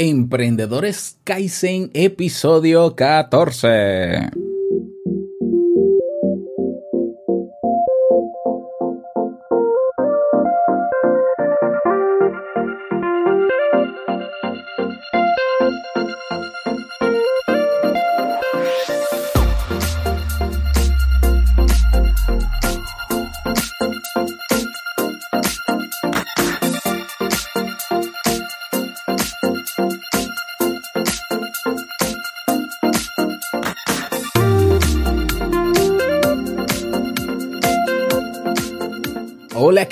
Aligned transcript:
Emprendedores 0.00 1.18
Kaizen, 1.24 1.90
episodio 1.92 2.94
14. 2.94 4.47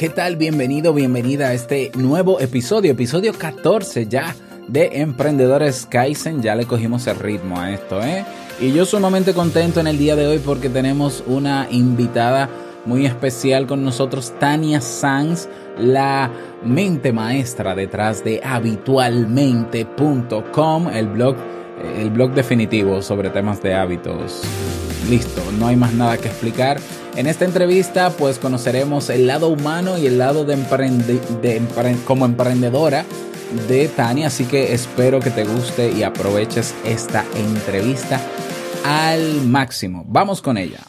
¿Qué 0.07 0.15
tal? 0.15 0.37
Bienvenido, 0.37 0.95
bienvenida 0.95 1.49
a 1.49 1.53
este 1.53 1.91
nuevo 1.97 2.39
episodio, 2.39 2.93
episodio 2.93 3.33
14 3.33 4.07
ya 4.07 4.37
de 4.69 5.01
Emprendedores 5.01 5.85
Kaizen. 5.85 6.43
Ya 6.43 6.55
le 6.55 6.65
cogimos 6.65 7.09
el 7.09 7.19
ritmo 7.19 7.59
a 7.59 7.73
esto, 7.73 8.01
¿eh? 8.05 8.25
Y 8.61 8.73
yo 8.73 8.87
sumamente 8.87 9.35
contento 9.35 9.81
en 9.81 9.89
el 9.89 9.99
día 9.99 10.15
de 10.15 10.29
hoy 10.29 10.39
porque 10.39 10.69
tenemos 10.69 11.25
una 11.27 11.67
invitada 11.73 12.49
muy 12.85 13.05
especial 13.05 13.67
con 13.67 13.83
nosotros, 13.83 14.33
Tania 14.39 14.81
Sanz, 14.81 15.49
la 15.77 16.31
mente 16.63 17.13
maestra 17.13 17.75
detrás 17.75 18.23
de 18.23 18.41
habitualmente.com, 18.45 20.89
el 20.89 21.09
blog, 21.09 21.35
el 21.99 22.11
blog 22.11 22.33
definitivo 22.33 23.03
sobre 23.03 23.31
temas 23.31 23.61
de 23.61 23.75
hábitos. 23.75 24.43
Listo, 25.09 25.41
no 25.59 25.69
hay 25.69 25.77
más 25.77 25.93
nada 25.93 26.19
que 26.19 26.29
explicar. 26.29 26.81
En 27.15 27.27
esta 27.27 27.45
entrevista 27.45 28.11
pues 28.11 28.39
conoceremos 28.39 29.09
el 29.09 29.27
lado 29.27 29.49
humano 29.49 29.99
y 29.99 30.07
el 30.07 30.19
lado 30.19 30.45
de, 30.45 30.57
como 32.05 32.25
emprendedora 32.25 33.05
de 33.69 33.89
Tania, 33.89 34.27
así 34.27 34.45
que 34.45 34.75
espero 34.75 35.21
que 35.21 35.31
te 35.31 35.45
guste 35.45 35.93
y 35.93 36.03
aproveches 36.03 36.75
esta 36.85 37.25
entrevista 37.37 38.21
al 38.85 39.43
máximo. 39.43 40.05
Vamos 40.09 40.43
con 40.43 40.59
ella. 40.59 40.81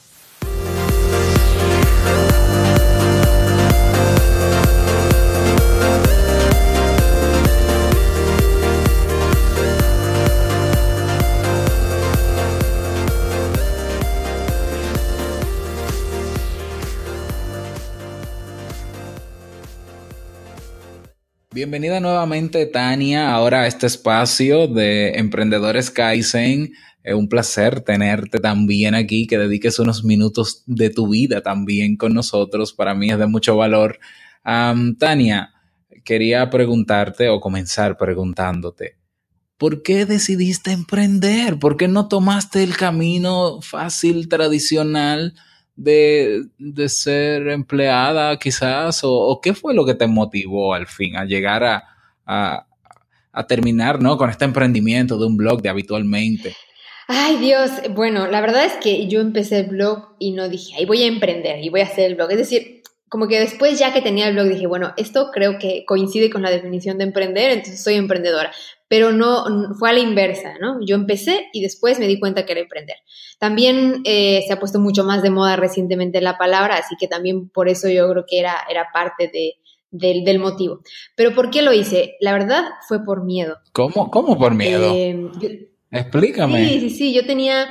Bienvenida 21.58 22.00
nuevamente, 22.00 22.67
Tania, 22.67 23.31
ahora 23.31 23.61
a 23.61 23.67
este 23.67 23.88
espacio 23.88 24.67
de 24.67 25.17
Emprendedores 25.17 25.89
Kaizen. 25.89 26.72
Es 27.03 27.16
un 27.16 27.27
placer 27.27 27.81
tenerte 27.81 28.38
también 28.38 28.94
aquí, 28.94 29.25
que 29.25 29.39
dediques 29.39 29.80
unos 29.80 30.03
minutos 30.03 30.61
de 30.67 30.91
tu 30.91 31.09
vida 31.09 31.41
también 31.41 31.97
con 31.97 32.13
nosotros. 32.13 32.73
Para 32.73 32.94
mí 32.94 33.09
es 33.09 33.17
de 33.17 33.25
mucho 33.25 33.58
valor. 33.58 33.97
Tania, 34.44 35.50
quería 36.03 36.47
preguntarte 36.52 37.28
o 37.28 37.39
comenzar 37.39 37.97
preguntándote, 37.97 39.00
¿por 39.58 39.81
qué 39.81 40.05
decidiste 40.05 40.72
emprender? 40.73 41.58
¿Por 41.58 41.75
qué 41.75 41.88
no 41.88 42.08
tomaste 42.08 42.61
el 42.61 42.78
camino 42.78 43.63
fácil, 43.63 44.30
tradicional? 44.30 45.33
De, 45.78 46.90
ser 46.90 47.47
empleada 47.47 48.38
quizás? 48.38 49.02
O, 49.03 49.40
qué 49.41 49.53
fue 49.53 49.74
lo 49.74 49.85
que 49.85 49.94
te 49.94 50.07
motivó 50.07 50.74
al 50.74 50.88
fin 50.88 51.16
a 51.16 51.25
llegar 51.25 51.63
a, 51.63 51.84
a, 52.25 53.47
terminar 53.47 54.02
¿no? 54.02 54.18
con 54.18 54.29
este 54.29 54.46
emprendimiento 54.46 55.18
de 55.18 55.28
un 55.28 55.38
blog 55.38 55.62
de 55.62 55.69
habitualmente? 55.69 56.56
Ay 57.07 57.38
Dios, 57.38 57.72
bueno, 57.91 58.28
la 58.28 58.41
verdad 58.41 58.66
es 58.66 58.74
que 58.74 59.07
yo 59.07 59.22
empecé 59.22 59.59
el 59.59 59.68
blog 59.68 60.16
y 60.19 60.34
no 60.34 60.50
dije, 60.50 60.75
ahí 60.75 60.85
voy 60.85 61.03
a 61.03 61.07
emprender 61.07 61.63
y 61.63 61.69
voy 61.69 61.79
a 61.79 61.85
hacer 61.85 62.06
el 62.06 62.16
blog. 62.16 62.31
Es 62.31 62.38
decir, 62.38 62.81
como 63.07 63.29
que 63.29 63.40
después 63.40 63.79
ya 63.79 63.94
que 63.94 64.02
tenía 64.02 64.28
el 64.28 64.34
blog 64.34 64.50
dije, 64.50 64.68
bueno, 64.68 64.94
esto 64.97 65.29
creo 65.31 65.57
que 65.57 65.85
coincide 65.85 66.29
con 66.29 66.41
la 66.41 66.50
definición 66.50 66.97
de 66.97 67.06
emprender, 67.06 67.52
entonces 67.52 67.81
soy 67.81 67.94
emprendedora 67.94 68.52
pero 68.88 69.12
no 69.12 69.74
fue 69.78 69.90
a 69.90 69.94
la 69.94 70.00
inversa, 70.00 70.53
¿no? 70.62 70.80
Yo 70.86 70.96
empecé 70.96 71.48
y 71.53 71.62
después 71.62 72.00
me 72.00 72.08
di 72.08 72.20
cuenta 72.20 72.46
que 72.46 72.53
era 72.53 72.62
emprender. 72.62 72.98
También 73.40 74.02
eh, 74.06 74.44
se 74.48 74.53
ha 74.53 74.59
puesto 74.59 74.80
mucho 74.80 75.03
más 75.03 75.22
de 75.22 75.30
moda 75.30 75.56
recientemente 75.56 76.22
la 76.22 76.38
palabra, 76.38 76.78
así 76.78 76.96
que 77.00 77.08
también 77.08 77.50
por 77.50 77.70
eso 77.70 77.90
yo 77.90 78.09
creo 78.09 78.26
que 78.28 78.40
era, 78.40 78.56
era 78.70 78.88
parte 78.94 79.30
de, 79.31 79.56
del, 79.92 80.40
motivo. 80.40 80.81
Pero 81.16 81.34
¿por 81.36 81.50
qué 81.50 81.62
lo 81.62 81.74
hice? 81.74 82.16
La 82.20 82.34
verdad 82.34 82.64
fue 82.88 83.03
por 83.03 83.24
miedo. 83.24 83.58
¿Cómo, 83.74 84.09
cómo 84.09 84.38
por 84.38 84.53
miedo? 84.56 84.94
Eh, 84.94 85.70
Explícame. 85.92 86.68
Sí, 86.68 86.80
sí, 86.80 86.90
sí, 86.90 87.14
yo 87.14 87.26
tenía, 87.26 87.70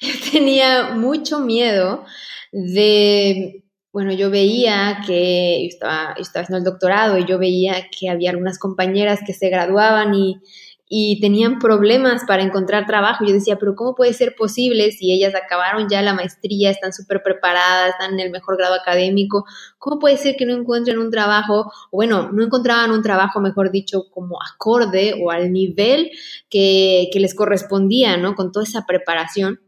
yo 0.00 0.12
tenía 0.32 0.90
mucho 0.94 1.40
miedo 1.40 2.04
de 2.52 3.64
bueno, 3.98 4.12
yo 4.12 4.30
veía 4.30 5.00
que 5.04 5.62
yo 5.62 5.68
estaba, 5.70 6.14
estaba 6.16 6.44
haciendo 6.44 6.58
el 6.58 6.62
doctorado 6.62 7.18
y 7.18 7.24
yo 7.24 7.36
veía 7.36 7.88
que 7.90 8.08
había 8.08 8.30
algunas 8.30 8.56
compañeras 8.56 9.18
que 9.26 9.34
se 9.34 9.48
graduaban 9.48 10.14
y, 10.14 10.40
y 10.88 11.18
tenían 11.20 11.58
problemas 11.58 12.22
para 12.24 12.44
encontrar 12.44 12.86
trabajo. 12.86 13.24
Yo 13.26 13.32
decía, 13.32 13.56
pero 13.58 13.74
¿cómo 13.74 13.96
puede 13.96 14.12
ser 14.12 14.36
posible 14.36 14.92
si 14.92 15.12
ellas 15.12 15.34
acabaron 15.34 15.88
ya 15.88 16.00
la 16.00 16.14
maestría, 16.14 16.70
están 16.70 16.92
súper 16.92 17.24
preparadas, 17.24 17.90
están 17.90 18.12
en 18.12 18.20
el 18.20 18.30
mejor 18.30 18.56
grado 18.56 18.76
académico? 18.76 19.46
¿Cómo 19.78 19.98
puede 19.98 20.16
ser 20.16 20.36
que 20.36 20.46
no 20.46 20.54
encuentren 20.54 20.98
un 20.98 21.10
trabajo, 21.10 21.72
bueno, 21.90 22.30
no 22.30 22.44
encontraban 22.44 22.92
un 22.92 23.02
trabajo, 23.02 23.40
mejor 23.40 23.72
dicho, 23.72 24.04
como 24.12 24.38
acorde 24.40 25.20
o 25.20 25.32
al 25.32 25.52
nivel 25.52 26.12
que, 26.48 27.08
que 27.12 27.18
les 27.18 27.34
correspondía, 27.34 28.16
¿no? 28.16 28.36
Con 28.36 28.52
toda 28.52 28.64
esa 28.64 28.86
preparación. 28.86 29.58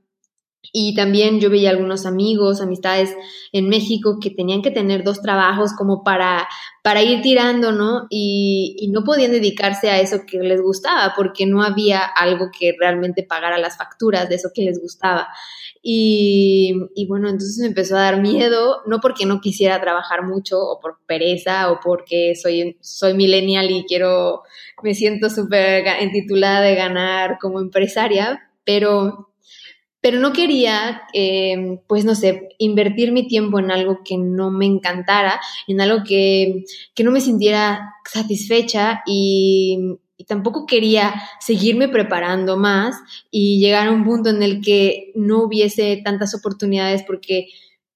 Y 0.72 0.94
también 0.94 1.41
yo 1.41 1.50
veía 1.50 1.71
algunos 1.71 2.04
amigos, 2.06 2.60
amistades 2.60 3.15
en 3.50 3.69
México 3.69 4.19
que 4.21 4.31
tenían 4.31 4.62
que 4.62 4.71
tener 4.71 5.03
dos 5.03 5.22
trabajos 5.22 5.72
como 5.72 6.04
para, 6.04 6.47
para 6.82 7.03
ir 7.03 7.22
tirando, 7.22 7.72
¿no? 7.72 8.06
Y, 8.10 8.88
no 8.93 9.03
podían 9.03 9.32
dedicarse 9.32 9.88
a 9.88 10.00
eso 10.00 10.26
que 10.26 10.38
les 10.38 10.60
gustaba 10.60 11.15
porque 11.16 11.47
no 11.47 11.62
había 11.62 12.00
algo 12.00 12.50
que 12.56 12.75
realmente 12.78 13.22
pagara 13.22 13.59
las 13.59 13.76
facturas 13.76 14.28
de 14.28 14.34
eso 14.34 14.50
que 14.54 14.62
les 14.62 14.81
gustaba. 14.81 15.28
Y, 15.82 16.75
y 16.94 17.06
bueno, 17.06 17.28
entonces 17.28 17.59
me 17.59 17.69
empezó 17.69 17.97
a 17.97 18.03
dar 18.03 18.21
miedo, 18.21 18.82
no 18.87 19.00
porque 19.00 19.27
no 19.27 19.41
quisiera 19.41 19.81
trabajar 19.81 20.25
mucho 20.25 20.60
o 20.60 20.78
por 20.78 20.98
pereza 21.06 21.72
o 21.72 21.81
porque 21.81 22.34
soy, 22.34 22.77
soy 22.81 23.15
millennial 23.15 23.71
y 23.71 23.84
quiero, 23.84 24.42
me 24.82 24.94
siento 24.94 25.31
súper 25.31 25.87
entitulada 25.87 26.60
de 26.60 26.75
ganar 26.75 27.38
como 27.41 27.60
empresaria, 27.60 28.50
pero 28.65 29.30
pero 30.00 30.19
no 30.19 30.33
quería, 30.33 31.03
eh, 31.12 31.78
pues 31.87 32.05
no 32.05 32.15
sé, 32.15 32.49
invertir 32.59 33.12
mi 33.12 33.27
tiempo 33.27 33.59
en 33.59 33.71
algo 33.71 34.00
que 34.05 34.16
no 34.16 34.50
me 34.50 34.66
encantara, 34.66 35.41
en 35.66 35.81
algo 35.81 36.05
que, 36.05 36.65
que 36.94 37.05
no 37.05 37.11
me 37.11 37.21
sintiera 37.21 37.94
satisfecha 38.10 39.03
y, 39.06 39.99
y, 40.16 40.25
tampoco 40.25 40.66
quería 40.66 41.15
seguirme 41.39 41.89
preparando 41.89 42.56
más 42.56 42.97
y 43.31 43.60
llegar 43.60 43.89
a 43.89 43.93
un 43.93 44.05
punto 44.05 44.31
en 44.31 44.43
el 44.43 44.62
que 44.62 45.12
no 45.15 45.44
hubiese 45.44 46.00
tantas 46.03 46.34
oportunidades 46.34 47.03
porque 47.06 47.49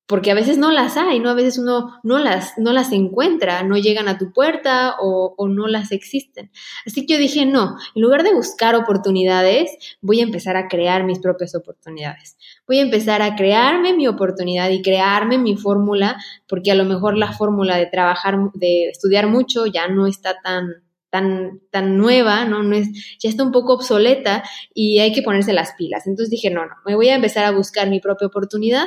porque 0.07 0.31
a 0.31 0.35
veces 0.35 0.59
no 0.59 0.71
las 0.71 0.99
hay, 0.99 1.19
¿no? 1.19 1.31
A 1.31 1.35
veces 1.35 1.59
uno 1.59 1.99
no 2.03 2.19
las, 2.19 2.59
no 2.59 2.73
las 2.73 2.93
encuentra, 2.93 3.63
no 3.63 3.77
llegan 3.79 4.07
a 4.09 4.19
tu 4.19 4.33
puerta 4.33 4.97
o, 5.01 5.35
o, 5.39 5.49
no 5.49 5.67
las 5.67 5.93
existen. 5.93 6.51
Así 6.85 7.07
que 7.07 7.15
yo 7.15 7.19
dije, 7.19 7.47
no, 7.47 7.77
en 7.95 8.03
lugar 8.03 8.23
de 8.23 8.35
buscar 8.35 8.75
oportunidades, 8.75 9.71
voy 10.03 10.21
a 10.21 10.25
empezar 10.25 10.57
a 10.57 10.69
crear 10.69 11.05
mis 11.05 11.21
propias 11.21 11.55
oportunidades. 11.55 12.37
Voy 12.67 12.81
a 12.81 12.83
empezar 12.83 13.23
a 13.23 13.35
crearme 13.35 13.95
mi 13.95 14.07
oportunidad 14.07 14.69
y 14.71 14.83
crearme 14.83 15.39
mi 15.39 15.57
fórmula, 15.57 16.19
porque 16.47 16.71
a 16.71 16.75
lo 16.75 16.85
mejor 16.85 17.17
la 17.17 17.33
fórmula 17.33 17.79
de 17.79 17.87
trabajar, 17.87 18.39
de 18.53 18.89
estudiar 18.91 19.27
mucho 19.27 19.65
ya 19.65 19.89
no 19.89 20.07
está 20.07 20.39
tan, 20.43 20.67
tan, 21.09 21.61
tan 21.71 21.97
nueva, 21.97 22.45
¿no? 22.45 22.63
no 22.63 22.77
es, 22.77 22.89
ya 23.19 23.31
está 23.31 23.43
un 23.43 23.53
poco 23.53 23.73
obsoleta 23.73 24.43
y 24.75 24.99
hay 24.99 25.13
que 25.13 25.23
ponerse 25.23 25.55
las 25.55 25.73
pilas. 25.79 26.07
Entonces 26.07 26.29
dije, 26.29 26.51
no, 26.51 26.67
no, 26.67 26.75
me 26.85 26.95
voy 26.95 27.09
a 27.09 27.15
empezar 27.15 27.47
a 27.47 27.53
buscar 27.53 27.89
mi 27.89 28.01
propia 28.01 28.27
oportunidad 28.27 28.87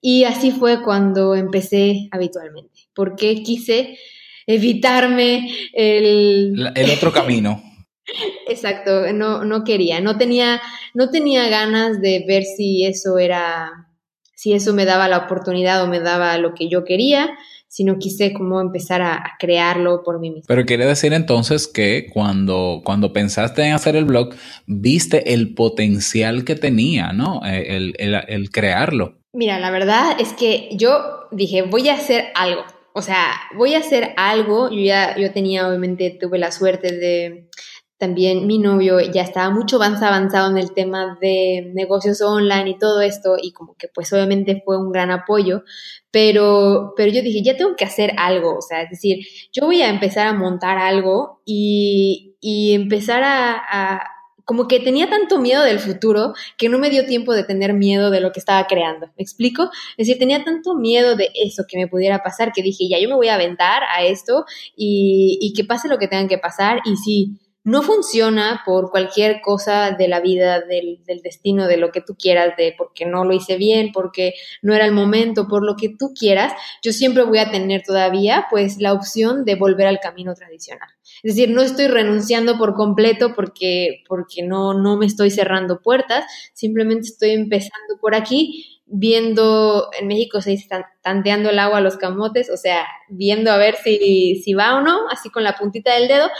y 0.00 0.24
así 0.24 0.50
fue 0.50 0.82
cuando 0.82 1.34
empecé 1.34 2.08
habitualmente, 2.10 2.88
porque 2.94 3.42
quise 3.42 3.98
evitarme 4.46 5.50
el... 5.72 6.72
El 6.74 6.90
otro 6.90 7.12
camino. 7.12 7.62
Exacto, 8.48 9.12
no, 9.12 9.44
no 9.44 9.64
quería, 9.64 10.00
no 10.00 10.16
tenía, 10.16 10.60
no 10.94 11.10
tenía 11.10 11.48
ganas 11.48 12.00
de 12.00 12.24
ver 12.26 12.44
si 12.44 12.84
eso 12.84 13.18
era, 13.18 13.88
si 14.34 14.52
eso 14.52 14.72
me 14.72 14.84
daba 14.84 15.08
la 15.08 15.18
oportunidad 15.18 15.82
o 15.82 15.88
me 15.88 16.00
daba 16.00 16.38
lo 16.38 16.54
que 16.54 16.68
yo 16.68 16.84
quería. 16.84 17.30
sino 17.68 17.98
quise 17.98 18.32
como 18.32 18.60
empezar 18.60 19.02
a, 19.02 19.22
crearlo 19.38 20.02
por 20.02 20.18
mí 20.18 20.30
misma. 20.30 20.46
Pero 20.48 20.64
quiere 20.64 20.86
decir 20.86 21.12
entonces 21.12 21.66
que 21.66 22.06
cuando, 22.10 22.80
cuando 22.84 23.12
pensaste 23.12 23.64
en 23.64 23.74
hacer 23.74 23.96
el 23.96 24.04
blog, 24.06 24.34
viste 24.66 25.34
el 25.34 25.52
potencial 25.52 26.44
que 26.44 26.54
tenía, 26.54 27.12
¿no? 27.12 27.44
Eh, 27.44 27.76
el, 27.76 27.94
el, 27.98 28.14
el 28.28 28.50
crearlo. 28.50 29.18
Mira, 29.36 29.60
la 29.60 29.70
verdad 29.70 30.16
es 30.18 30.32
que 30.32 30.70
yo 30.72 31.28
dije, 31.30 31.60
voy 31.60 31.90
a 31.90 31.94
hacer 31.94 32.28
algo. 32.34 32.64
O 32.94 33.02
sea, 33.02 33.34
voy 33.54 33.74
a 33.74 33.80
hacer 33.80 34.14
algo. 34.16 34.70
Yo 34.70 34.80
ya, 34.80 35.14
yo 35.18 35.30
tenía, 35.30 35.68
obviamente, 35.68 36.16
tuve 36.18 36.38
la 36.38 36.50
suerte 36.50 36.96
de, 36.96 37.50
también 37.98 38.46
mi 38.46 38.58
novio 38.58 38.98
ya 39.00 39.20
estaba 39.20 39.50
mucho 39.50 39.78
más 39.78 40.02
avanzado 40.02 40.50
en 40.50 40.56
el 40.56 40.72
tema 40.72 41.18
de 41.20 41.70
negocios 41.74 42.22
online 42.22 42.70
y 42.70 42.78
todo 42.78 43.02
esto 43.02 43.36
y 43.40 43.52
como 43.52 43.74
que 43.74 43.88
pues 43.88 44.10
obviamente 44.14 44.62
fue 44.64 44.78
un 44.78 44.90
gran 44.90 45.10
apoyo, 45.10 45.64
pero, 46.10 46.94
pero 46.96 47.12
yo 47.12 47.20
dije, 47.20 47.42
ya 47.42 47.58
tengo 47.58 47.76
que 47.76 47.84
hacer 47.84 48.12
algo, 48.16 48.56
o 48.56 48.62
sea, 48.62 48.82
es 48.82 48.90
decir, 48.90 49.18
yo 49.52 49.66
voy 49.66 49.82
a 49.82 49.90
empezar 49.90 50.26
a 50.26 50.32
montar 50.32 50.78
algo 50.78 51.42
y, 51.44 52.36
y 52.40 52.72
empezar 52.74 53.22
a, 53.22 53.54
a 53.54 54.15
como 54.46 54.68
que 54.68 54.80
tenía 54.80 55.10
tanto 55.10 55.38
miedo 55.40 55.62
del 55.64 55.80
futuro 55.80 56.32
que 56.56 56.68
no 56.68 56.78
me 56.78 56.88
dio 56.88 57.04
tiempo 57.04 57.34
de 57.34 57.42
tener 57.42 57.74
miedo 57.74 58.10
de 58.10 58.20
lo 58.20 58.30
que 58.32 58.38
estaba 58.38 58.66
creando. 58.68 59.08
¿Me 59.18 59.22
explico? 59.22 59.70
Es 59.98 60.06
decir, 60.06 60.18
tenía 60.18 60.44
tanto 60.44 60.76
miedo 60.76 61.16
de 61.16 61.30
eso 61.34 61.64
que 61.68 61.76
me 61.76 61.88
pudiera 61.88 62.22
pasar 62.22 62.52
que 62.52 62.62
dije, 62.62 62.88
ya 62.88 62.98
yo 63.00 63.08
me 63.08 63.16
voy 63.16 63.28
a 63.28 63.34
aventar 63.34 63.82
a 63.82 64.04
esto 64.04 64.44
y, 64.76 65.38
y 65.42 65.52
que 65.52 65.64
pase 65.64 65.88
lo 65.88 65.98
que 65.98 66.06
tengan 66.06 66.28
que 66.28 66.38
pasar 66.38 66.80
y 66.84 66.96
si 66.96 67.36
no 67.66 67.82
funciona 67.82 68.62
por 68.64 68.92
cualquier 68.92 69.40
cosa 69.40 69.90
de 69.90 70.06
la 70.06 70.20
vida, 70.20 70.60
del, 70.60 71.00
destino, 71.24 71.66
de 71.66 71.76
lo 71.76 71.90
que 71.90 72.00
tú 72.00 72.14
quieras, 72.16 72.56
de 72.56 72.72
porque 72.78 73.06
no 73.06 73.24
lo 73.24 73.34
hice 73.34 73.56
bien, 73.56 73.90
porque 73.92 74.34
no 74.62 74.72
era 74.72 74.84
el 74.84 74.92
momento, 74.92 75.48
por 75.48 75.66
lo 75.66 75.74
que 75.74 75.88
tú 75.88 76.14
quieras, 76.16 76.52
yo 76.80 76.92
siempre 76.92 77.24
voy 77.24 77.38
a 77.38 77.50
tener 77.50 77.82
todavía 77.82 78.46
pues 78.50 78.78
la 78.78 78.92
opción 78.92 79.44
de 79.44 79.56
volver 79.56 79.88
al 79.88 79.98
camino 79.98 80.34
tradicional. 80.34 80.88
Es 81.24 81.34
decir, 81.34 81.50
no 81.50 81.60
estoy 81.60 81.88
renunciando 81.88 82.56
por 82.56 82.74
completo 82.74 83.34
porque, 83.34 84.04
porque 84.08 84.44
no, 84.44 84.72
no 84.72 84.96
me 84.96 85.06
estoy 85.06 85.32
cerrando 85.32 85.82
puertas, 85.82 86.24
simplemente 86.54 87.08
estoy 87.08 87.30
empezando 87.30 87.98
por 88.00 88.14
aquí 88.14 88.80
viendo, 88.86 89.90
en 89.98 90.06
México 90.06 90.40
se 90.40 90.50
dice 90.50 90.68
tanteando 91.02 91.50
el 91.50 91.58
agua 91.58 91.78
a 91.78 91.80
los 91.80 91.96
camotes, 91.96 92.48
o 92.48 92.56
sea, 92.56 92.86
viendo 93.08 93.50
a 93.50 93.56
ver 93.56 93.74
si, 93.82 94.36
si 94.36 94.54
va 94.54 94.76
o 94.76 94.82
no, 94.82 95.08
así 95.10 95.30
con 95.30 95.42
la 95.42 95.56
puntita 95.56 95.92
del 95.94 96.06
dedo, 96.06 96.30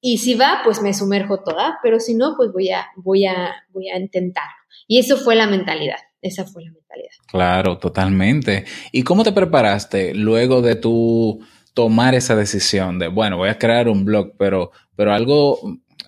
y 0.00 0.18
si 0.18 0.34
va, 0.34 0.60
pues 0.64 0.82
me 0.82 0.94
sumerjo 0.94 1.42
toda, 1.42 1.78
pero 1.82 2.00
si 2.00 2.14
no, 2.14 2.34
pues 2.36 2.52
voy 2.52 2.70
a, 2.70 2.86
voy 2.96 3.26
a, 3.26 3.54
voy 3.72 3.88
a 3.88 3.98
intentarlo. 3.98 4.50
Y 4.86 4.98
eso 4.98 5.16
fue 5.16 5.34
la 5.34 5.46
mentalidad, 5.46 5.98
esa 6.22 6.44
fue 6.44 6.64
la 6.64 6.70
mentalidad. 6.72 7.10
Claro, 7.26 7.78
totalmente. 7.78 8.64
¿Y 8.92 9.02
cómo 9.02 9.24
te 9.24 9.32
preparaste 9.32 10.14
luego 10.14 10.62
de 10.62 10.76
tu 10.76 11.40
tomar 11.74 12.14
esa 12.14 12.34
decisión 12.34 12.98
de, 12.98 13.08
bueno, 13.08 13.36
voy 13.36 13.50
a 13.50 13.58
crear 13.58 13.88
un 13.88 14.06
blog, 14.06 14.32
pero, 14.38 14.70
pero 14.94 15.12
algo, 15.12 15.60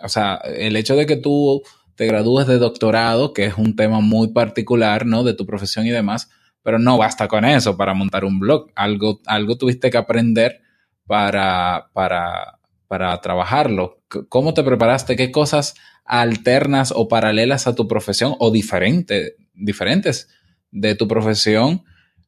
o 0.03 0.09
sea, 0.09 0.37
el 0.37 0.77
hecho 0.77 0.97
de 0.97 1.05
que 1.05 1.17
tú 1.17 1.63
te 1.95 2.07
gradúes 2.07 2.47
de 2.47 2.59
doctorado, 2.59 3.35
que 3.35 3.45
es 3.45 3.59
un 3.59 3.77
tema 3.77 4.01
muy 4.01 4.29
particular, 4.29 5.05
¿no? 5.05 5.25
De 5.25 5.35
tu 5.35 5.45
profesión 5.45 5.87
y 5.87 5.91
demás, 5.91 6.31
pero 6.63 6.79
no 6.79 6.97
basta 6.97 7.29
con 7.29 7.45
eso 7.45 7.77
para 7.77 7.93
montar 7.93 8.25
un 8.25 8.39
blog. 8.39 8.71
Algo, 8.77 9.21
algo 9.27 9.59
tuviste 9.59 9.91
que 9.91 9.99
aprender 9.99 10.61
para, 11.07 11.91
para 11.93 12.58
para 12.89 13.21
trabajarlo? 13.21 14.01
¿Cómo 14.29 14.55
te 14.55 14.65
preparaste? 14.65 15.17
¿Qué 15.17 15.31
cosas 15.31 15.75
alternas 16.05 16.93
o 16.95 17.07
paralelas 17.07 17.67
a 17.67 17.75
tu 17.75 17.87
profesión 17.87 18.35
o 18.39 18.51
diferentes 18.51 20.29
de 20.71 20.95
tu 20.95 21.07
profesión 21.07 21.85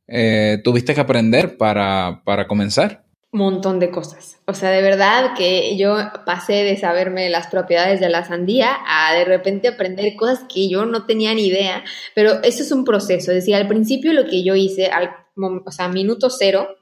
eh, 0.07 0.59
tuviste 0.63 0.95
que 0.95 1.01
aprender 1.01 1.57
para, 1.57 2.23
para 2.25 2.47
comenzar? 2.47 3.05
montón 3.33 3.79
de 3.79 3.91
cosas. 3.91 4.41
O 4.47 4.55
sea, 4.55 4.71
de 4.71 4.83
verdad 4.83 5.35
que 5.37 5.77
yo 5.77 5.97
pasé 6.27 6.65
de 6.65 6.77
saberme 6.77 7.31
las 7.31 7.47
propiedades 7.47 8.01
de 8.01 8.09
la 8.09 8.25
sandía 8.25 8.77
a 8.87 9.15
de 9.15 9.25
repente 9.25 9.69
aprender 9.69 10.17
cosas 10.17 10.45
que 10.53 10.69
yo 10.69 10.85
no 10.85 11.07
tenía 11.07 11.33
ni 11.35 11.47
idea, 11.47 11.85
pero 12.15 12.43
eso 12.43 12.63
es 12.63 12.73
un 12.73 12.85
proceso. 12.85 13.31
Es 13.31 13.37
decir, 13.37 13.55
al 13.55 13.69
principio 13.69 14.13
lo 14.13 14.25
que 14.25 14.43
yo 14.43 14.57
hice, 14.57 14.87
al, 14.87 15.11
o 15.37 15.71
sea, 15.71 15.89
minuto 15.89 16.29
cero, 16.29 16.77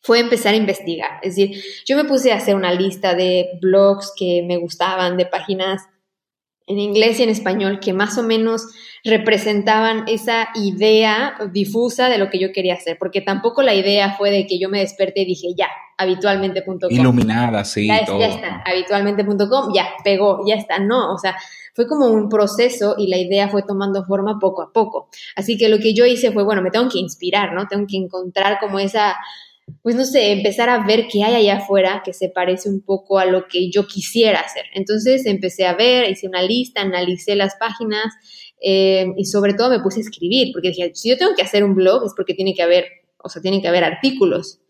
fue 0.00 0.20
empezar 0.20 0.54
a 0.54 0.56
investigar. 0.56 1.20
Es 1.22 1.36
decir, 1.36 1.62
yo 1.86 1.96
me 1.96 2.04
puse 2.04 2.32
a 2.32 2.36
hacer 2.36 2.54
una 2.54 2.72
lista 2.72 3.14
de 3.14 3.58
blogs 3.60 4.12
que 4.16 4.42
me 4.46 4.56
gustaban, 4.56 5.16
de 5.16 5.26
páginas 5.26 5.82
en 6.68 6.78
inglés 6.78 7.18
y 7.18 7.22
en 7.22 7.30
español 7.30 7.80
que 7.80 7.92
más 7.92 8.18
o 8.18 8.22
menos 8.22 8.66
representaban 9.02 10.04
esa 10.06 10.48
idea 10.54 11.34
difusa 11.52 12.08
de 12.08 12.18
lo 12.18 12.28
que 12.28 12.38
yo 12.38 12.52
quería 12.52 12.74
hacer, 12.74 12.98
porque 12.98 13.22
tampoco 13.22 13.62
la 13.62 13.74
idea 13.74 14.16
fue 14.16 14.30
de 14.30 14.46
que 14.46 14.58
yo 14.58 14.68
me 14.68 14.80
desperté 14.80 15.22
y 15.22 15.26
dije, 15.26 15.48
ya, 15.56 15.68
habitualmente.com. 15.96 16.90
Iluminada, 16.90 17.64
sí. 17.64 17.86
Ya, 17.86 18.04
ya 18.06 18.26
está, 18.26 18.62
habitualmente.com, 18.66 19.72
ya, 19.74 19.88
pegó, 20.04 20.44
ya 20.46 20.56
está. 20.56 20.78
No, 20.78 21.14
o 21.14 21.18
sea, 21.18 21.36
fue 21.74 21.86
como 21.86 22.06
un 22.08 22.28
proceso 22.28 22.96
y 22.98 23.08
la 23.08 23.16
idea 23.16 23.48
fue 23.48 23.62
tomando 23.62 24.04
forma 24.04 24.38
poco 24.38 24.62
a 24.62 24.72
poco. 24.72 25.08
Así 25.36 25.56
que 25.56 25.68
lo 25.68 25.78
que 25.78 25.94
yo 25.94 26.04
hice 26.04 26.32
fue, 26.32 26.44
bueno, 26.44 26.60
me 26.60 26.70
tengo 26.70 26.88
que 26.88 26.98
inspirar, 26.98 27.54
¿no? 27.54 27.66
Tengo 27.66 27.86
que 27.88 27.96
encontrar 27.96 28.58
como 28.60 28.78
esa 28.78 29.16
pues 29.82 29.96
no 29.96 30.04
sé, 30.04 30.32
empezar 30.32 30.68
a 30.68 30.84
ver 30.86 31.06
qué 31.10 31.22
hay 31.24 31.34
allá 31.34 31.58
afuera 31.58 32.02
que 32.04 32.12
se 32.12 32.28
parece 32.28 32.68
un 32.68 32.80
poco 32.80 33.18
a 33.18 33.24
lo 33.24 33.46
que 33.48 33.70
yo 33.70 33.86
quisiera 33.86 34.40
hacer. 34.40 34.64
Entonces 34.74 35.26
empecé 35.26 35.66
a 35.66 35.74
ver, 35.74 36.10
hice 36.10 36.28
una 36.28 36.42
lista, 36.42 36.82
analicé 36.82 37.34
las 37.36 37.56
páginas 37.56 38.06
eh, 38.60 39.06
y 39.16 39.24
sobre 39.24 39.54
todo 39.54 39.70
me 39.70 39.80
puse 39.80 40.00
a 40.00 40.02
escribir, 40.02 40.48
porque 40.52 40.68
dije, 40.68 40.90
si 40.94 41.08
yo 41.08 41.16
tengo 41.16 41.34
que 41.34 41.42
hacer 41.42 41.64
un 41.64 41.74
blog 41.74 42.04
es 42.04 42.12
porque 42.16 42.34
tiene 42.34 42.54
que 42.54 42.62
haber, 42.62 42.86
o 43.22 43.28
sea, 43.28 43.42
tiene 43.42 43.60
que 43.60 43.68
haber 43.68 43.84
artículos. 43.84 44.60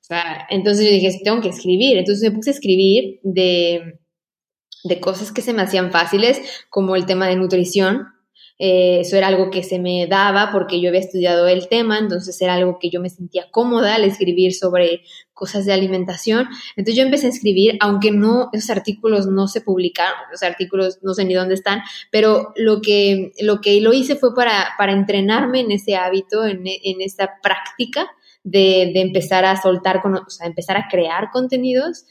O 0.00 0.04
sea, 0.06 0.46
entonces 0.50 0.84
yo 0.84 0.92
dije, 0.92 1.20
tengo 1.24 1.40
que 1.40 1.48
escribir. 1.48 1.98
Entonces 1.98 2.30
me 2.30 2.36
puse 2.36 2.50
a 2.50 2.54
escribir 2.54 3.18
de, 3.22 3.98
de 4.84 5.00
cosas 5.00 5.32
que 5.32 5.42
se 5.42 5.52
me 5.52 5.62
hacían 5.62 5.90
fáciles, 5.90 6.40
como 6.70 6.94
el 6.96 7.06
tema 7.06 7.26
de 7.28 7.36
nutrición, 7.36 8.06
eh, 8.58 9.00
eso 9.00 9.16
era 9.16 9.26
algo 9.26 9.50
que 9.50 9.62
se 9.62 9.78
me 9.78 10.06
daba 10.06 10.50
porque 10.50 10.80
yo 10.80 10.88
había 10.88 11.00
estudiado 11.00 11.46
el 11.46 11.68
tema, 11.68 11.98
entonces 11.98 12.40
era 12.40 12.54
algo 12.54 12.78
que 12.78 12.88
yo 12.88 13.00
me 13.00 13.10
sentía 13.10 13.50
cómoda 13.50 13.94
al 13.94 14.04
escribir 14.04 14.54
sobre 14.54 15.02
cosas 15.34 15.66
de 15.66 15.74
alimentación. 15.74 16.48
Entonces 16.76 16.96
yo 16.96 17.02
empecé 17.02 17.26
a 17.26 17.30
escribir, 17.30 17.76
aunque 17.80 18.10
no, 18.10 18.48
esos 18.54 18.70
artículos 18.70 19.26
no 19.26 19.46
se 19.48 19.60
publicaron, 19.60 20.18
los 20.30 20.42
artículos 20.42 20.98
no 21.02 21.12
sé 21.12 21.26
ni 21.26 21.34
dónde 21.34 21.54
están, 21.54 21.82
pero 22.10 22.54
lo 22.56 22.80
que 22.80 23.32
lo, 23.40 23.60
que 23.60 23.80
lo 23.82 23.92
hice 23.92 24.16
fue 24.16 24.34
para, 24.34 24.68
para 24.78 24.92
entrenarme 24.92 25.60
en 25.60 25.72
ese 25.72 25.96
hábito, 25.96 26.44
en, 26.46 26.62
en 26.66 27.00
esa 27.02 27.32
práctica 27.42 28.06
de, 28.42 28.92
de, 28.94 29.00
empezar 29.00 29.44
a 29.44 29.60
soltar, 29.60 30.00
o 30.04 30.30
sea, 30.30 30.46
empezar 30.46 30.76
a 30.76 30.86
crear 30.88 31.30
contenidos 31.30 32.06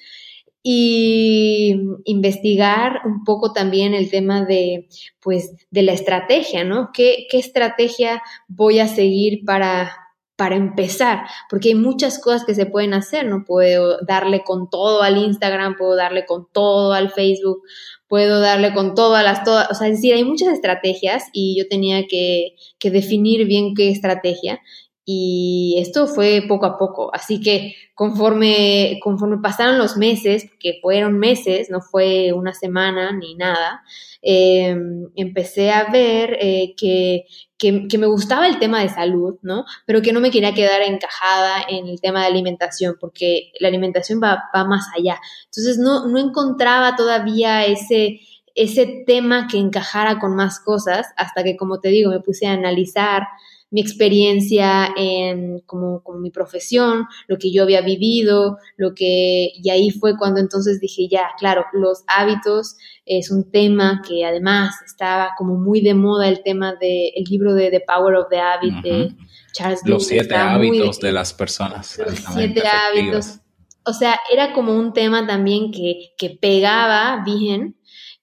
y 0.68 1.76
investigar 2.06 3.02
un 3.06 3.24
poco 3.24 3.54
también 3.54 3.94
el 3.94 4.10
tema 4.10 4.44
de, 4.46 4.88
pues, 5.22 5.54
de 5.70 5.84
la 5.84 5.92
estrategia, 5.92 6.64
¿no? 6.64 6.90
¿Qué, 6.92 7.28
qué 7.30 7.38
estrategia 7.38 8.24
voy 8.48 8.80
a 8.80 8.88
seguir 8.88 9.46
para, 9.46 9.96
para 10.36 10.56
empezar? 10.56 11.20
Porque 11.52 11.70
hay 11.70 11.76
muchas 11.76 12.18
cosas 12.18 12.46
que 12.46 12.56
se 12.56 12.66
pueden 12.66 12.96
hacer, 12.96 13.28
¿no? 13.28 13.44
Puedo 13.46 14.00
darle 14.08 14.44
con 14.44 14.68
todo 14.72 15.04
al 15.04 15.18
Instagram, 15.18 15.76
puedo 15.78 15.96
darle 15.96 16.26
con 16.26 16.48
todo 16.52 16.94
al 16.94 17.12
Facebook, 17.12 17.62
puedo 18.08 18.40
darle 18.40 18.74
con 18.74 18.96
todas 18.96 19.24
las, 19.24 19.44
todas, 19.44 19.70
o 19.70 19.76
sea, 19.76 19.88
es 19.88 19.98
decir, 19.98 20.16
hay 20.16 20.24
muchas 20.24 20.52
estrategias 20.52 21.26
y 21.32 21.60
yo 21.60 21.68
tenía 21.68 22.08
que, 22.08 22.56
que 22.80 22.90
definir 22.90 23.46
bien 23.46 23.76
qué 23.76 23.92
estrategia 23.92 24.60
y 25.08 25.78
esto 25.78 26.08
fue 26.08 26.44
poco 26.48 26.66
a 26.66 26.80
poco, 26.80 27.14
así 27.14 27.40
que 27.40 27.76
conforme, 27.94 29.00
conforme 29.04 29.38
pasaron 29.38 29.78
los 29.78 29.98
meses, 29.98 30.50
que 30.60 30.80
fueron 30.82 31.20
meses, 31.20 31.70
no 31.70 31.80
fue 31.80 32.34
una 32.34 32.56
semana 32.56 33.12
ni 33.12 33.36
nada, 33.36 33.84
em, 34.24 35.08
empecé 35.16 35.72
a 35.72 35.92
ver 35.92 36.38
eh, 36.42 36.74
que, 36.76 37.26
que, 37.58 37.98
me 38.00 38.08
gustaba 38.08 38.48
el 38.48 38.58
tema 38.58 38.82
de 38.82 38.90
salud, 38.90 39.36
¿no? 39.44 39.66
Pero 39.86 40.02
que 40.02 40.12
no 40.12 40.20
me 40.20 40.32
quería 40.32 40.56
quedar 40.56 40.82
encajada 40.82 41.64
en 41.70 41.88
el 41.88 42.02
tema 42.02 42.22
de 42.22 42.28
alimentación, 42.28 42.98
porque 43.00 43.52
la 43.60 43.68
alimentación 43.68 44.20
va, 44.22 44.46
va 44.56 44.66
más 44.66 44.88
allá. 44.98 45.20
Entonces 45.46 45.78
no, 45.78 46.08
no 46.08 46.18
encontraba 46.18 46.96
todavía 46.96 47.66
ese, 47.66 48.22
ese 48.56 49.04
tema 49.06 49.48
que 49.48 49.58
encajara 49.60 50.18
con 50.20 50.36
más 50.36 50.60
cosas, 50.60 51.08
hasta 51.16 51.44
que, 51.44 51.56
como 51.56 51.80
te 51.80 51.90
digo, 51.90 52.10
me 52.10 52.22
puse 52.22 52.48
a 52.48 52.54
analizar 52.54 53.28
mi 53.76 53.82
experiencia 53.82 54.88
en 54.96 55.60
como, 55.66 56.02
como, 56.02 56.20
mi 56.20 56.32
profesión, 56.32 57.08
lo 57.28 57.38
que 57.38 57.52
yo 57.52 57.64
había 57.64 57.82
vivido, 57.82 58.58
lo 58.78 58.96
que, 58.96 59.50
y 59.54 59.70
ahí 59.70 59.92
fue 59.92 60.18
cuando 60.18 60.40
entonces 60.40 60.80
dije, 60.80 61.10
ya, 61.12 61.32
claro, 61.38 61.66
los 61.74 62.06
hábitos 62.08 62.78
es 63.06 63.32
un 63.32 63.52
tema 63.52 64.02
que 64.08 64.24
además 64.24 64.76
estaba 64.86 65.32
como 65.38 65.58
muy 65.58 65.82
de 65.82 65.94
moda 65.94 66.30
el 66.30 66.42
tema 66.42 66.74
del 66.80 67.12
el 67.16 67.26
libro 67.30 67.54
de 67.54 67.70
The 67.70 67.84
Power 67.86 68.16
of 68.16 68.28
the 68.30 68.40
Habit 68.40 68.76
de 68.82 69.16
Charles 69.52 69.82
Los 69.84 70.08
siete 70.08 70.36
hábitos 70.36 71.02
de, 71.02 71.12
las 71.12 71.34
personas. 71.34 71.98
Los 71.98 72.18
siete 72.34 72.64
hábitos. 72.66 73.42
O 73.86 73.92
sea, 73.92 74.18
era 74.32 74.54
como 74.54 74.74
un 74.74 74.94
tema 74.94 75.28
también 75.28 75.74
que, 75.74 76.14
que 76.18 76.30
pegaba 76.30 77.26
bien 77.26 77.75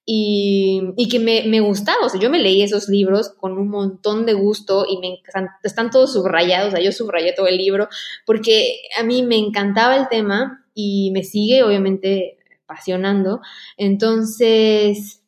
y, 0.04 0.82
y 0.96 1.08
que 1.08 1.18
me, 1.20 1.44
me, 1.46 1.60
gustaba. 1.60 2.06
O 2.06 2.08
sea, 2.08 2.20
yo 2.20 2.30
me 2.30 2.40
leí 2.40 2.62
esos 2.62 2.88
libros 2.88 3.30
con 3.30 3.58
un 3.58 3.68
montón 3.68 4.26
de 4.26 4.34
gusto 4.34 4.84
y 4.88 4.98
me 4.98 5.22
están 5.62 5.90
todos 5.90 6.12
subrayados. 6.12 6.68
O 6.68 6.76
sea, 6.76 6.84
yo 6.84 6.92
subrayé 6.92 7.32
todo 7.34 7.46
el 7.46 7.56
libro 7.56 7.88
porque 8.26 8.80
a 8.98 9.02
mí 9.02 9.22
me 9.22 9.36
encantaba 9.36 9.96
el 9.96 10.08
tema 10.08 10.64
y 10.74 11.10
me 11.12 11.22
sigue, 11.22 11.62
obviamente, 11.62 12.38
apasionando. 12.64 13.40
Entonces, 13.76 15.22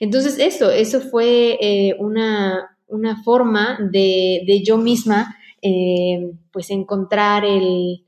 entonces 0.00 0.38
eso, 0.38 0.70
eso 0.70 1.00
fue 1.00 1.58
eh, 1.60 1.96
una, 1.98 2.76
una, 2.88 3.22
forma 3.22 3.78
de, 3.80 4.42
de 4.46 4.62
yo 4.64 4.76
misma, 4.76 5.36
eh, 5.62 6.32
pues, 6.52 6.70
encontrar 6.70 7.44
el 7.44 8.04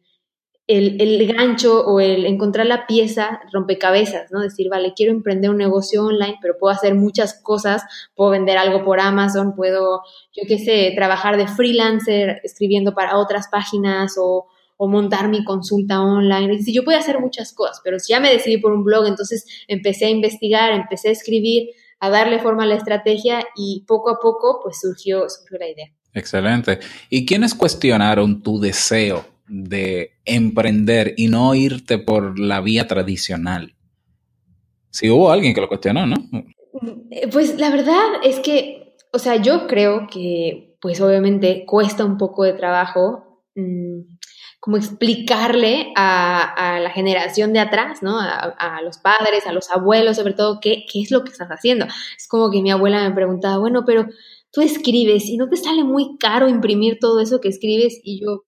el, 0.67 1.27
gancho 1.33 1.85
o 1.85 2.01
el 2.01 2.25
encontrar 2.25 2.67
la 2.67 2.87
pieza 2.87 3.41
rompecabezas, 3.53 4.31
¿no? 4.31 4.41
Decir, 4.41 4.69
vale, 4.71 4.93
quiero 4.95 5.13
emprender 5.13 5.51
un 5.51 5.59
negocio 5.59 6.05
online, 6.05 6.39
pero 6.41 6.57
puedo 6.59 6.73
hacer 6.75 6.95
muchas 6.95 7.41
cosas, 7.43 7.83
puedo 8.15 8.31
vender 8.31 8.57
algo 8.59 8.85
por 8.85 9.01
Amazon, 9.01 9.55
puedo, 9.55 10.03
yo 10.33 10.45
qué 10.47 10.59
sé, 10.59 10.93
trabajar 10.95 11.37
de 11.37 11.49
freelancer 11.49 12.41
escribiendo 12.45 12.95
para 12.95 13.19
otras 13.19 13.49
páginas 13.49 14.17
o, 14.19 14.47
montar 14.85 15.29
mi 15.29 15.45
consulta 15.45 16.01
online. 16.01 16.57
Decir, 16.57 16.75
yo 16.75 16.83
puedo 16.83 16.99
hacer 16.99 17.21
muchas 17.21 17.53
cosas, 17.53 17.81
pero 17.85 18.01
si 18.01 18.15
ya 18.15 18.19
me 18.19 18.33
decidí 18.33 18.59
por 18.59 18.73
un 18.73 18.83
blog, 18.83 19.07
entonces 19.07 19.47
empecé 19.69 20.07
a 20.07 20.11
investigar, 20.11 20.73
empecé 20.73 21.11
a 21.11 21.13
escribir, 21.13 21.69
a 22.01 22.11
darle 22.11 22.41
forma 22.41 22.65
a 22.65 22.67
la 22.67 22.75
estrategia 22.75 23.45
y 23.55 23.85
poco 23.87 24.11
a 24.11 24.19
poco 24.19 24.59
pues 24.61 24.81
surgió, 24.81 25.29
surgió 25.31 25.59
la 25.61 25.69
idea. 25.69 25.87
Excelente. 26.15 26.81
¿Y 27.09 27.25
quiénes 27.25 27.55
cuestionaron 27.55 28.43
tu 28.43 28.59
deseo 28.59 29.25
de 29.49 30.13
emprender 30.25 31.15
y 31.17 31.29
no 31.29 31.55
irte 31.55 31.99
por 31.99 32.39
la 32.39 32.61
vía 32.61 32.87
tradicional. 32.87 33.75
Si 34.91 35.11
hubo 35.11 35.31
alguien 35.31 35.55
que 35.55 35.61
lo 35.61 35.69
cuestionó, 35.69 36.07
¿no? 36.07 36.17
Eh, 37.11 37.29
pues 37.31 37.59
la 37.59 37.71
verdad 37.71 38.03
es 38.23 38.41
que, 38.41 38.97
o 39.13 39.19
sea, 39.19 39.37
yo 39.37 39.67
creo 39.67 40.07
que, 40.11 40.77
pues 40.81 41.01
obviamente 41.01 41.65
cuesta 41.67 42.05
un 42.05 42.19
poco 42.19 42.45
de 42.45 42.53
trabajo 42.53 43.45
mm, 43.55 44.01
como 44.61 44.77
explicarle 44.77 45.93
a, 45.97 46.79
la 46.81 46.91
generación 46.91 47.53
de 47.53 47.59
atrás, 47.59 48.03
¿no? 48.03 48.21
A, 48.21 48.81
los 48.85 48.99
padres, 48.99 49.47
a 49.47 49.53
los 49.53 49.71
abuelos, 49.73 50.17
sobre 50.17 50.35
todo, 50.35 50.61
qué, 50.61 50.85
qué 50.91 51.01
es 51.01 51.11
lo 51.11 51.25
que 51.25 51.33
estás 51.33 51.49
haciendo. 51.49 51.87
Es 52.17 52.29
como 52.29 52.49
que 52.51 52.63
mi 52.63 52.71
abuela 52.71 53.09
me 53.09 53.15
preguntaba, 53.15 53.59
bueno, 53.59 53.83
pero 53.85 54.07
tú 54.53 54.61
escribes 54.61 55.29
y 55.29 55.37
no 55.37 55.49
te 55.49 55.57
sale 55.57 55.83
muy 55.83 56.17
caro 56.17 56.49
imprimir 56.49 56.99
todo 57.01 57.19
eso 57.21 57.41
que 57.41 57.49
escribes 57.49 58.01
y 58.05 58.21
yo, 58.21 58.45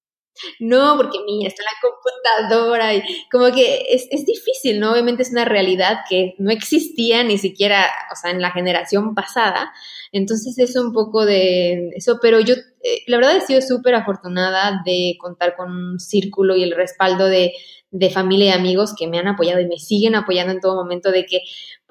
no, 0.58 0.96
porque 0.96 1.18
mira, 1.24 1.48
está 1.48 1.62
la 1.62 1.70
computadora 1.80 2.94
y 2.94 3.02
como 3.30 3.52
que 3.52 3.86
es, 3.90 4.06
es, 4.10 4.26
difícil, 4.26 4.80
¿no? 4.80 4.92
Obviamente 4.92 5.22
es 5.22 5.30
una 5.30 5.44
realidad 5.44 6.00
que 6.08 6.34
no 6.38 6.50
existía 6.50 7.22
ni 7.22 7.38
siquiera, 7.38 7.88
o 8.12 8.16
sea, 8.16 8.30
en 8.30 8.40
la 8.40 8.50
generación 8.50 9.14
pasada. 9.14 9.72
Entonces 10.12 10.58
es 10.58 10.76
un 10.76 10.92
poco 10.92 11.24
de 11.24 11.90
eso, 11.96 12.18
pero 12.20 12.40
yo 12.40 12.54
eh, 12.54 13.02
la 13.06 13.16
verdad 13.16 13.36
he 13.36 13.40
sido 13.40 13.60
súper 13.62 13.94
afortunada 13.94 14.82
de 14.84 15.16
contar 15.18 15.56
con 15.56 15.70
un 15.70 16.00
círculo 16.00 16.56
y 16.56 16.62
el 16.62 16.74
respaldo 16.74 17.26
de, 17.26 17.52
de 17.90 18.10
familia 18.10 18.46
y 18.46 18.58
amigos 18.58 18.94
que 18.98 19.06
me 19.06 19.18
han 19.18 19.28
apoyado 19.28 19.60
y 19.60 19.68
me 19.68 19.78
siguen 19.78 20.16
apoyando 20.16 20.52
en 20.52 20.60
todo 20.60 20.74
momento 20.74 21.12
de 21.12 21.26
que, 21.26 21.40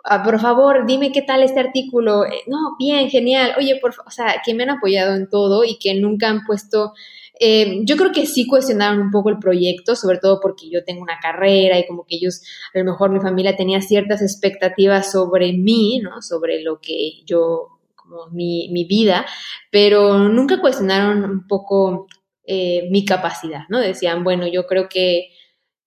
ah, 0.03 0.21
por 0.21 0.39
favor, 0.39 0.85
dime 0.85 1.11
qué 1.11 1.21
tal 1.21 1.43
este 1.43 1.61
artículo. 1.61 2.25
Eh, 2.25 2.43
no, 2.47 2.75
bien, 2.77 3.09
genial. 3.09 3.53
Oye, 3.57 3.77
por 3.81 3.93
o 4.05 4.11
sea, 4.11 4.41
que 4.45 4.53
me 4.53 4.63
han 4.63 4.71
apoyado 4.71 5.15
en 5.15 5.29
todo 5.29 5.63
y 5.63 5.77
que 5.79 5.95
nunca 5.95 6.29
han 6.29 6.43
puesto 6.45 6.93
eh, 7.39 7.79
yo 7.83 7.97
creo 7.97 8.11
que 8.11 8.25
sí 8.25 8.45
cuestionaron 8.45 8.99
un 8.99 9.11
poco 9.11 9.29
el 9.29 9.39
proyecto, 9.39 9.95
sobre 9.95 10.19
todo 10.19 10.39
porque 10.39 10.69
yo 10.69 10.83
tengo 10.83 11.01
una 11.01 11.19
carrera 11.19 11.79
y 11.79 11.87
como 11.87 12.05
que 12.05 12.15
ellos, 12.15 12.41
a 12.73 12.79
lo 12.79 12.85
mejor 12.85 13.09
mi 13.11 13.19
familia 13.19 13.55
tenía 13.55 13.81
ciertas 13.81 14.21
expectativas 14.21 15.11
sobre 15.11 15.53
mí, 15.53 15.99
¿no? 15.99 16.21
Sobre 16.21 16.61
lo 16.61 16.79
que 16.79 17.23
yo, 17.25 17.79
como 17.95 18.27
mi, 18.27 18.69
mi 18.71 18.85
vida, 18.85 19.25
pero 19.71 20.29
nunca 20.29 20.61
cuestionaron 20.61 21.23
un 21.23 21.47
poco 21.47 22.07
eh, 22.45 22.87
mi 22.91 23.03
capacidad, 23.05 23.63
¿no? 23.69 23.79
Decían, 23.79 24.23
bueno, 24.23 24.47
yo 24.47 24.67
creo 24.67 24.87
que, 24.87 25.29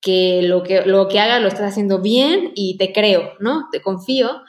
que, 0.01 0.43
lo 0.43 0.63
que 0.63 0.83
lo 0.85 1.07
que 1.09 1.21
hagas 1.21 1.41
lo 1.41 1.49
estás 1.49 1.71
haciendo 1.73 2.01
bien 2.01 2.53
y 2.55 2.77
te 2.77 2.93
creo, 2.93 3.35
¿no? 3.41 3.69
Te 3.71 3.81
confío. 3.81 4.43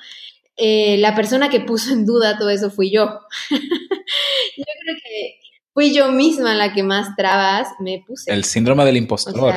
Eh, 0.55 0.97
la 0.97 1.15
persona 1.15 1.49
que 1.49 1.59
puso 1.59 1.93
en 1.93 2.05
duda 2.05 2.37
todo 2.39 2.49
eso 2.49 2.71
fui 2.71 2.89
yo. 2.91 3.05
yo 3.51 4.65
creo 4.81 4.95
que 5.03 5.39
fui 5.77 5.93
yo 5.93 6.11
misma 6.11 6.55
la 6.55 6.73
que 6.73 6.81
más 6.81 7.15
trabas 7.15 7.67
me 7.79 8.03
puse. 8.07 8.33
El 8.33 8.45
síndrome 8.45 8.83
del 8.83 8.97
impostor. 8.97 9.53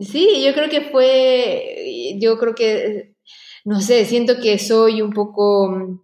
sí, 0.00 0.42
yo 0.42 0.54
creo 0.54 0.70
que 0.70 0.80
fue, 0.80 2.16
yo 2.18 2.38
creo 2.38 2.54
que, 2.54 3.14
no 3.66 3.82
sé, 3.82 4.06
siento 4.06 4.40
que 4.40 4.58
soy 4.58 5.02
un 5.02 5.10
poco 5.12 6.00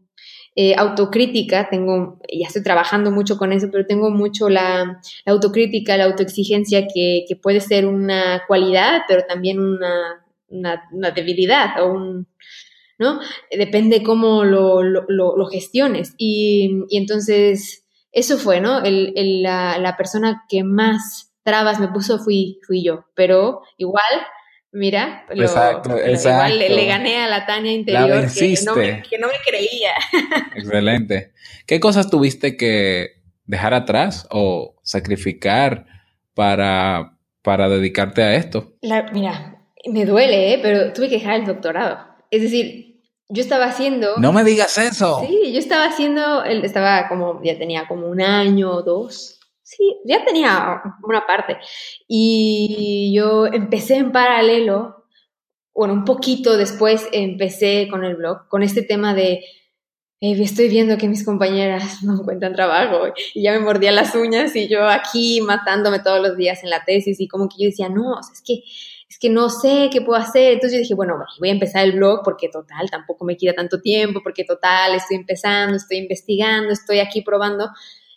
eh, 0.55 0.75
autocrítica, 0.77 1.71
tengo, 1.71 2.21
ya 2.31 2.49
estoy 2.49 2.63
trabajando 2.63 3.11
mucho 3.11 3.39
con 3.39 3.55
eso, 3.55 3.69
pero 3.73 3.87
tengo 3.87 4.11
mucho 4.11 4.51
la, 4.51 5.01
autocrítica, 5.25 5.97
la 5.97 6.05
autoexigencia 6.05 6.87
que, 6.87 7.25
que, 7.27 7.37
puede 7.37 7.61
ser 7.61 7.87
una 7.87 8.43
cualidad, 8.47 9.05
pero 9.09 9.23
también 9.27 9.61
una, 9.61 10.27
una, 10.51 11.11
debilidad 11.11 11.83
o 11.83 11.91
un, 11.91 12.27
¿no? 12.99 13.19
Depende 13.51 14.03
cómo 14.03 14.45
lo, 14.45 14.83
lo, 14.83 15.07
lo 15.09 15.47
gestiones. 15.47 16.13
Y, 16.19 16.83
y 16.91 16.99
entonces 16.99 17.80
eso 18.13 18.39
fue, 18.39 18.61
¿no? 18.61 18.83
El, 18.83 19.13
el, 19.17 19.43
la, 19.43 19.79
la, 19.79 19.97
persona 19.97 20.45
que 20.49 20.65
más 20.65 21.33
trabas 21.43 21.79
me 21.81 21.89
puso 21.89 22.19
fui, 22.19 22.59
fui 22.67 22.85
yo, 22.85 23.07
pero 23.15 23.63
igual, 23.77 24.03
mira, 24.73 25.27
exacto, 25.31 25.97
igual 25.97 26.59
le, 26.59 26.87
gané 26.87 27.19
a 27.19 27.29
la 27.29 27.47
Tania 27.47 27.73
interior 27.73 28.27
que 28.33 28.55
no, 28.65 28.77
me, 28.77 29.03
que 29.03 29.19
no 29.19 29.29
me 29.29 29.35
creía. 29.47 29.93
Excelente. 30.57 31.33
¿Qué 31.67 31.81
cosas 31.81 32.11
tuviste 32.11 32.57
que 32.57 33.21
dejar 33.45 33.75
atrás 33.75 34.27
o 34.31 34.77
sacrificar 34.83 35.87
para, 36.35 37.17
para 37.43 37.69
dedicarte 37.69 38.23
a 38.23 38.35
esto? 38.35 38.75
mira, 39.13 39.61
me 39.87 40.05
duele, 40.05 40.55
¿eh? 40.55 40.59
pero 40.63 40.93
tuve 40.93 41.09
que 41.09 41.19
dejar 41.19 41.41
el 41.41 41.47
doctorado. 41.47 42.07
Es 42.31 42.43
decir, 42.43 42.90
yo 43.31 43.43
estaba 43.43 43.67
haciendo... 43.67 44.17
No 44.19 44.33
me 44.33 44.45
digas 44.45 44.77
eso. 44.79 45.23
Sí, 45.27 45.53
yo 45.53 45.59
estaba 45.59 45.85
haciendo, 45.85 46.45
estaba 46.45 47.09
como, 47.09 47.41
ya 47.43 47.57
tenía 47.57 47.87
como 47.87 48.09
un 48.09 48.21
año 48.21 48.71
o 48.71 48.83
dos. 48.83 49.39
Sí, 49.63 49.99
ya 50.05 50.25
tenía 50.25 50.83
una 51.05 51.27
parte. 51.27 51.59
Y 52.09 53.13
yo 53.15 53.47
empecé 53.47 53.97
en 53.97 54.11
paralelo, 54.11 55.07
bueno, 55.73 55.95
un 55.95 56.05
poquito 56.05 56.57
después 56.57 57.07
empecé 57.13 57.87
con 57.89 58.05
el 58.05 58.17
blog, 58.17 58.49
con 58.49 58.65
este 58.65 58.83
tema 58.83 59.15
de, 59.15 59.45
estoy 60.21 60.69
viendo 60.69 60.99
que 60.99 61.09
mis 61.09 61.25
compañeras 61.25 62.03
no 62.03 62.21
encuentran 62.21 62.53
trabajo 62.53 63.15
y 63.33 63.43
ya 63.43 63.53
me 63.53 63.61
mordía 63.61 63.93
las 63.93 64.15
uñas 64.15 64.55
y 64.57 64.69
yo 64.69 64.89
aquí 64.89 65.41
matándome 65.41 66.01
todos 66.01 66.21
los 66.21 66.37
días 66.37 66.65
en 66.65 66.71
la 66.71 66.85
tesis 66.85 67.21
y 67.21 67.29
como 67.29 67.49
que 67.49 67.63
yo 67.63 67.71
decía, 67.71 67.89
no, 67.89 68.19
es 68.19 68.43
que 68.45 68.65
es 69.11 69.19
que 69.19 69.29
no 69.29 69.51
sé 69.51 69.91
qué 69.93 70.01
puedo 70.01 70.19
hacer. 70.19 70.53
Entonces 70.53 70.79
yo 70.79 70.83
dije, 70.83 70.95
bueno, 70.95 71.19
voy 71.41 71.49
a 71.49 71.53
empezar 71.53 71.85
el 71.85 71.93
blog 71.93 72.23
porque 72.25 72.49
total, 72.49 72.89
tampoco 72.89 73.25
me 73.25 73.37
queda 73.37 73.55
tanto 73.55 73.81
tiempo, 73.81 74.21
porque 74.23 74.45
total, 74.45 74.95
estoy 74.95 75.17
empezando, 75.17 75.77
estoy 75.77 75.99
investigando, 75.99 76.73
estoy 76.73 77.01
aquí 77.01 77.21
probando. 77.21 77.71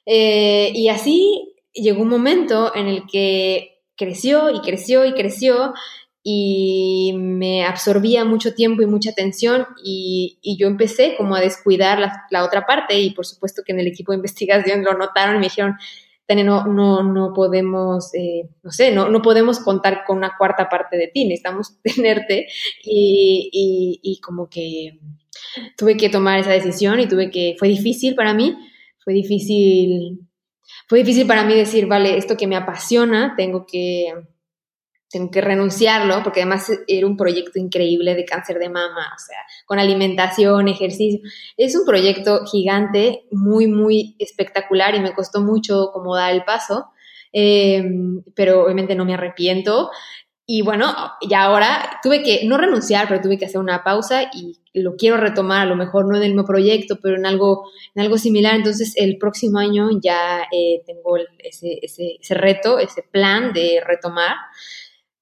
Eh, 0.06 0.72
y 0.76 0.90
así 0.90 1.56
llegó 1.74 2.04
un 2.04 2.10
momento 2.10 2.76
en 2.76 2.88
el 2.88 3.08
que 3.12 3.82
creció 3.98 4.52
y 4.52 4.62
creció 4.62 5.04
y 5.06 5.14
creció 5.14 5.74
y 6.22 7.14
me 7.18 7.66
absorbía 7.66 8.24
mucho 8.24 8.54
tiempo 8.54 8.84
y 8.84 8.86
mucha 8.86 9.10
atención 9.10 9.66
y, 9.84 10.38
yo 10.60 10.68
empecé 10.68 11.16
como 11.18 11.36
a 11.36 11.42
descuidar 11.42 12.00
la, 12.00 12.24
la, 12.30 12.46
otra 12.46 12.66
parte 12.68 13.00
y 13.00 13.10
por 13.10 13.26
supuesto 13.26 13.64
que 13.66 13.74
en 13.74 13.80
el 13.80 13.88
equipo 13.88 14.12
de 14.12 14.18
investigación 14.18 14.84
lo 14.84 14.94
notaron 14.94 15.36
y 15.38 15.40
me 15.40 15.46
dijeron, 15.46 15.76
no, 16.30 16.66
no, 16.66 17.04
no 17.04 17.34
podemos, 17.34 18.14
eh, 18.14 18.50
no 18.64 18.72
sé, 18.72 18.92
no, 18.92 19.10
no 19.10 19.22
podemos 19.22 19.60
contar 19.60 20.04
con 20.06 20.18
una 20.18 20.36
cuarta 20.38 20.70
parte 20.70 20.98
de 20.98 21.08
ti, 21.08 21.26
necesitamos 21.26 21.78
tenerte. 21.84 22.48
Y, 22.84 24.00
y, 24.02 24.20
como 24.22 24.50
que 24.50 25.00
tuve 25.78 25.98
que 25.98 26.10
tomar 26.10 26.40
esa 26.40 26.52
decisión 26.52 27.00
y 27.00 27.08
tuve 27.08 27.30
que, 27.30 27.56
fue 27.60 27.68
difícil 27.68 28.16
para 28.16 28.34
mí, 28.34 28.56
fue 29.04 29.14
difícil, 29.14 30.20
fue 30.88 31.00
difícil 31.00 31.28
para 31.28 31.44
mí 31.44 31.56
decir, 31.56 31.88
vale, 31.88 32.18
esto 32.18 32.38
que 32.38 32.48
me 32.48 32.56
apasiona, 32.56 33.34
tengo 33.36 33.66
que, 33.66 34.14
tengo 35.14 35.30
que 35.30 35.42
renunciarlo, 35.42 36.24
porque 36.24 36.42
además 36.42 36.72
era 36.88 37.06
un 37.06 37.16
proyecto 37.16 37.60
increíble 37.60 38.16
de 38.16 38.26
cáncer 38.26 38.58
de 38.58 38.68
mama, 38.68 39.14
o 39.16 39.20
sea, 39.20 39.38
con 39.68 39.78
alimentación, 39.78 40.68
ejercicio. 40.68 41.20
Es 41.56 41.76
un 41.76 41.86
proyecto 41.86 42.44
gigante, 42.48 43.26
muy, 43.30 43.68
muy 43.68 44.16
espectacular 44.18 44.96
y 44.96 45.02
me 45.02 45.14
costó 45.14 45.42
mucho 45.42 45.92
como 45.94 46.16
dar 46.16 46.34
el 46.34 46.44
paso, 46.44 46.88
em, 47.32 48.24
pero 48.36 48.64
obviamente 48.64 48.96
no 48.96 49.06
me 49.06 49.14
arrepiento. 49.14 49.92
Y 50.48 50.64
bueno, 50.64 50.92
ya 51.30 51.44
ahora 51.44 52.00
tuve 52.02 52.24
que, 52.24 52.42
no 52.46 52.58
renunciar, 52.58 53.08
pero 53.08 53.22
tuve 53.22 53.38
que 53.38 53.46
hacer 53.46 53.62
una 53.62 53.84
pausa 53.84 54.24
y 54.34 54.60
lo 54.74 54.96
quiero 54.96 55.18
retomar, 55.18 55.62
a 55.62 55.70
lo 55.70 55.76
mejor 55.76 56.10
no 56.10 56.18
en 56.18 56.24
el 56.24 56.30
mismo 56.30 56.46
proyecto, 56.46 56.98
pero 57.04 57.18
en 57.18 57.28
algo, 57.28 57.70
en 57.94 58.02
algo 58.02 58.18
similar. 58.18 58.56
Entonces, 58.56 58.94
el 58.96 59.20
próximo 59.20 59.60
año 59.60 59.90
ya 60.02 60.48
eh, 60.52 60.82
tengo 60.88 61.18
ese, 61.38 61.78
ese, 61.84 62.18
ese 62.20 62.34
reto, 62.34 62.80
ese 62.80 63.04
plan 63.04 63.54
de 63.54 63.80
retomar 63.86 64.36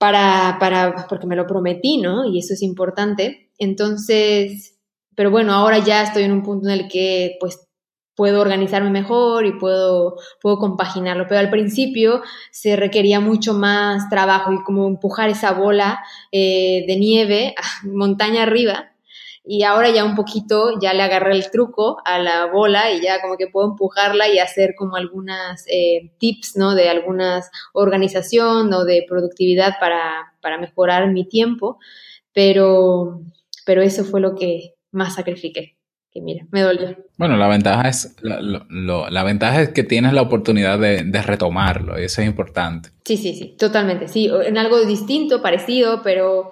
para, 0.02 0.58
para, 0.60 1.06
porque 1.08 1.28
me 1.28 1.36
lo 1.36 1.46
prometí, 1.46 2.00
¿no? 2.00 2.26
Y 2.26 2.40
eso 2.40 2.56
es 2.56 2.64
importante. 2.64 3.52
Entonces, 3.60 4.80
pero 5.16 5.30
bueno, 5.30 5.54
ahora 5.54 5.78
ya 5.78 6.02
estoy 6.02 6.24
en 6.24 6.32
un 6.32 6.42
punto 6.42 6.68
en 6.68 6.74
el 6.74 6.88
que 6.88 7.38
pues 7.40 7.68
puedo 8.16 8.42
organizarme 8.42 8.90
mejor 8.90 9.46
y 9.46 9.60
puedo, 9.60 10.16
puedo 10.42 10.58
compaginarlo. 10.58 11.28
Pero 11.30 11.40
al 11.40 11.52
principio 11.52 12.24
se 12.52 12.76
requería 12.76 13.20
mucho 13.20 13.54
más 13.54 14.10
trabajo 14.10 14.52
y 14.52 14.64
como 14.64 14.88
empujar 14.88 15.30
esa 15.30 15.52
bola 15.52 16.00
eh, 16.32 16.84
de 16.88 16.96
nieve 16.96 17.54
montaña 17.84 18.42
arriba. 18.42 18.91
Y 19.44 19.64
ahora 19.64 19.90
ya 19.90 20.06
un 20.06 20.16
poquito, 20.16 20.80
ya 20.80 20.94
le 20.94 21.02
agarré 21.02 21.34
el 21.34 21.50
truco 21.50 21.98
a 22.06 22.20
la 22.20 22.46
bola 22.46 22.92
y 22.92 23.02
ya 23.02 23.22
como 23.22 23.38
que 23.38 23.48
puedo 23.48 23.68
empujarla 23.70 24.30
y 24.30 24.40
hacer 24.40 24.76
como 24.78 24.96
algunas 24.96 25.66
eh, 25.68 26.12
tips, 26.20 26.58
¿no? 26.58 26.76
De 26.76 26.90
algunas 26.90 27.50
organización 27.74 28.72
o 28.74 28.86
de 28.86 29.06
productividad 29.08 29.80
para, 29.80 30.34
para 30.42 30.60
mejorar 30.60 31.10
mi 31.12 31.28
tiempo. 31.28 31.80
Pero, 32.34 33.22
pero 33.66 33.82
eso 33.82 34.06
fue 34.06 34.22
lo 34.22 34.36
que 34.36 34.76
más 34.92 35.16
sacrifiqué 35.16 35.76
que 36.12 36.22
mira, 36.22 36.46
me 36.52 36.62
dolió. 36.62 36.98
Bueno, 37.18 37.38
la 37.38 37.48
ventaja 37.48 37.88
es, 37.88 38.16
la 38.22 39.24
ventaja 39.24 39.62
es 39.62 39.70
que 39.70 39.84
tienes 39.84 40.12
la 40.14 40.22
oportunidad 40.22 40.78
de, 40.78 41.22
retomarlo 41.22 42.00
y 42.00 42.04
eso 42.04 42.22
es 42.22 42.28
importante. 42.28 42.90
Sí, 43.06 43.16
sí, 43.18 43.34
sí, 43.34 43.56
totalmente, 43.58 44.08
sí, 44.08 44.30
en 44.46 44.58
algo 44.58 44.84
distinto, 44.86 45.42
parecido, 45.42 46.02
pero, 46.04 46.52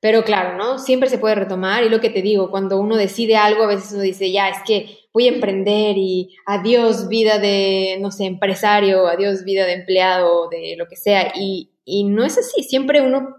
pero 0.00 0.22
claro, 0.22 0.56
¿no? 0.56 0.78
Siempre 0.78 1.08
se 1.08 1.18
puede 1.18 1.34
retomar 1.34 1.82
y 1.82 1.88
lo 1.88 2.00
que 2.00 2.10
te 2.10 2.22
digo, 2.22 2.50
cuando 2.50 2.78
uno 2.78 2.96
decide 2.96 3.36
algo, 3.36 3.64
a 3.64 3.68
veces 3.68 3.92
uno 3.92 4.02
dice, 4.02 4.30
ya, 4.30 4.48
es 4.48 4.58
que 4.64 4.98
voy 5.12 5.26
a 5.26 5.32
emprender 5.32 5.96
y 5.96 6.36
adiós 6.46 7.08
vida 7.08 7.38
de, 7.38 7.98
no 8.00 8.12
sé, 8.12 8.26
empresario, 8.26 9.08
adiós 9.08 9.44
vida 9.44 9.66
de 9.66 9.72
empleado, 9.72 10.48
de 10.48 10.76
lo 10.76 10.86
que 10.86 10.96
sea, 10.96 11.32
y, 11.34 11.72
y 11.84 12.04
no 12.04 12.24
es 12.24 12.38
así, 12.38 12.62
siempre 12.62 13.00
uno 13.00 13.38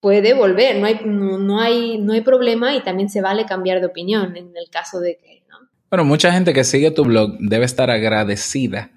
puede 0.00 0.34
volver, 0.34 0.76
no 0.76 0.86
hay, 0.86 1.00
no, 1.04 1.60
hay, 1.60 1.98
no 1.98 2.12
hay 2.12 2.20
problema 2.20 2.76
y 2.76 2.82
también 2.82 3.08
se 3.08 3.22
vale 3.22 3.46
cambiar 3.46 3.80
de 3.80 3.86
opinión 3.86 4.36
en 4.36 4.52
el 4.54 4.68
caso 4.70 5.00
de 5.00 5.16
que, 5.16 5.44
¿no? 5.48 5.56
Bueno, 5.90 6.04
mucha 6.04 6.30
gente 6.30 6.52
que 6.52 6.64
sigue 6.64 6.90
tu 6.90 7.04
blog 7.04 7.38
debe 7.38 7.64
estar 7.64 7.90
agradecida 7.90 8.92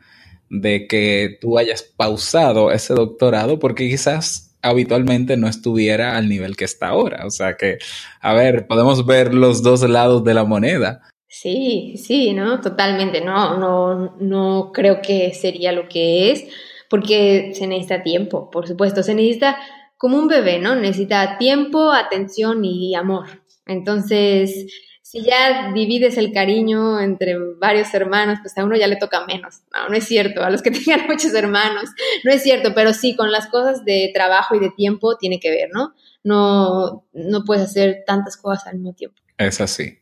de 0.49 0.87
que 0.87 1.37
tú 1.39 1.57
hayas 1.57 1.83
pausado 1.83 2.71
ese 2.71 2.93
doctorado 2.93 3.59
porque 3.59 3.87
quizás 3.87 4.48
habitualmente 4.61 5.37
no 5.37 5.47
estuviera 5.47 6.17
al 6.17 6.29
nivel 6.29 6.55
que 6.55 6.65
está 6.65 6.89
ahora. 6.89 7.25
O 7.25 7.31
sea 7.31 7.55
que, 7.55 7.77
a 8.21 8.33
ver, 8.33 8.67
podemos 8.67 9.05
ver 9.05 9.33
los 9.33 9.63
dos 9.63 9.87
lados 9.87 10.23
de 10.23 10.33
la 10.33 10.43
moneda. 10.43 11.01
Sí, 11.27 11.95
sí, 11.97 12.33
¿no? 12.33 12.59
Totalmente. 12.59 13.21
No, 13.21 13.57
no, 13.57 14.15
no 14.19 14.71
creo 14.73 15.01
que 15.01 15.33
sería 15.33 15.71
lo 15.71 15.87
que 15.87 16.31
es, 16.31 16.45
porque 16.89 17.51
se 17.53 17.67
necesita 17.67 18.03
tiempo, 18.03 18.49
por 18.49 18.67
supuesto. 18.67 19.03
Se 19.03 19.13
necesita 19.13 19.57
como 19.97 20.17
un 20.17 20.27
bebé, 20.27 20.59
¿no? 20.59 20.75
Necesita 20.75 21.37
tiempo, 21.37 21.91
atención 21.91 22.65
y 22.65 22.95
amor. 22.95 23.43
Entonces, 23.65 24.67
si 25.09 25.23
ya 25.23 25.71
divides 25.73 26.19
el 26.19 26.31
cariño 26.31 26.99
entre 26.99 27.35
varios 27.57 27.91
hermanos, 27.95 28.37
pues 28.43 28.55
a 28.55 28.63
uno 28.63 28.75
ya 28.75 28.85
le 28.85 28.95
toca 28.95 29.25
menos. 29.25 29.61
No, 29.73 29.89
no 29.89 29.95
es 29.95 30.03
cierto, 30.03 30.43
a 30.43 30.51
los 30.51 30.61
que 30.61 30.69
tengan 30.71 31.07
muchos 31.07 31.33
hermanos, 31.33 31.89
no 32.23 32.31
es 32.31 32.43
cierto, 32.43 32.75
pero 32.75 32.93
sí, 32.93 33.15
con 33.15 33.31
las 33.31 33.47
cosas 33.47 33.83
de 33.85 34.11
trabajo 34.13 34.53
y 34.53 34.59
de 34.59 34.69
tiempo 34.69 35.17
tiene 35.17 35.39
que 35.39 35.49
ver, 35.49 35.69
¿no? 35.73 35.95
No, 36.23 37.07
no 37.11 37.43
puedes 37.43 37.63
hacer 37.63 38.03
tantas 38.05 38.37
cosas 38.37 38.67
al 38.67 38.75
mismo 38.75 38.93
tiempo. 38.93 39.17
Es 39.39 39.59
así. 39.59 39.97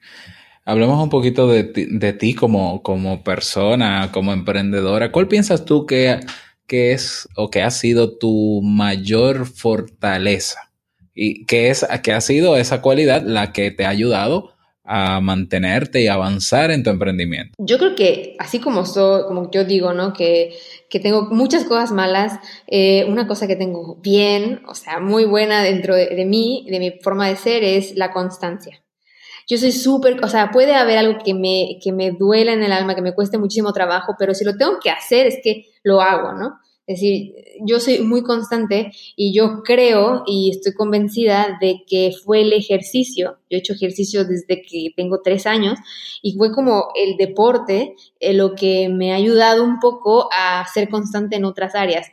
Hablemos 0.65 1.01
un 1.01 1.09
poquito 1.09 1.47
de 1.47 1.63
ti, 1.63 1.85
de 1.89 2.11
ti 2.11 2.33
como, 2.33 2.83
como 2.83 3.23
persona, 3.23 4.11
como 4.11 4.33
emprendedora. 4.33 5.13
¿Cuál 5.13 5.29
piensas 5.29 5.63
tú 5.63 5.85
que 5.85 6.19
¿qué 6.65 6.91
es 6.91 7.29
o 7.37 7.49
qué 7.49 7.61
ha 7.61 7.71
sido 7.71 8.17
tu 8.17 8.61
mayor 8.61 9.45
fortaleza? 9.45 10.73
Y 11.15 11.45
qué 11.45 11.69
es, 11.69 11.87
qué 12.03 12.11
ha 12.11 12.19
sido 12.19 12.57
esa 12.57 12.81
cualidad 12.81 13.23
la 13.25 13.53
que 13.53 13.71
te 13.71 13.85
ha 13.85 13.89
ayudado 13.89 14.56
a 14.87 15.19
mantenerte 15.21 16.01
y 16.01 16.07
avanzar 16.07 16.71
en 16.71 16.83
tu 16.83 16.89
emprendimiento? 16.89 17.53
Yo 17.59 17.77
creo 17.77 17.95
que 17.95 18.35
así 18.39 18.59
como 18.59 18.83
como 19.27 19.51
yo 19.51 19.65
digo, 19.65 19.93
¿no? 19.93 20.13
Que, 20.13 20.57
que 20.89 20.99
tengo 20.99 21.23
muchas 21.29 21.65
cosas 21.65 21.91
malas, 21.91 22.39
eh, 22.67 23.05
una 23.07 23.27
cosa 23.27 23.47
que 23.47 23.55
tengo 23.55 23.97
bien, 24.01 24.61
o 24.67 24.73
sea, 24.73 24.99
muy 24.99 25.25
buena 25.25 25.61
dentro 25.61 25.95
de, 25.95 26.07
de 26.07 26.25
mí, 26.25 26.65
de 26.69 26.79
mi 26.79 26.91
forma 27.01 27.27
de 27.27 27.35
ser, 27.35 27.63
es 27.63 27.95
la 27.95 28.11
constancia 28.11 28.81
yo 29.47 29.57
soy 29.57 29.71
súper, 29.71 30.23
o 30.23 30.27
sea, 30.27 30.51
puede 30.51 30.75
haber 30.75 30.97
algo 30.97 31.19
que 31.23 31.33
me, 31.33 31.79
que 31.81 31.93
me 31.93 32.11
duela 32.11 32.51
en 32.51 32.63
el 32.63 32.73
alma, 32.73 32.95
que 32.95 33.01
me 33.01 33.15
cueste 33.15 33.37
muchísimo 33.37 33.71
trabajo, 33.71 34.15
pero 34.19 34.33
si 34.33 34.43
lo 34.43 34.57
tengo 34.57 34.77
que 34.83 34.89
hacer 34.89 35.25
es 35.25 35.39
que 35.41 35.63
lo 35.83 36.01
hago, 36.01 36.33
¿no? 36.33 36.59
Es 36.87 37.01
decir, 37.01 37.35
yo 37.65 37.81
soy 37.81 37.99
muy 37.99 38.23
constante 38.23 38.93
y 39.17 39.33
yo 39.33 39.61
creo 39.61 40.23
y 40.25 40.51
estoy 40.51 40.73
convencida 40.73 41.57
de 41.59 41.83
que 41.85 42.13
fue 42.23 42.43
el 42.43 42.53
ejercicio. 42.53 43.39
Yo 43.49 43.57
he 43.57 43.59
hecho 43.59 43.73
ejercicio 43.73 44.23
desde 44.23 44.61
que 44.61 44.93
tengo 44.95 45.19
tres 45.21 45.45
años 45.45 45.77
y 46.21 46.37
fue 46.37 46.53
como 46.53 46.87
el 46.95 47.17
deporte 47.17 47.93
eh, 48.21 48.33
lo 48.33 48.55
que 48.55 48.87
me 48.87 49.11
ha 49.11 49.15
ayudado 49.15 49.65
un 49.65 49.79
poco 49.81 50.29
a 50.31 50.65
ser 50.73 50.87
constante 50.87 51.35
en 51.35 51.43
otras 51.43 51.75
áreas. 51.75 52.07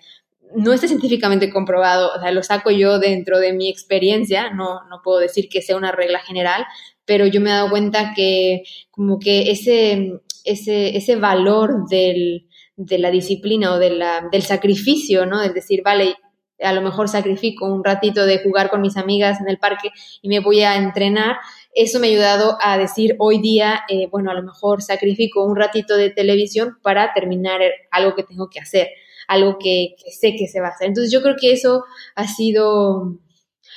No 0.56 0.72
está 0.72 0.88
científicamente 0.88 1.50
comprobado, 1.50 2.10
o 2.16 2.20
sea, 2.20 2.32
lo 2.32 2.42
saco 2.42 2.72
yo 2.72 2.98
dentro 2.98 3.38
de 3.38 3.52
mi 3.52 3.68
experiencia, 3.68 4.50
no, 4.50 4.80
no 4.90 5.02
puedo 5.04 5.20
decir 5.20 5.48
que 5.48 5.62
sea 5.62 5.76
una 5.76 5.92
regla 5.92 6.18
general, 6.18 6.64
pero 7.04 7.26
yo 7.26 7.40
me 7.40 7.50
he 7.50 7.52
dado 7.52 7.70
cuenta 7.70 8.12
que 8.16 8.64
como 8.90 9.20
que 9.20 9.52
ese, 9.52 10.20
ese, 10.44 10.96
ese 10.96 11.14
valor 11.14 11.88
del, 11.88 12.48
de 12.76 12.98
la 12.98 13.10
disciplina 13.10 13.72
o 13.72 13.78
de 13.78 13.90
la, 13.90 14.28
del 14.30 14.42
sacrificio, 14.42 15.26
¿no? 15.26 15.42
Es 15.42 15.54
decir, 15.54 15.82
vale, 15.84 16.16
a 16.60 16.72
lo 16.72 16.82
mejor 16.82 17.08
sacrifico 17.08 17.66
un 17.66 17.84
ratito 17.84 18.26
de 18.26 18.38
jugar 18.38 18.70
con 18.70 18.80
mis 18.80 18.96
amigas 18.96 19.40
en 19.40 19.48
el 19.48 19.58
parque 19.58 19.90
y 20.22 20.28
me 20.28 20.40
voy 20.40 20.62
a 20.62 20.76
entrenar. 20.76 21.36
Eso 21.74 21.98
me 21.98 22.06
ha 22.06 22.10
ayudado 22.10 22.56
a 22.60 22.78
decir 22.78 23.16
hoy 23.18 23.40
día, 23.40 23.82
eh, 23.88 24.08
bueno, 24.10 24.30
a 24.30 24.34
lo 24.34 24.42
mejor 24.42 24.82
sacrifico 24.82 25.44
un 25.44 25.56
ratito 25.56 25.96
de 25.96 26.10
televisión 26.10 26.78
para 26.82 27.12
terminar 27.12 27.60
algo 27.90 28.14
que 28.14 28.22
tengo 28.22 28.48
que 28.48 28.60
hacer, 28.60 28.88
algo 29.28 29.58
que, 29.58 29.96
sé 30.12 30.36
que 30.36 30.46
se 30.46 30.60
va 30.60 30.68
a 30.68 30.70
hacer. 30.70 30.88
Entonces 30.88 31.12
yo 31.12 31.22
creo 31.22 31.36
que 31.38 31.52
eso 31.52 31.84
ha 32.14 32.28
sido, 32.28 33.18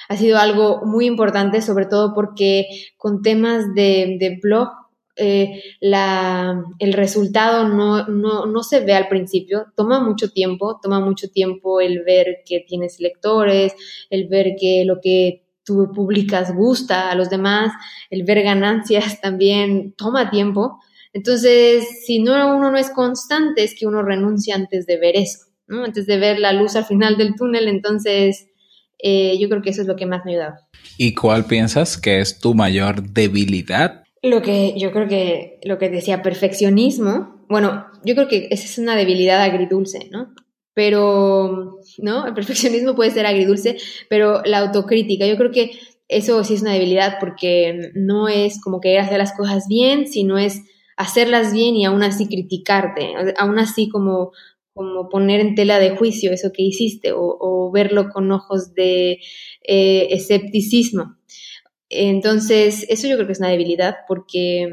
ha 0.09 0.17
sido 0.17 0.37
algo 0.37 0.81
muy 0.85 1.05
importante, 1.05 1.61
sobre 1.61 1.87
todo 1.87 2.13
porque 2.13 2.67
con 2.97 3.21
temas 3.21 3.73
de, 3.73 4.17
de 4.19 4.39
blog 4.41 4.69
eh, 5.17 5.63
la, 5.79 6.63
el 6.79 6.93
resultado 6.93 7.67
no, 7.67 8.07
no, 8.07 8.45
no, 8.45 8.63
se 8.63 8.81
ve 8.81 8.93
al 8.93 9.07
principio, 9.07 9.65
toma 9.75 9.99
mucho 9.99 10.31
tiempo, 10.31 10.79
toma 10.81 10.99
mucho 10.99 11.29
tiempo 11.29 11.81
el 11.81 12.03
ver 12.03 12.43
que 12.45 12.63
tienes 12.67 12.99
lectores, 12.99 13.73
el 14.09 14.27
ver 14.27 14.55
que 14.59 14.83
lo 14.85 14.99
que 15.01 15.43
tú 15.63 15.91
publicas 15.93 16.55
gusta 16.55 17.11
a 17.11 17.15
los 17.15 17.29
demás, 17.29 17.73
el 18.09 18.23
ver 18.23 18.43
ganancias 18.43 19.19
también 19.21 19.93
toma 19.97 20.29
tiempo. 20.29 20.79
Entonces, 21.13 22.05
si 22.05 22.19
no 22.19 22.33
uno 22.55 22.71
no 22.71 22.77
es 22.77 22.89
constante, 22.91 23.63
es 23.63 23.75
que 23.77 23.87
uno 23.87 24.03
renuncia 24.03 24.55
antes 24.55 24.85
de 24.85 24.97
ver 24.97 25.15
eso, 25.15 25.47
¿no? 25.67 25.83
antes 25.83 26.05
de 26.05 26.17
ver 26.17 26.39
la 26.39 26.53
luz 26.53 26.75
al 26.75 26.85
final 26.85 27.17
del 27.17 27.35
túnel. 27.35 27.67
Entonces, 27.67 28.47
eh, 28.99 29.37
yo 29.39 29.49
creo 29.49 29.61
que 29.61 29.71
eso 29.71 29.81
es 29.81 29.87
lo 29.87 29.95
que 29.95 30.05
más 30.05 30.25
me 30.25 30.39
ha. 30.39 30.55
¿Y 30.97 31.13
cuál 31.13 31.45
piensas 31.45 31.97
que 31.97 32.19
es 32.19 32.39
tu 32.39 32.53
mayor 32.53 33.01
debilidad 33.01 34.06
lo 34.27 34.41
que 34.41 34.73
yo 34.77 34.91
creo 34.91 35.07
que 35.07 35.59
lo 35.63 35.77
que 35.77 35.89
decía 35.89 36.21
perfeccionismo, 36.21 37.45
bueno, 37.49 37.85
yo 38.03 38.15
creo 38.15 38.27
que 38.27 38.47
esa 38.51 38.65
es 38.65 38.77
una 38.77 38.95
debilidad 38.95 39.41
agridulce, 39.41 40.09
¿no? 40.11 40.33
Pero, 40.73 41.79
¿no? 41.97 42.27
El 42.27 42.33
perfeccionismo 42.33 42.95
puede 42.95 43.11
ser 43.11 43.25
agridulce, 43.25 43.77
pero 44.09 44.41
la 44.45 44.59
autocrítica, 44.59 45.25
yo 45.25 45.37
creo 45.37 45.51
que 45.51 45.71
eso 46.07 46.43
sí 46.43 46.53
es 46.53 46.61
una 46.61 46.73
debilidad 46.73 47.17
porque 47.19 47.91
no 47.95 48.27
es 48.27 48.61
como 48.61 48.79
querer 48.79 48.99
hacer 48.99 49.17
las 49.17 49.35
cosas 49.35 49.65
bien, 49.67 50.07
sino 50.07 50.37
es 50.37 50.61
hacerlas 50.95 51.53
bien 51.53 51.75
y 51.75 51.85
aún 51.85 52.03
así 52.03 52.27
criticarte, 52.27 53.13
aún 53.37 53.59
así 53.59 53.89
como, 53.89 54.31
como 54.73 55.09
poner 55.09 55.41
en 55.41 55.55
tela 55.55 55.79
de 55.79 55.95
juicio 55.95 56.31
eso 56.31 56.51
que 56.53 56.63
hiciste 56.63 57.11
o, 57.13 57.71
verlo 57.73 58.09
con 58.09 58.31
ojos 58.31 58.73
de 58.73 59.19
eh, 59.67 60.07
escepticismo. 60.11 61.17
Entonces, 61.89 62.85
eso 62.89 63.07
yo 63.07 63.15
creo 63.15 63.27
que 63.27 63.33
es 63.33 63.39
una 63.39 63.49
debilidad 63.49 63.97
porque, 64.07 64.67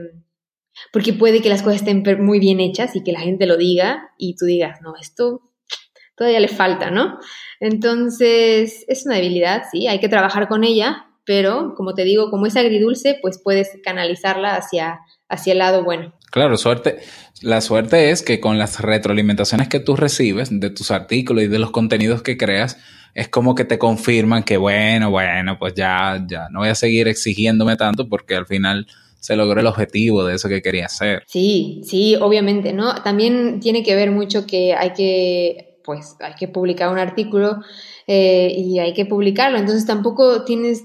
porque 0.92 1.12
puede 1.12 1.40
que 1.42 1.48
las 1.48 1.62
cosas 1.62 1.82
estén 1.82 2.02
muy 2.24 2.40
bien 2.40 2.60
hechas 2.60 2.96
y 2.96 3.02
que 3.02 3.12
la 3.12 3.20
gente 3.20 3.46
lo 3.46 3.56
diga 3.56 4.10
y 4.18 4.36
tú 4.36 4.46
digas, 4.46 4.80
no, 4.82 4.94
esto 5.00 5.42
todavía 6.16 6.40
le 6.40 6.48
falta, 6.48 6.90
¿no? 6.90 7.18
Entonces, 7.60 8.84
es 8.88 9.06
una 9.06 9.16
debilidad, 9.16 9.64
sí, 9.70 9.86
hay 9.86 10.00
que 10.00 10.08
trabajar 10.08 10.48
con 10.48 10.64
ella, 10.64 11.06
pero 11.24 11.74
como 11.76 11.94
te 11.94 12.04
digo, 12.04 12.30
como 12.30 12.46
es 12.46 12.56
agridulce, 12.56 13.18
pues 13.20 13.40
puedes 13.42 13.70
canalizarla 13.82 14.56
hacia, 14.56 15.00
hacia 15.28 15.52
el 15.52 15.58
lado 15.58 15.84
bueno. 15.84 16.14
Claro, 16.30 16.56
suerte. 16.56 16.98
La 17.42 17.60
suerte 17.60 18.10
es 18.10 18.22
que 18.22 18.40
con 18.40 18.58
las 18.58 18.80
retroalimentaciones 18.80 19.68
que 19.68 19.80
tú 19.80 19.96
recibes 19.96 20.48
de 20.50 20.70
tus 20.70 20.90
artículos 20.90 21.44
y 21.44 21.48
de 21.48 21.58
los 21.58 21.70
contenidos 21.70 22.22
que 22.22 22.36
creas, 22.36 22.78
es 23.14 23.28
como 23.28 23.54
que 23.54 23.64
te 23.64 23.78
confirman 23.78 24.42
que 24.42 24.56
bueno, 24.56 25.10
bueno, 25.10 25.58
pues 25.58 25.74
ya, 25.74 26.24
ya, 26.28 26.48
no 26.50 26.60
voy 26.60 26.68
a 26.68 26.74
seguir 26.74 27.08
exigiéndome 27.08 27.76
tanto 27.76 28.08
porque 28.08 28.34
al 28.34 28.46
final 28.46 28.86
se 29.20 29.36
logró 29.36 29.60
el 29.60 29.66
objetivo 29.66 30.24
de 30.24 30.34
eso 30.34 30.48
que 30.48 30.60
quería 30.60 30.86
hacer. 30.86 31.22
Sí, 31.26 31.80
sí, 31.84 32.16
obviamente, 32.16 32.72
¿no? 32.74 33.02
También 33.02 33.60
tiene 33.60 33.82
que 33.82 33.94
ver 33.94 34.10
mucho 34.10 34.46
que 34.46 34.74
hay 34.74 34.92
que, 34.92 35.78
pues, 35.82 36.16
hay 36.20 36.34
que 36.34 36.48
publicar 36.48 36.90
un 36.90 36.98
artículo 36.98 37.60
eh, 38.06 38.52
y 38.54 38.78
hay 38.80 38.92
que 38.92 39.06
publicarlo, 39.06 39.56
entonces 39.56 39.86
tampoco 39.86 40.44
tienes 40.44 40.82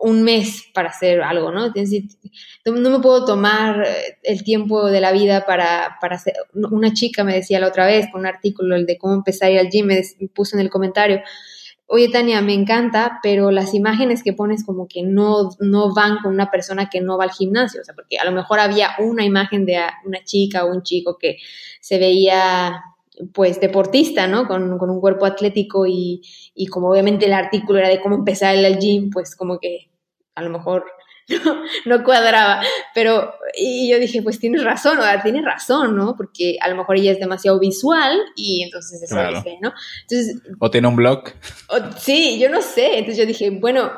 un 0.00 0.22
mes 0.22 0.64
para 0.74 0.88
hacer 0.88 1.20
algo, 1.22 1.50
¿no? 1.52 1.68
no 1.68 2.90
me 2.90 2.98
puedo 3.00 3.24
tomar 3.24 3.86
el 4.22 4.44
tiempo 4.44 4.90
de 4.90 5.00
la 5.00 5.12
vida 5.12 5.44
para, 5.46 5.98
para 6.00 6.16
hacer. 6.16 6.34
Una 6.52 6.92
chica 6.92 7.24
me 7.24 7.34
decía 7.34 7.60
la 7.60 7.68
otra 7.68 7.86
vez 7.86 8.06
con 8.10 8.20
un 8.20 8.26
artículo, 8.26 8.76
el 8.76 8.86
de 8.86 8.98
cómo 8.98 9.14
empezar 9.14 9.48
a 9.48 9.52
ir 9.52 9.58
al 9.58 9.70
gym, 9.70 9.86
me 9.86 10.02
puso 10.34 10.56
en 10.56 10.60
el 10.60 10.70
comentario, 10.70 11.20
oye 11.88 12.08
Tania, 12.10 12.42
me 12.42 12.52
encanta, 12.52 13.18
pero 13.22 13.50
las 13.50 13.74
imágenes 13.74 14.22
que 14.22 14.34
pones 14.34 14.64
como 14.64 14.86
que 14.86 15.02
no, 15.02 15.48
no 15.58 15.94
van 15.94 16.18
con 16.18 16.32
una 16.32 16.50
persona 16.50 16.90
que 16.90 17.00
no 17.00 17.16
va 17.16 17.24
al 17.24 17.32
gimnasio, 17.32 17.80
o 17.80 17.84
sea, 17.84 17.94
porque 17.94 18.18
a 18.18 18.24
lo 18.24 18.32
mejor 18.32 18.60
había 18.60 18.90
una 18.98 19.24
imagen 19.24 19.64
de 19.64 19.80
una 20.04 20.22
chica 20.22 20.64
o 20.64 20.70
un 20.70 20.82
chico 20.82 21.16
que 21.18 21.38
se 21.80 21.98
veía 21.98 22.82
pues 23.32 23.60
deportista, 23.60 24.28
¿no? 24.28 24.46
Con, 24.46 24.70
un 24.70 25.00
cuerpo 25.00 25.24
atlético 25.26 25.86
y, 25.86 26.22
y, 26.54 26.66
como 26.66 26.90
obviamente 26.90 27.26
el 27.26 27.32
artículo 27.32 27.78
era 27.80 27.88
de 27.88 28.00
cómo 28.00 28.14
empezar 28.14 28.54
el 28.54 28.78
gym, 28.78 29.10
pues 29.10 29.34
como 29.34 29.58
que 29.58 29.90
a 30.34 30.42
lo 30.42 30.50
mejor 30.50 30.84
no, 31.84 32.04
cuadraba. 32.04 32.62
Pero, 32.94 33.34
y 33.56 33.90
yo 33.90 33.98
dije, 33.98 34.22
pues 34.22 34.38
tienes 34.38 34.64
razón, 34.64 34.98
o 34.98 35.02
sea, 35.02 35.22
tienes 35.22 35.44
razón, 35.44 35.96
¿no? 35.96 36.14
Porque 36.16 36.56
a 36.60 36.68
lo 36.68 36.76
mejor 36.76 36.96
ella 36.96 37.12
es 37.12 37.20
demasiado 37.20 37.58
visual 37.58 38.18
y 38.36 38.62
entonces 38.62 39.02
eso 39.02 39.16
dice, 39.28 39.58
¿no? 39.60 39.72
Entonces, 40.02 40.40
o 40.58 40.70
tiene 40.70 40.88
un 40.88 40.96
blog. 40.96 41.24
sí, 41.98 42.38
yo 42.38 42.48
no 42.48 42.62
sé. 42.62 42.98
Entonces 42.98 43.18
yo 43.18 43.26
dije, 43.26 43.50
bueno, 43.50 43.92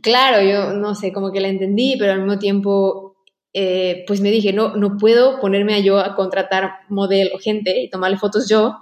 claro, 0.00 0.42
yo 0.42 0.72
no 0.72 0.94
sé, 0.94 1.12
como 1.12 1.32
que 1.32 1.40
la 1.40 1.48
entendí, 1.48 1.96
pero 1.98 2.12
al 2.12 2.20
mismo 2.20 2.38
tiempo, 2.38 3.16
eh, 3.52 4.04
pues 4.06 4.20
me 4.20 4.30
dije, 4.30 4.52
no, 4.52 4.76
no 4.76 4.96
puedo 4.96 5.40
ponerme 5.40 5.74
a 5.74 5.80
yo 5.80 5.98
a 5.98 6.14
contratar 6.14 6.72
modelo, 6.88 7.38
gente 7.38 7.80
y 7.80 7.90
tomarle 7.90 8.16
fotos 8.16 8.48
yo 8.48 8.76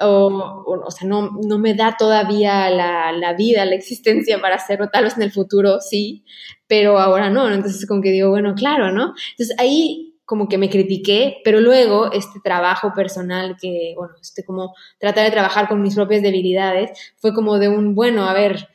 o, 0.00 0.82
o, 0.86 0.90
sea, 0.90 1.08
no, 1.08 1.30
no, 1.46 1.58
me 1.58 1.74
da 1.74 1.96
todavía 1.96 2.68
la, 2.70 3.12
la, 3.12 3.32
vida, 3.34 3.64
la 3.64 3.76
existencia 3.76 4.40
para 4.40 4.56
hacerlo, 4.56 4.88
tal 4.88 5.04
vez 5.04 5.16
en 5.16 5.22
el 5.22 5.32
futuro 5.32 5.80
sí, 5.80 6.24
pero 6.66 6.98
ahora 6.98 7.30
no, 7.30 7.50
entonces 7.50 7.86
como 7.86 8.00
que 8.00 8.10
digo, 8.10 8.30
bueno, 8.30 8.54
claro, 8.54 8.90
¿no? 8.90 9.14
Entonces 9.30 9.56
ahí 9.58 10.14
como 10.24 10.48
que 10.48 10.58
me 10.58 10.70
critiqué, 10.70 11.40
pero 11.44 11.60
luego 11.60 12.10
este 12.12 12.40
trabajo 12.42 12.92
personal 12.94 13.56
que, 13.60 13.94
bueno, 13.96 14.14
este 14.20 14.44
como 14.44 14.74
tratar 14.98 15.24
de 15.24 15.30
trabajar 15.30 15.68
con 15.68 15.82
mis 15.82 15.94
propias 15.94 16.22
debilidades, 16.22 17.14
fue 17.18 17.34
como 17.34 17.58
de 17.58 17.68
un, 17.68 17.94
bueno, 17.94 18.28
a 18.28 18.32
ver, 18.32 18.68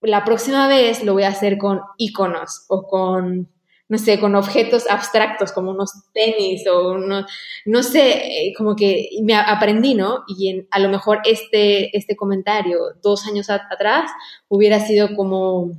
la 0.00 0.24
próxima 0.24 0.66
vez 0.68 1.04
lo 1.04 1.12
voy 1.12 1.24
a 1.24 1.28
hacer 1.28 1.58
con 1.58 1.80
iconos 1.98 2.64
o 2.68 2.86
con 2.86 3.48
no 3.88 3.98
sé, 3.98 4.18
con 4.18 4.34
objetos 4.34 4.88
abstractos 4.88 5.52
como 5.52 5.70
unos 5.70 5.92
tenis 6.12 6.66
o 6.66 6.94
unos, 6.94 7.26
no 7.66 7.82
sé, 7.82 8.46
eh, 8.48 8.54
como 8.56 8.74
que 8.74 9.10
me 9.22 9.34
aprendí, 9.34 9.94
¿no? 9.94 10.24
Y 10.26 10.66
a 10.70 10.78
lo 10.78 10.88
mejor 10.88 11.20
este, 11.24 11.96
este 11.96 12.16
comentario 12.16 12.78
dos 13.02 13.26
años 13.26 13.50
atrás 13.50 14.10
hubiera 14.48 14.80
sido 14.80 15.14
como, 15.14 15.72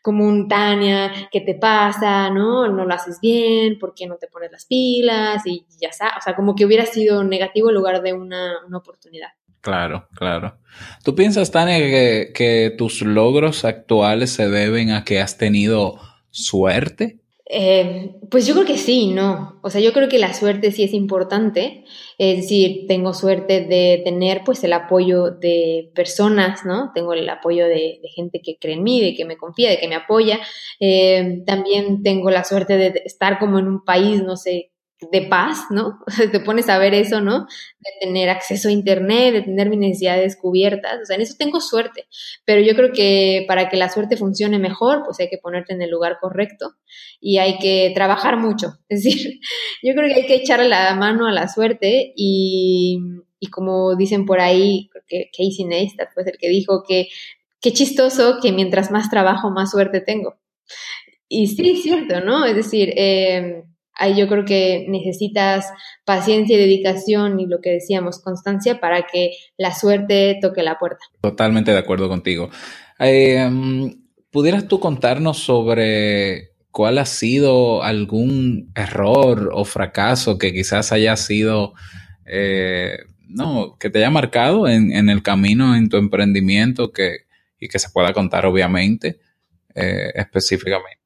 como 0.00 0.24
un 0.24 0.48
Tania, 0.48 1.12
¿qué 1.30 1.42
te 1.42 1.54
pasa? 1.54 2.30
¿No? 2.30 2.68
No 2.68 2.86
lo 2.86 2.94
haces 2.94 3.18
bien, 3.20 3.78
¿por 3.78 3.94
qué 3.94 4.06
no 4.06 4.16
te 4.16 4.28
pones 4.28 4.50
las 4.50 4.64
pilas? 4.64 5.42
Y 5.44 5.66
ya 5.78 5.88
está, 5.88 6.14
o 6.18 6.22
sea, 6.22 6.34
como 6.34 6.54
que 6.54 6.64
hubiera 6.64 6.86
sido 6.86 7.22
negativo 7.22 7.68
en 7.68 7.74
lugar 7.74 8.02
de 8.02 8.14
una, 8.14 8.60
oportunidad. 8.74 9.28
Claro, 9.60 10.08
claro. 10.14 10.58
¿Tú 11.04 11.14
piensas, 11.14 11.52
Tania, 11.52 11.78
que 12.32 12.74
tus 12.76 13.02
logros 13.02 13.64
actuales 13.64 14.30
se 14.30 14.48
deben 14.48 14.90
a 14.90 15.04
que 15.04 15.20
has 15.20 15.36
tenido 15.36 16.00
suerte? 16.30 17.21
Eh, 17.54 18.14
pues 18.30 18.46
yo 18.46 18.54
creo 18.54 18.64
que 18.64 18.78
sí, 18.78 19.08
no. 19.08 19.60
O 19.62 19.68
sea, 19.68 19.82
yo 19.82 19.92
creo 19.92 20.08
que 20.08 20.18
la 20.18 20.32
suerte 20.32 20.72
sí 20.72 20.84
es 20.84 20.94
importante. 20.94 21.84
Es 22.16 22.36
decir, 22.38 22.86
tengo 22.88 23.12
suerte 23.12 23.60
de 23.60 24.00
tener 24.04 24.42
pues 24.42 24.64
el 24.64 24.72
apoyo 24.72 25.30
de 25.30 25.90
personas, 25.94 26.64
¿no? 26.64 26.92
Tengo 26.94 27.12
el 27.12 27.28
apoyo 27.28 27.66
de, 27.66 28.00
gente 28.14 28.40
que 28.42 28.56
cree 28.58 28.76
en 28.76 28.82
mí, 28.82 29.02
de 29.02 29.14
que 29.14 29.26
me 29.26 29.36
confía, 29.36 29.68
de 29.68 29.78
que 29.78 29.86
me 29.88 29.96
apoya. 29.96 30.40
Eh, 30.80 31.42
también 31.46 32.02
tengo 32.02 32.30
la 32.30 32.44
suerte 32.44 32.78
de 32.78 33.02
estar 33.04 33.38
como 33.38 33.58
en 33.58 33.68
un 33.68 33.84
país, 33.84 34.22
no 34.22 34.38
sé, 34.38 34.71
de 35.10 35.22
paz, 35.22 35.66
¿no? 35.70 35.98
te 36.32 36.40
pones 36.40 36.68
a 36.68 36.78
ver 36.78 36.94
eso, 36.94 37.20
¿no? 37.20 37.46
De 37.80 37.90
tener 38.00 38.28
acceso 38.28 38.68
a 38.68 38.72
Internet, 38.72 39.34
de 39.34 39.42
tener 39.42 39.68
mis 39.68 39.78
necesidades 39.78 40.36
cubiertas, 40.36 41.00
o 41.02 41.04
sea, 41.04 41.16
en 41.16 41.22
eso 41.22 41.34
tengo 41.38 41.60
suerte, 41.60 42.06
pero 42.44 42.60
yo 42.60 42.74
creo 42.74 42.92
que 42.92 43.44
para 43.48 43.68
que 43.68 43.76
la 43.76 43.88
suerte 43.88 44.16
funcione 44.16 44.58
mejor, 44.58 45.02
pues 45.04 45.18
hay 45.20 45.28
que 45.28 45.38
ponerte 45.38 45.72
en 45.72 45.82
el 45.82 45.90
lugar 45.90 46.18
correcto 46.20 46.74
y 47.20 47.38
hay 47.38 47.58
que 47.58 47.92
trabajar 47.94 48.36
mucho, 48.36 48.78
es 48.88 49.02
decir, 49.02 49.40
yo 49.82 49.94
creo 49.94 50.08
que 50.08 50.20
hay 50.20 50.26
que 50.26 50.36
echarle 50.36 50.68
la 50.68 50.94
mano 50.94 51.26
a 51.26 51.32
la 51.32 51.48
suerte 51.48 52.12
y, 52.16 53.00
y 53.40 53.46
como 53.48 53.96
dicen 53.96 54.26
por 54.26 54.40
ahí, 54.40 54.88
creo 54.92 55.04
que 55.06 55.30
Casey 55.32 55.64
Neistat 55.64 56.12
fue 56.14 56.22
el 56.24 56.38
que 56.38 56.48
dijo 56.48 56.84
que 56.86 57.08
qué 57.60 57.72
chistoso 57.72 58.38
que 58.42 58.52
mientras 58.52 58.90
más 58.90 59.08
trabajo, 59.08 59.50
más 59.50 59.70
suerte 59.70 60.00
tengo. 60.00 60.36
Y 61.28 61.46
sí, 61.46 61.70
es 61.70 61.82
cierto, 61.82 62.20
¿no? 62.20 62.44
Es 62.44 62.54
decir, 62.54 62.92
eh, 62.94 63.64
ahí 64.02 64.16
yo 64.16 64.26
creo 64.26 64.44
que 64.44 64.84
necesitas 64.88 65.72
paciencia 66.04 66.56
y 66.56 66.58
dedicación 66.58 67.38
y 67.38 67.46
lo 67.46 67.60
que 67.60 67.70
decíamos, 67.70 68.20
constancia 68.20 68.80
para 68.80 69.02
que 69.02 69.30
la 69.56 69.72
suerte 69.72 70.38
toque 70.42 70.64
la 70.64 70.76
puerta. 70.76 71.04
Totalmente 71.20 71.70
de 71.70 71.78
acuerdo 71.78 72.08
contigo. 72.08 72.50
Em, 72.98 74.02
¿Pudieras 74.30 74.66
tú 74.66 74.80
contarnos 74.80 75.38
sobre 75.38 76.50
cuál 76.72 76.98
ha 76.98 77.06
sido 77.06 77.84
algún 77.84 78.72
error 78.74 79.50
o 79.52 79.64
fracaso 79.64 80.36
que 80.36 80.52
quizás 80.52 80.90
haya 80.90 81.16
sido, 81.16 81.74
eh, 82.26 82.96
no, 83.28 83.76
que 83.78 83.88
te 83.88 83.98
haya 83.98 84.10
marcado 84.10 84.66
en, 84.66 85.08
el 85.10 85.22
camino, 85.22 85.76
en 85.76 85.88
tu 85.88 85.96
emprendimiento 85.96 86.92
que, 86.92 87.26
y 87.60 87.68
que 87.68 87.78
se 87.78 87.90
pueda 87.90 88.12
contar 88.12 88.46
obviamente 88.46 89.20
eh, 89.74 90.10
específicamente? 90.14 91.01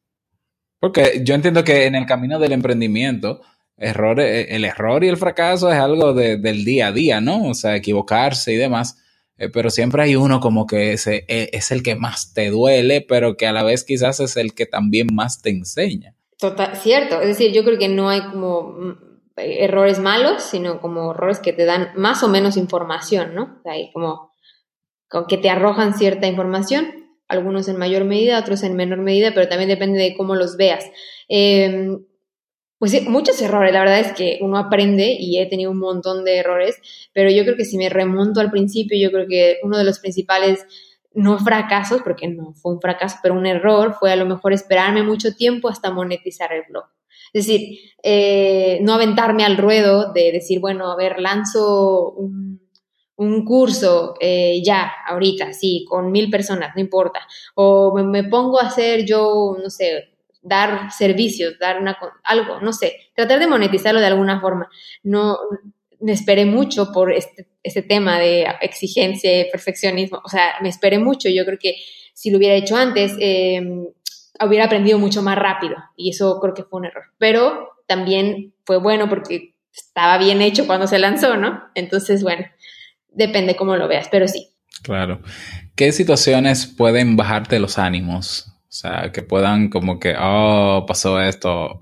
Porque 0.81 1.23
yo 1.25 1.35
entiendo 1.35 1.65
que 1.65 1.87
en 1.87 1.95
el 1.95 2.07
camino 2.07 2.39
del 2.39 2.53
emprendimiento, 2.53 3.41
error, 3.77 4.21
eh, 4.21 4.55
el 4.55 4.65
error 4.65 5.05
y 5.05 5.09
el 5.09 5.17
fracaso 5.17 5.71
es 5.71 5.79
algo 5.79 6.13
del 6.15 6.65
día 6.65 6.89
a 6.89 6.93
día, 6.93 7.21
¿no? 7.21 7.49
O 7.49 7.55
sea, 7.55 7.77
equivocarse 7.77 8.53
y 8.53 8.57
demás. 8.57 9.03
Eh, 9.39 9.51
pero 9.51 9.71
siempre 9.71 10.03
hay 10.03 10.17
uno 10.17 10.41
como 10.41 10.67
que 10.67 10.93
ese, 10.93 11.25
eh, 11.29 11.51
es 11.53 11.71
el 11.71 11.83
que 11.83 11.95
más 11.95 12.33
te 12.33 12.51
duele, 12.51 13.03
pero 13.03 13.37
que 13.37 13.47
a 13.47 13.53
la 13.53 13.63
vez 13.63 13.85
quizás 13.85 14.21
es 14.21 14.37
el 14.37 14.55
que 14.55 14.67
también 14.67 15.09
más 15.13 15.43
te 15.43 15.51
enseña. 15.51 16.15
Total, 16.39 16.77
cierto. 16.77 17.21
Es 17.21 17.29
decir, 17.29 17.53
yo 17.53 17.65
creo 17.65 17.79
que 17.79 17.89
no 17.89 18.09
hay 18.09 18.23
como 18.23 18.73
mm, 18.73 18.99
errores 19.37 19.99
malos, 19.99 20.43
sino 20.43 20.81
como 20.81 21.13
errores 21.13 21.41
que 21.41 21.53
te 21.53 21.65
dan 21.65 21.91
más 21.97 22.23
o 22.23 22.29
menos 22.29 22.57
información, 22.57 23.35
¿no? 23.35 23.57
O 23.59 23.63
sea, 23.63 23.73
hay 23.73 23.91
como, 23.93 24.33
como 25.09 25.27
que 25.27 25.39
te 25.39 25.51
arrojan 25.51 25.95
cierta 25.95 26.27
información 26.27 27.06
algunos 27.29 27.69
en 27.69 27.77
mayor 27.77 28.05
medida, 28.05 28.39
otros 28.39 28.63
en 28.63 28.77
menor 28.77 28.99
medida, 28.99 29.33
pero 29.35 29.49
también 29.49 29.69
depende 29.69 29.99
de 29.99 30.17
cómo 30.17 30.35
los 30.35 30.57
veas. 30.57 30.85
Em, 31.29 32.05
pues 32.79 32.91
sí, 32.91 33.01
muchos 33.09 33.41
errores, 33.41 33.73
la 33.73 33.81
verdad 33.81 34.01
es 34.01 34.13
que 34.13 34.39
uno 34.43 34.59
aprende 34.59 35.17
y 35.19 35.39
he 35.39 35.47
tenido 35.47 35.71
un 35.71 35.79
montón 35.79 36.25
de 36.25 36.37
errores, 36.39 36.77
pero 37.15 37.31
yo 37.31 37.43
creo 37.45 37.57
que 37.57 37.65
si 37.65 37.79
me 37.79 37.89
remonto 37.89 38.41
al 38.41 38.51
principio, 38.51 38.99
yo 39.01 39.11
creo 39.11 39.27
que 39.27 39.59
uno 39.63 39.79
de 39.79 39.85
los 39.85 39.99
principales, 39.99 40.65
no 41.15 41.39
fracasos, 41.39 42.03
porque 42.03 42.29
no 42.29 42.53
fue 42.53 42.75
un 42.75 42.81
fracaso, 42.81 43.17
pero 43.23 43.35
un 43.35 43.47
error 43.47 43.97
fue 43.99 44.13
a 44.13 44.17
lo 44.17 44.27
mejor 44.27 44.53
esperarme 44.53 45.03
mucho 45.03 45.35
tiempo 45.35 45.69
hasta 45.69 45.91
monetizar 45.91 46.53
el 46.53 46.65
blog. 46.69 46.85
Es 47.33 47.47
decir, 47.47 47.79
eh, 48.03 48.79
no 48.83 48.93
aventarme 48.93 49.45
al 49.45 49.57
ruedo 49.57 50.13
de 50.13 50.31
decir, 50.33 50.61
bueno, 50.61 50.93
a 50.93 50.97
ver, 50.97 51.19
lanzo 51.19 52.13
un 52.13 52.66
un 53.17 53.45
curso 53.45 54.15
eh, 54.21 54.63
ya, 54.65 54.93
ahorita, 55.07 55.53
sí, 55.53 55.85
con 55.89 56.13
mil 56.13 56.31
personas, 56.31 56.75
no 56.75 56.81
importa. 56.81 57.21
O 57.55 57.95
me, 57.97 58.25
pongo 58.25 58.61
a 58.61 58.67
hacer 58.67 59.05
yo, 59.07 59.57
no 59.63 59.71
sé, 59.71 60.11
dar 60.43 60.93
servicios, 60.93 61.59
dar 61.59 61.81
una, 61.81 61.99
algo, 62.25 62.61
no 62.61 62.73
sé, 62.73 62.97
tratar 63.15 63.39
de 63.39 63.47
monetizarlo 63.47 64.01
de 64.01 64.07
alguna 64.07 64.41
forma. 64.41 64.69
No 65.03 65.39
me 66.01 66.13
esperé 66.13 66.45
mucho 66.45 66.93
por 66.93 67.13
este, 67.13 67.49
este 67.63 67.83
tema 67.83 68.19
de 68.19 68.47
exigencia 68.61 69.47
perfeccionismo. 69.51 70.21
O 70.25 70.29
sea, 70.29 70.55
me 70.61 70.69
esperé 70.69 70.99
mucho. 70.99 71.29
Yo 71.29 71.45
creo 71.45 71.59
que 71.59 71.77
si 72.13 72.31
lo 72.31 72.39
hubiera 72.39 72.55
hecho 72.55 72.77
antes, 72.77 73.15
em, 73.19 73.87
hubiera 74.45 74.67
aprendido 74.67 74.99
mucho 74.99 75.23
más 75.23 75.39
rápido. 75.39 75.77
Y 75.97 76.11
eso 76.11 76.39
creo 76.41 76.55
que 76.55 76.65
fue 76.65 76.81
un 76.81 76.87
error. 76.87 77.05
Pero 77.19 77.71
también 77.87 78.55
fue 78.65 78.79
bueno 78.79 79.09
porque 79.09 79.55
estaba 79.73 80.19
bien 80.19 80.43
hecho 80.43 80.67
cuando 80.67 80.87
se 80.87 80.99
lanzó, 80.99 81.37
¿no? 81.37 81.63
Entonces, 81.75 82.23
bueno, 82.23 82.47
depende 83.17 83.57
cómo 83.57 83.77
lo 83.77 83.89
veas, 83.89 84.09
pero 84.11 84.29
sí. 84.29 84.51
Claro. 84.83 85.21
¿Qué 85.75 85.93
situaciones 85.93 86.67
pueden 86.67 87.17
bajarte 87.17 87.59
los 87.59 87.79
ánimos? 87.79 88.49
O 88.69 88.73
sea, 88.73 89.11
que 89.13 89.23
puedan 89.23 89.69
como 89.69 89.99
que, 89.99 90.15
oh, 90.19 90.85
pasó 90.87 91.21
esto. 91.21 91.81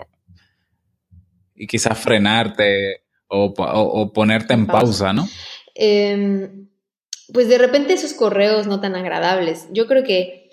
Y 1.55 1.67
quizás 1.67 1.99
frenarte 1.99 3.03
o, 3.29 4.13
ponerte 4.13 4.55
en 4.55 4.67
pausa, 4.67 5.13
¿no? 5.13 5.29
Em, 5.75 6.69
pues 7.33 7.49
de 7.49 7.59
repente 7.59 7.95
esos 7.95 8.13
correos 8.13 8.67
no 8.67 8.81
tan 8.81 8.95
agradables. 8.95 9.67
Yo 9.73 9.87
creo 9.87 10.05
que 10.05 10.45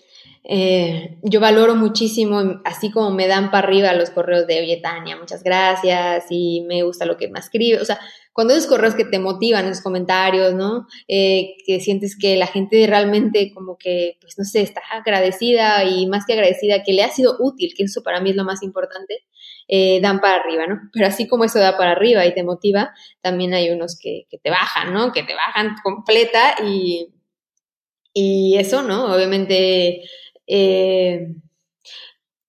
eh, 0.44 1.20
yo 1.22 1.40
valoro 1.40 1.76
muchísimo, 1.76 2.62
así 2.66 2.92
como 2.92 3.12
me 3.12 3.28
dan 3.28 3.52
para 3.52 3.68
arriba 3.68 3.94
los 3.94 4.10
correos 4.10 4.48
de, 4.48 4.60
oye, 4.60 4.78
Tania, 4.78 5.16
muchas 5.16 5.44
gracias 5.44 6.26
y 6.30 6.66
me 6.68 6.82
gusta 6.84 7.06
lo 7.06 7.18
que 7.18 7.28
me 7.28 7.40
escribe. 7.40 7.80
O 7.80 7.86
sea, 7.86 8.00
cuando 8.34 8.54
esos 8.54 8.68
correos 8.68 8.96
que 8.96 9.06
te 9.06 9.20
motivan, 9.20 9.66
esos 9.66 9.84
comentarios, 9.84 10.54
¿no? 10.54 10.88
Eh, 11.08 11.56
que 11.66 11.80
sientes 11.80 12.18
que 12.18 12.38
la 12.38 12.48
gente 12.48 12.86
realmente 12.88 13.52
como 13.54 13.78
que, 13.78 14.18
pues 14.22 14.38
no 14.38 14.46
sé, 14.46 14.62
está 14.62 14.82
agradecida 14.92 15.84
y 15.84 16.08
más 16.08 16.26
que 16.26 16.34
agradecida, 16.34 16.84
que 16.84 16.94
le 16.94 17.04
ha 17.04 17.10
sido 17.10 17.36
útil, 17.40 17.74
que 17.76 17.84
eso 17.84 18.04
para 18.04 18.22
mí 18.22 18.30
es 18.30 18.36
lo 18.36 18.46
más 18.46 18.64
importante, 18.64 19.26
eh, 19.68 20.00
dan 20.02 20.22
para 20.22 20.42
arriba, 20.42 20.66
¿no? 20.68 20.80
Pero 20.94 21.08
así 21.08 21.28
como 21.28 21.44
eso 21.44 21.60
da 21.60 21.78
para 21.78 21.92
arriba 21.92 22.26
y 22.26 22.34
te 22.34 22.44
motiva, 22.44 22.94
también 23.22 23.54
hay 23.54 23.70
unos 23.70 23.98
que, 24.00 24.28
que 24.30 24.38
te 24.38 24.50
bajan, 24.50 24.94
¿no? 24.94 25.12
Que 25.12 25.24
te 25.24 25.36
bajan 25.36 25.76
completa 25.84 26.56
y, 26.66 27.10
y 28.14 28.58
eso, 28.58 28.82
¿no? 28.82 29.14
Obviamente 29.14 30.04
eh, 30.48 31.36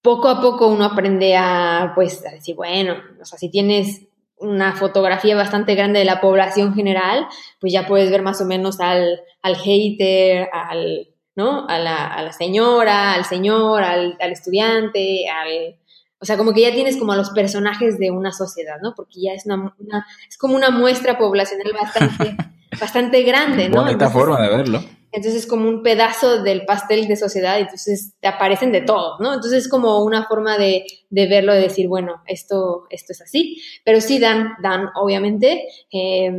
poco 0.01 0.29
a 0.29 0.41
poco 0.41 0.69
uno 0.69 0.85
aprende 0.85 1.37
a, 1.37 1.93
pues, 1.95 2.25
a 2.27 2.33
decir, 2.33 2.57
bueno, 2.57 2.97
o 3.21 3.25
sea, 3.25 3.39
si 3.39 3.51
tienes 3.51 4.03
una 4.43 4.75
fotografía 4.75 5.37
bastante 5.37 5.75
grande 5.75 6.01
de 6.01 6.05
la 6.05 6.21
población 6.21 6.75
general, 6.75 7.27
pues 7.61 7.73
ya 7.73 7.87
puedes 7.87 8.11
ver 8.11 8.23
más 8.23 8.41
o 8.41 8.45
menos 8.45 8.81
al, 8.81 9.21
al 9.41 9.57
hater, 9.57 10.49
al, 10.53 11.09
¿no? 11.35 11.67
A 11.69 11.79
la, 11.79 12.07
a 12.07 12.23
la 12.23 12.33
señora, 12.33 13.15
al 13.15 13.25
señor, 13.25 13.83
al, 13.83 14.17
al, 14.21 14.33
estudiante, 14.33 15.29
al... 15.29 15.77
O 16.19 16.25
sea, 16.25 16.37
como 16.37 16.53
que 16.53 16.61
ya 16.61 16.73
tienes 16.73 16.97
como 16.97 17.13
a 17.13 17.17
los 17.17 17.31
personajes 17.31 17.99
de 17.99 18.11
una 18.11 18.33
sociedad, 18.33 18.77
¿no? 18.83 18.95
Porque 18.95 19.21
ya 19.23 19.33
es 19.33 19.47
una, 19.47 19.75
una 19.79 20.07
es 20.29 20.39
como 20.39 20.55
una 20.55 20.71
muestra 20.71 21.19
poblacional 21.19 21.73
bastante, 21.73 22.37
bastante 22.81 23.23
grande, 23.23 23.69
¿no? 23.69 23.83
Bonita 23.83 24.11
forma 24.11 24.41
de 24.41 24.49
verlo 24.49 25.02
entonces 25.13 25.45
es 25.45 25.47
como 25.47 25.69
un 25.69 25.83
pedazo 25.83 26.43
del 26.43 26.65
pastel 26.65 27.07
de 27.07 27.17
sociedad, 27.17 27.59
y 27.59 27.63
entonces 27.63 28.15
te 28.21 28.29
aparecen 28.29 28.73
de 28.73 28.81
todo, 28.81 29.19
¿no? 29.21 29.35
Entonces 29.35 29.65
es 29.65 29.69
como 29.69 30.03
una 30.03 30.27
forma 30.27 30.57
de, 30.57 30.85
de 31.11 31.27
verlo, 31.27 31.53
de 31.53 31.61
decir, 31.61 31.87
bueno, 31.87 32.23
esto, 32.27 32.87
esto 32.91 33.13
es 33.13 33.21
así, 33.21 33.63
pero 33.85 34.01
sí 34.01 34.19
dan, 34.19 34.55
dan, 34.63 34.89
obviamente, 34.95 35.69
eh, 35.93 36.33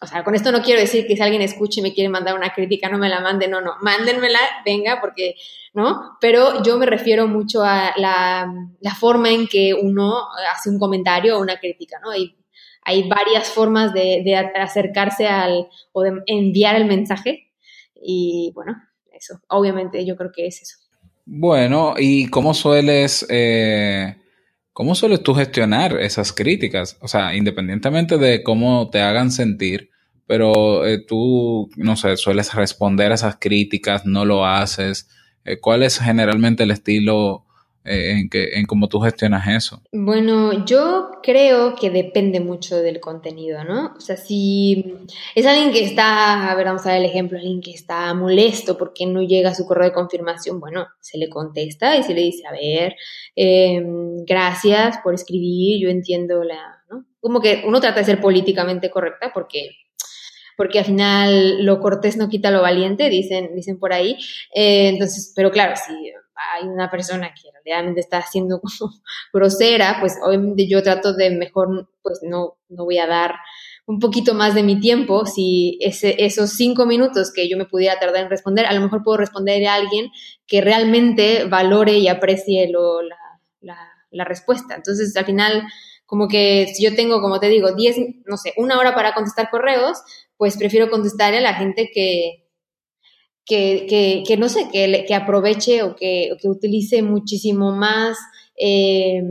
o 0.00 0.06
sea, 0.06 0.22
con 0.22 0.36
esto 0.36 0.52
no 0.52 0.62
quiero 0.62 0.80
decir 0.80 1.08
que 1.08 1.16
si 1.16 1.22
alguien 1.22 1.42
escuche 1.42 1.80
y 1.80 1.82
me 1.82 1.92
quiere 1.92 2.08
mandar 2.08 2.36
una 2.36 2.54
crítica, 2.54 2.88
no 2.88 2.98
me 2.98 3.08
la 3.08 3.20
mande, 3.20 3.48
no, 3.48 3.60
no, 3.60 3.72
mándenmela, 3.82 4.38
venga, 4.64 5.00
porque, 5.00 5.34
¿no? 5.74 6.16
Pero 6.20 6.62
yo 6.62 6.78
me 6.78 6.86
refiero 6.86 7.26
mucho 7.26 7.64
a 7.64 7.94
la, 7.96 8.48
la 8.80 8.94
forma 8.94 9.30
en 9.30 9.48
que 9.48 9.74
uno 9.74 10.28
hace 10.52 10.70
un 10.70 10.78
comentario 10.78 11.36
o 11.36 11.42
una 11.42 11.58
crítica, 11.58 11.98
¿no? 12.00 12.12
Hay, 12.12 12.36
hay 12.84 13.08
varias 13.08 13.48
formas 13.48 13.92
de, 13.92 14.22
de 14.24 14.36
acercarse 14.36 15.26
al, 15.26 15.66
o 15.90 16.02
de 16.02 16.22
enviar 16.26 16.76
el 16.76 16.84
mensaje 16.84 17.47
y 18.00 18.52
bueno, 18.54 18.76
eso, 19.12 19.40
obviamente 19.48 20.04
yo 20.06 20.16
creo 20.16 20.30
que 20.34 20.46
es 20.46 20.62
eso. 20.62 20.76
Bueno, 21.24 21.94
¿y 21.98 22.28
cómo 22.28 22.54
sueles, 22.54 23.26
eh, 23.28 24.16
cómo 24.72 24.94
sueles 24.94 25.22
tú 25.22 25.34
gestionar 25.34 26.00
esas 26.00 26.32
críticas? 26.32 26.96
O 27.00 27.08
sea, 27.08 27.34
independientemente 27.34 28.16
de 28.16 28.42
cómo 28.42 28.88
te 28.88 29.02
hagan 29.02 29.30
sentir, 29.30 29.90
pero 30.26 30.86
eh, 30.86 31.04
tú, 31.06 31.68
no 31.76 31.96
sé, 31.96 32.16
sueles 32.16 32.54
responder 32.54 33.12
a 33.12 33.16
esas 33.16 33.36
críticas, 33.38 34.06
no 34.06 34.24
lo 34.24 34.46
haces. 34.46 35.08
Eh, 35.44 35.58
¿Cuál 35.60 35.82
es 35.82 35.98
generalmente 35.98 36.62
el 36.62 36.70
estilo 36.70 37.44
en, 37.88 38.28
que, 38.28 38.58
en 38.58 38.66
cómo 38.66 38.88
tú 38.88 39.00
gestionas 39.00 39.46
eso? 39.48 39.82
Bueno, 39.92 40.64
yo 40.64 41.10
creo 41.22 41.74
que 41.74 41.90
depende 41.90 42.40
mucho 42.40 42.76
del 42.76 43.00
contenido, 43.00 43.64
¿no? 43.64 43.94
O 43.96 44.00
sea, 44.00 44.16
si 44.16 44.94
es 45.34 45.46
alguien 45.46 45.72
que 45.72 45.84
está, 45.84 46.50
a 46.50 46.54
ver, 46.54 46.66
vamos 46.66 46.86
a 46.86 46.90
ver 46.90 46.98
el 46.98 47.06
ejemplo, 47.06 47.38
alguien 47.38 47.60
que 47.60 47.72
está 47.72 48.12
molesto 48.14 48.76
porque 48.76 49.06
no 49.06 49.22
llega 49.22 49.50
a 49.50 49.54
su 49.54 49.66
correo 49.66 49.88
de 49.88 49.94
confirmación, 49.94 50.60
bueno, 50.60 50.86
se 51.00 51.18
le 51.18 51.28
contesta 51.28 51.96
y 51.96 52.02
se 52.02 52.14
le 52.14 52.22
dice, 52.22 52.46
a 52.46 52.52
ver, 52.52 52.94
eh, 53.34 53.82
gracias 54.26 54.98
por 55.02 55.14
escribir, 55.14 55.82
yo 55.82 55.88
entiendo 55.88 56.44
la, 56.44 56.82
¿no? 56.90 57.04
Como 57.20 57.40
que 57.40 57.64
uno 57.66 57.80
trata 57.80 58.00
de 58.00 58.06
ser 58.06 58.20
políticamente 58.20 58.90
correcta 58.90 59.30
porque 59.32 59.70
porque 60.58 60.80
al 60.80 60.84
final 60.84 61.64
lo 61.64 61.78
cortés 61.78 62.16
no 62.16 62.28
quita 62.28 62.50
lo 62.50 62.60
valiente, 62.60 63.08
dicen, 63.08 63.54
dicen 63.54 63.78
por 63.78 63.92
ahí. 63.92 64.18
Eh, 64.52 64.88
entonces, 64.88 65.32
pero 65.36 65.52
claro, 65.52 65.76
si 65.76 66.12
hay 66.54 66.68
una 66.68 66.90
persona 66.90 67.32
que 67.34 67.50
realmente 67.64 68.00
está 68.00 68.22
siendo 68.22 68.60
grosera, 69.32 69.96
pues 70.00 70.16
obviamente 70.24 70.68
yo 70.68 70.82
trato 70.82 71.14
de 71.14 71.30
mejor, 71.30 71.90
pues 72.02 72.20
no, 72.22 72.58
no 72.68 72.84
voy 72.84 72.98
a 72.98 73.06
dar 73.06 73.34
un 73.86 73.98
poquito 74.00 74.34
más 74.34 74.54
de 74.54 74.62
mi 74.62 74.78
tiempo, 74.80 75.24
si 75.24 75.78
ese, 75.80 76.22
esos 76.24 76.50
cinco 76.50 76.84
minutos 76.84 77.32
que 77.32 77.48
yo 77.48 77.56
me 77.56 77.64
pudiera 77.64 77.98
tardar 77.98 78.24
en 78.24 78.30
responder, 78.30 78.66
a 78.66 78.74
lo 78.74 78.82
mejor 78.82 79.02
puedo 79.02 79.16
responder 79.16 79.66
a 79.66 79.74
alguien 79.74 80.10
que 80.46 80.60
realmente 80.60 81.44
valore 81.44 81.94
y 81.94 82.08
aprecie 82.08 82.68
lo, 82.70 83.00
la, 83.00 83.16
la, 83.60 83.78
la 84.10 84.24
respuesta. 84.24 84.74
Entonces, 84.74 85.16
al 85.16 85.24
final, 85.24 85.62
como 86.04 86.28
que 86.28 86.70
si 86.74 86.84
yo 86.84 86.94
tengo, 86.94 87.22
como 87.22 87.40
te 87.40 87.48
digo, 87.48 87.72
diez, 87.72 87.96
no 88.26 88.36
sé, 88.36 88.52
una 88.58 88.78
hora 88.78 88.94
para 88.94 89.14
contestar 89.14 89.48
correos, 89.50 89.98
pues 90.36 90.58
prefiero 90.58 90.90
contestarle 90.90 91.38
a 91.38 91.42
la 91.42 91.54
gente 91.54 91.90
que, 91.92 92.47
que, 93.48 94.24
que, 94.26 94.36
no 94.36 94.48
sé, 94.48 94.68
que, 94.70 95.04
que 95.06 95.14
aproveche 95.14 95.82
o 95.82 95.96
que, 95.96 96.36
que, 96.40 96.48
utilice 96.48 97.02
muchísimo 97.02 97.74
más 97.74 98.18
eh, 98.56 99.22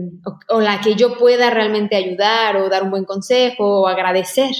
o, 0.48 0.60
la 0.60 0.80
que 0.80 0.96
yo 0.96 1.16
pueda 1.16 1.50
realmente 1.50 1.94
ayudar 1.94 2.56
o 2.56 2.68
dar 2.68 2.82
un 2.82 2.90
buen 2.90 3.04
consejo 3.04 3.82
o 3.82 3.86
agradecer 3.86 4.50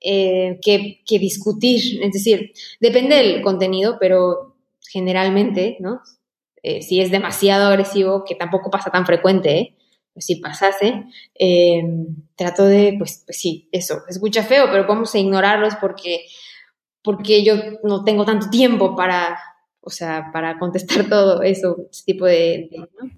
eh, 0.00 0.60
que, 0.62 1.02
que, 1.04 1.18
discutir. 1.18 2.00
Es 2.02 2.12
decir, 2.12 2.52
depende 2.78 3.16
del 3.16 3.42
contenido, 3.42 3.96
pero 3.98 4.56
generalmente, 4.88 5.76
¿no? 5.80 6.00
Eh, 6.62 6.82
si 6.82 7.00
es 7.00 7.10
demasiado 7.10 7.66
agresivo, 7.66 8.24
que 8.24 8.36
tampoco 8.36 8.70
pasa 8.70 8.90
tan 8.90 9.06
frecuente, 9.06 9.74
pues 10.12 10.26
si 10.26 10.36
pasase, 10.36 11.04
trato 12.36 12.64
de, 12.64 12.94
pues, 12.98 13.22
pues 13.26 13.38
sí, 13.38 13.68
eso, 13.72 14.02
escucha 14.08 14.42
feo, 14.42 14.66
pero 14.70 14.86
vamos 14.86 15.14
a 15.14 15.18
ignorarlos 15.18 15.74
porque 15.80 16.26
porque 17.02 17.44
yo 17.44 17.54
no 17.82 18.04
tengo 18.04 18.24
tanto 18.24 18.50
tiempo 18.50 18.94
para, 18.94 19.38
o 19.80 19.90
sea, 19.90 20.30
para 20.32 20.58
contestar 20.58 21.04
todo 21.08 21.42
eso, 21.42 21.76
ese 21.90 22.04
tipo 22.04 22.26
de... 22.26 22.70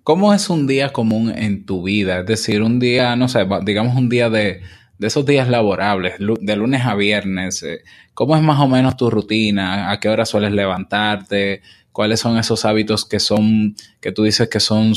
¿Cómo 0.02 0.32
es 0.34 0.50
un 0.50 0.66
día 0.66 0.92
común 0.92 1.32
en 1.34 1.66
tu 1.66 1.82
vida? 1.82 2.20
Es 2.20 2.26
decir, 2.26 2.62
un 2.62 2.78
día, 2.78 3.16
no 3.16 3.28
sé, 3.28 3.46
digamos 3.64 3.96
un 3.96 4.08
día 4.08 4.30
de, 4.30 4.62
de 4.98 5.08
esos 5.08 5.26
días 5.26 5.48
laborables, 5.48 6.14
de 6.18 6.56
lunes 6.56 6.82
a 6.86 6.94
viernes, 6.94 7.62
eh, 7.64 7.80
¿cómo 8.14 8.36
es 8.36 8.42
más 8.42 8.60
o 8.60 8.68
menos 8.68 8.96
tu 8.96 9.10
rutina? 9.10 9.90
¿A 9.90 9.98
qué 9.98 10.08
hora 10.08 10.24
sueles 10.24 10.52
levantarte? 10.52 11.62
¿Cuáles 11.90 12.20
son 12.20 12.38
esos 12.38 12.64
hábitos 12.64 13.04
que 13.04 13.18
son, 13.18 13.74
que 14.00 14.12
tú 14.12 14.22
dices 14.22 14.48
que 14.48 14.60
son, 14.60 14.92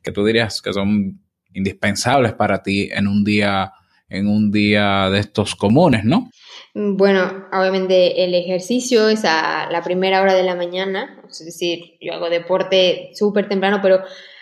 que 0.00 0.12
tú 0.12 0.24
dirías 0.24 0.62
que 0.62 0.72
son 0.72 1.20
indispensables 1.54 2.34
para 2.34 2.62
ti 2.62 2.88
en 2.92 3.08
un 3.08 3.24
día, 3.24 3.72
en 4.08 4.28
un 4.28 4.52
día 4.52 5.10
de 5.10 5.18
estos 5.18 5.56
comunes, 5.56 6.04
¿no? 6.04 6.30
Bueno, 6.74 7.48
obviamente 7.52 8.24
el 8.24 8.34
ejercicio 8.34 9.08
es 9.08 9.26
a 9.26 9.68
la 9.70 9.82
primera 9.82 10.22
hora 10.22 10.32
de 10.32 10.42
la 10.42 10.54
mañana, 10.54 11.22
es 11.28 11.44
decir, 11.44 11.98
yo 12.00 12.14
hago 12.14 12.30
deporte 12.30 13.10
súper 13.14 13.46
temprano, 13.46 13.80
pero 13.82 14.00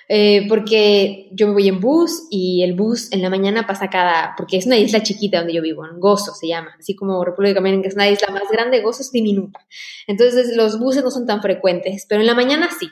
eh, 0.08 0.46
porque 0.48 1.28
yo 1.32 1.48
me 1.48 1.54
voy 1.54 1.66
en 1.66 1.80
bus 1.80 2.28
y 2.30 2.62
el 2.62 2.74
bus 2.74 3.12
en 3.12 3.22
la 3.22 3.30
mañana 3.30 3.66
pasa 3.66 3.90
cada, 3.90 4.34
porque 4.36 4.58
es 4.58 4.66
una 4.66 4.76
isla 4.76 5.02
chiquita 5.02 5.38
donde 5.38 5.54
yo 5.54 5.62
vivo, 5.62 5.84
en 5.84 5.98
Gozo 5.98 6.32
se 6.32 6.46
llama, 6.46 6.76
así 6.78 6.94
como 6.94 7.24
República 7.24 7.60
Dominicana, 7.60 7.82
que 7.82 7.88
es 7.88 7.94
una 7.94 8.08
isla 8.08 8.28
más 8.32 8.48
grande, 8.50 8.80
Gozo 8.80 9.02
es 9.02 9.10
diminuta. 9.10 9.66
Entonces 10.06 10.56
los 10.56 10.78
buses 10.78 11.02
no 11.02 11.10
son 11.10 11.26
tan 11.26 11.42
frecuentes, 11.42 12.06
pero 12.08 12.20
en 12.20 12.28
la 12.28 12.34
mañana 12.34 12.68
sí. 12.78 12.86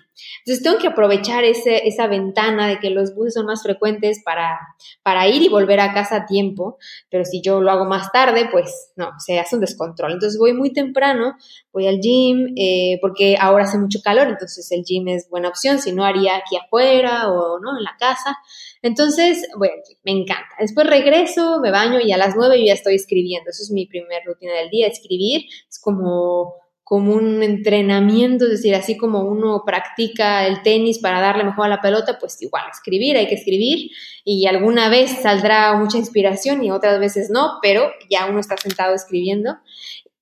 Entonces 0.44 0.62
tengo 0.62 0.78
que 0.78 0.88
aprovechar 0.88 1.44
ese, 1.44 1.86
esa 1.86 2.06
ventana 2.06 2.68
de 2.68 2.78
que 2.78 2.90
los 2.90 3.14
buses 3.14 3.34
son 3.34 3.46
más 3.46 3.62
frecuentes 3.62 4.22
para, 4.24 4.58
para 5.02 5.28
ir 5.28 5.42
y 5.42 5.48
volver 5.48 5.80
a 5.80 5.92
casa 5.92 6.16
a 6.16 6.26
tiempo, 6.26 6.78
pero 7.10 7.24
si 7.24 7.40
yo 7.42 7.60
lo 7.60 7.70
hago 7.70 7.84
más 7.84 8.10
tarde, 8.12 8.48
pues 8.50 8.92
no, 8.96 9.10
se 9.18 9.38
hace 9.38 9.56
un 9.56 9.60
descontrol. 9.60 10.12
Entonces 10.12 10.38
voy 10.38 10.52
muy 10.52 10.72
temprano, 10.72 11.34
voy 11.72 11.86
al 11.86 12.00
gym, 12.00 12.54
eh, 12.56 12.98
porque 13.00 13.36
ahora 13.38 13.64
hace 13.64 13.78
mucho 13.78 14.00
calor, 14.02 14.28
entonces 14.28 14.70
el 14.72 14.84
gym 14.84 15.08
es 15.08 15.28
buena 15.28 15.48
opción, 15.48 15.78
si 15.78 15.92
no 15.92 16.04
haría 16.04 16.36
aquí 16.36 16.56
afuera 16.56 17.28
o 17.30 17.58
¿no? 17.60 17.76
en 17.76 17.84
la 17.84 17.96
casa. 17.98 18.36
Entonces, 18.82 19.46
bueno, 19.56 19.74
me 20.04 20.12
encanta. 20.12 20.48
Después 20.60 20.86
regreso, 20.86 21.60
me 21.60 21.70
baño 21.70 22.00
y 22.00 22.12
a 22.12 22.16
las 22.16 22.34
nueve 22.36 22.58
yo 22.58 22.66
ya 22.66 22.74
estoy 22.74 22.94
escribiendo. 22.94 23.50
Eso 23.50 23.62
es 23.62 23.70
mi 23.70 23.86
primer 23.86 24.22
rutina 24.24 24.54
del 24.54 24.70
día, 24.70 24.86
escribir. 24.86 25.42
Es 25.68 25.80
como, 25.80 26.54
como 26.88 27.12
un 27.12 27.42
entrenamiento, 27.42 28.46
es 28.46 28.52
decir, 28.52 28.74
así 28.74 28.96
como 28.96 29.24
uno 29.24 29.62
practica 29.66 30.46
el 30.46 30.62
tenis 30.62 31.00
para 31.00 31.20
darle 31.20 31.44
mejor 31.44 31.66
a 31.66 31.68
la 31.68 31.82
pelota, 31.82 32.18
pues 32.18 32.40
igual, 32.40 32.64
escribir, 32.72 33.18
hay 33.18 33.26
que 33.26 33.34
escribir 33.34 33.90
y 34.24 34.46
alguna 34.46 34.88
vez 34.88 35.10
saldrá 35.20 35.74
mucha 35.74 35.98
inspiración 35.98 36.64
y 36.64 36.70
otras 36.70 36.98
veces 36.98 37.28
no, 37.28 37.58
pero 37.60 37.90
ya 38.08 38.24
uno 38.24 38.40
está 38.40 38.56
sentado 38.56 38.94
escribiendo. 38.94 39.58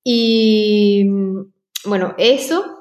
Y 0.02 1.06
bueno, 1.84 2.16
eso 2.18 2.72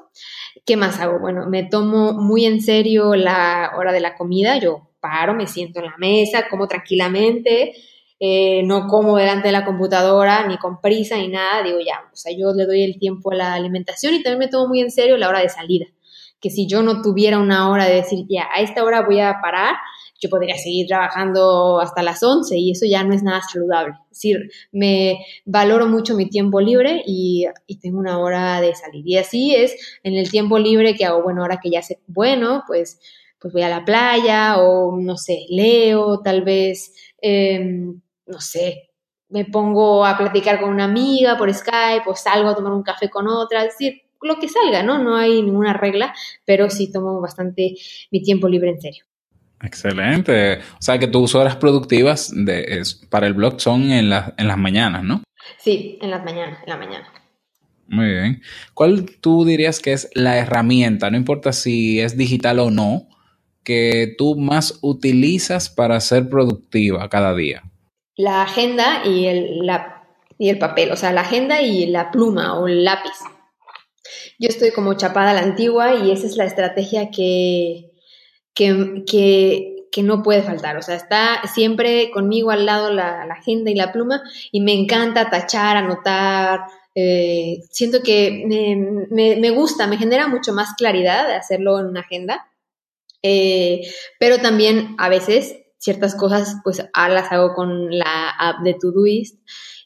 ¿Qué 0.64 0.76
más 0.76 0.98
hago? 0.98 1.20
Bueno, 1.20 1.48
me 1.48 1.62
tomo 1.62 2.12
muy 2.14 2.44
en 2.44 2.60
serio 2.60 3.14
la 3.14 3.70
hora 3.76 3.92
de 3.92 4.00
la 4.00 4.16
comida. 4.16 4.58
Yo 4.58 4.90
paro, 4.98 5.32
me 5.32 5.46
siento 5.46 5.78
en 5.78 5.86
la 5.86 5.96
mesa, 5.96 6.48
como 6.50 6.66
tranquilamente, 6.66 7.76
eh, 8.20 8.62
no 8.64 8.86
como 8.86 9.16
delante 9.16 9.48
de 9.48 9.52
la 9.52 9.64
computadora, 9.64 10.46
ni 10.46 10.58
con 10.58 10.80
prisa, 10.80 11.16
ni 11.16 11.28
nada. 11.28 11.62
Digo, 11.62 11.78
ya, 11.84 12.00
o 12.12 12.16
sea, 12.16 12.32
yo 12.36 12.52
le 12.54 12.66
doy 12.66 12.82
el 12.82 12.98
tiempo 12.98 13.32
a 13.32 13.36
la 13.36 13.54
alimentación 13.54 14.14
y 14.14 14.22
también 14.22 14.38
me 14.38 14.48
tomo 14.48 14.68
muy 14.68 14.80
en 14.80 14.90
serio 14.90 15.16
la 15.16 15.28
hora 15.28 15.40
de 15.40 15.48
salida 15.48 15.86
que 16.40 16.50
si 16.50 16.66
yo 16.68 16.82
no 16.82 17.02
tuviera 17.02 17.38
una 17.38 17.70
hora 17.70 17.86
de 17.86 17.96
decir, 17.96 18.26
ya, 18.28 18.46
a 18.54 18.60
esta 18.60 18.84
hora 18.84 19.02
voy 19.02 19.20
a 19.20 19.38
parar, 19.40 19.74
yo 20.20 20.30
podría 20.30 20.56
seguir 20.56 20.86
trabajando 20.86 21.80
hasta 21.80 22.02
las 22.02 22.22
11 22.22 22.56
y 22.56 22.70
eso 22.70 22.86
ya 22.86 23.04
no 23.04 23.14
es 23.14 23.22
nada 23.22 23.40
saludable. 23.42 23.94
Es 24.10 24.18
decir, 24.18 24.50
me 24.72 25.18
valoro 25.44 25.86
mucho 25.86 26.14
mi 26.14 26.28
tiempo 26.28 26.60
libre 26.60 27.02
y, 27.06 27.46
y, 27.66 27.78
tengo 27.80 27.98
una 27.98 28.18
hora 28.18 28.60
de 28.60 28.74
salir. 28.74 29.06
Y 29.06 29.18
así 29.18 29.54
es 29.54 29.74
en 30.02 30.14
el 30.14 30.30
tiempo 30.30 30.58
libre 30.58 30.94
que 30.94 31.04
hago, 31.04 31.22
bueno, 31.22 31.42
ahora 31.42 31.58
que 31.62 31.70
ya 31.70 31.82
sé, 31.82 32.00
bueno, 32.06 32.64
pues, 32.66 32.98
pues 33.40 33.52
voy 33.52 33.62
a 33.62 33.68
la 33.68 33.84
playa 33.84 34.58
o 34.58 34.96
no 34.98 35.16
sé, 35.16 35.46
leo, 35.50 36.20
tal 36.22 36.42
vez, 36.42 36.94
eh, 37.20 37.92
no 38.26 38.40
sé, 38.40 38.90
me 39.28 39.44
pongo 39.44 40.04
a 40.04 40.16
platicar 40.16 40.60
con 40.60 40.70
una 40.70 40.84
amiga 40.84 41.36
por 41.36 41.52
Skype 41.52 42.04
o 42.06 42.14
salgo 42.14 42.50
a 42.50 42.54
tomar 42.54 42.72
un 42.72 42.82
café 42.82 43.10
con 43.10 43.26
otra, 43.28 43.64
es 43.64 43.72
decir, 43.72 44.02
lo 44.22 44.38
que 44.38 44.48
salga, 44.48 44.82
¿no? 44.82 45.02
No 45.02 45.16
hay 45.16 45.42
ninguna 45.42 45.72
regla, 45.72 46.14
pero 46.44 46.70
sí 46.70 46.90
tomo 46.90 47.20
bastante 47.20 47.74
mi 48.10 48.22
tiempo 48.22 48.48
libre 48.48 48.70
en 48.70 48.80
serio. 48.80 49.04
Excelente. 49.62 50.58
O 50.58 50.82
sea 50.82 50.98
que 50.98 51.06
tus 51.06 51.34
horas 51.34 51.56
productivas 51.56 52.32
de, 52.34 52.82
para 53.08 53.26
el 53.26 53.34
blog 53.34 53.60
son 53.60 53.90
en, 53.90 54.12
en 54.12 54.48
las 54.48 54.58
mañanas, 54.58 55.02
¿no? 55.02 55.22
Sí, 55.58 55.98
en 56.00 56.10
las 56.10 56.24
mañanas, 56.24 56.60
en 56.62 56.68
la 56.68 56.76
mañana. 56.76 57.12
Muy 57.88 58.06
bien. 58.06 58.42
¿Cuál 58.74 59.06
tú 59.20 59.44
dirías 59.44 59.80
que 59.80 59.92
es 59.92 60.10
la 60.14 60.38
herramienta, 60.38 61.10
no 61.10 61.16
importa 61.16 61.52
si 61.52 62.00
es 62.00 62.16
digital 62.16 62.58
o 62.58 62.70
no, 62.70 63.08
que 63.62 64.14
tú 64.18 64.36
más 64.36 64.78
utilizas 64.82 65.70
para 65.70 66.00
ser 66.00 66.28
productiva 66.28 67.08
cada 67.08 67.34
día? 67.34 67.62
La 68.16 68.42
agenda 68.42 69.02
y 69.04 69.26
el, 69.26 69.60
y 70.38 70.48
el 70.48 70.58
papel, 70.58 70.90
o 70.90 70.96
sea, 70.96 71.12
la 71.12 71.20
agenda 71.22 71.60
y 71.60 71.86
la 71.86 72.10
pluma 72.10 72.58
o 72.58 72.66
el 72.66 72.84
lápiz. 72.84 73.12
Yo 74.38 74.48
estoy 74.48 74.70
como 74.70 74.94
chapada 74.94 75.30
a 75.30 75.34
la 75.34 75.40
antigua 75.40 75.94
y 75.94 76.10
esa 76.10 76.26
es 76.26 76.36
la 76.36 76.44
estrategia 76.44 77.10
que, 77.10 77.92
que, 78.54 80.02
no 80.02 80.22
puede 80.22 80.42
faltar. 80.42 80.76
O 80.76 80.82
sea, 80.82 80.94
está 80.94 81.40
siempre 81.54 82.10
conmigo 82.10 82.50
al 82.50 82.66
lado 82.66 82.92
la, 82.92 83.22
agenda 83.22 83.70
y 83.70 83.74
la 83.74 83.92
pluma 83.92 84.22
y 84.52 84.60
me 84.60 84.74
encanta 84.74 85.30
tachar, 85.30 85.78
anotar. 85.78 86.60
Eh, 86.94 87.60
siento 87.70 88.02
que 88.02 88.44
me, 89.10 89.50
gusta, 89.50 89.86
me 89.86 89.96
genera 89.96 90.28
mucho 90.28 90.52
más 90.52 90.74
claridad 90.76 91.34
hacerlo 91.34 91.78
en 91.80 91.86
una 91.86 92.00
agenda. 92.00 92.46
Eh, 93.22 93.82
pero 94.20 94.38
también 94.38 94.94
a 94.98 95.08
veces 95.08 95.56
ciertas 95.78 96.14
cosas 96.14 96.56
pues 96.64 96.82
las 96.94 97.32
hago 97.32 97.54
con 97.54 97.90
la 97.96 98.30
app 98.30 98.62
de 98.62 98.74
Todoist 98.74 99.38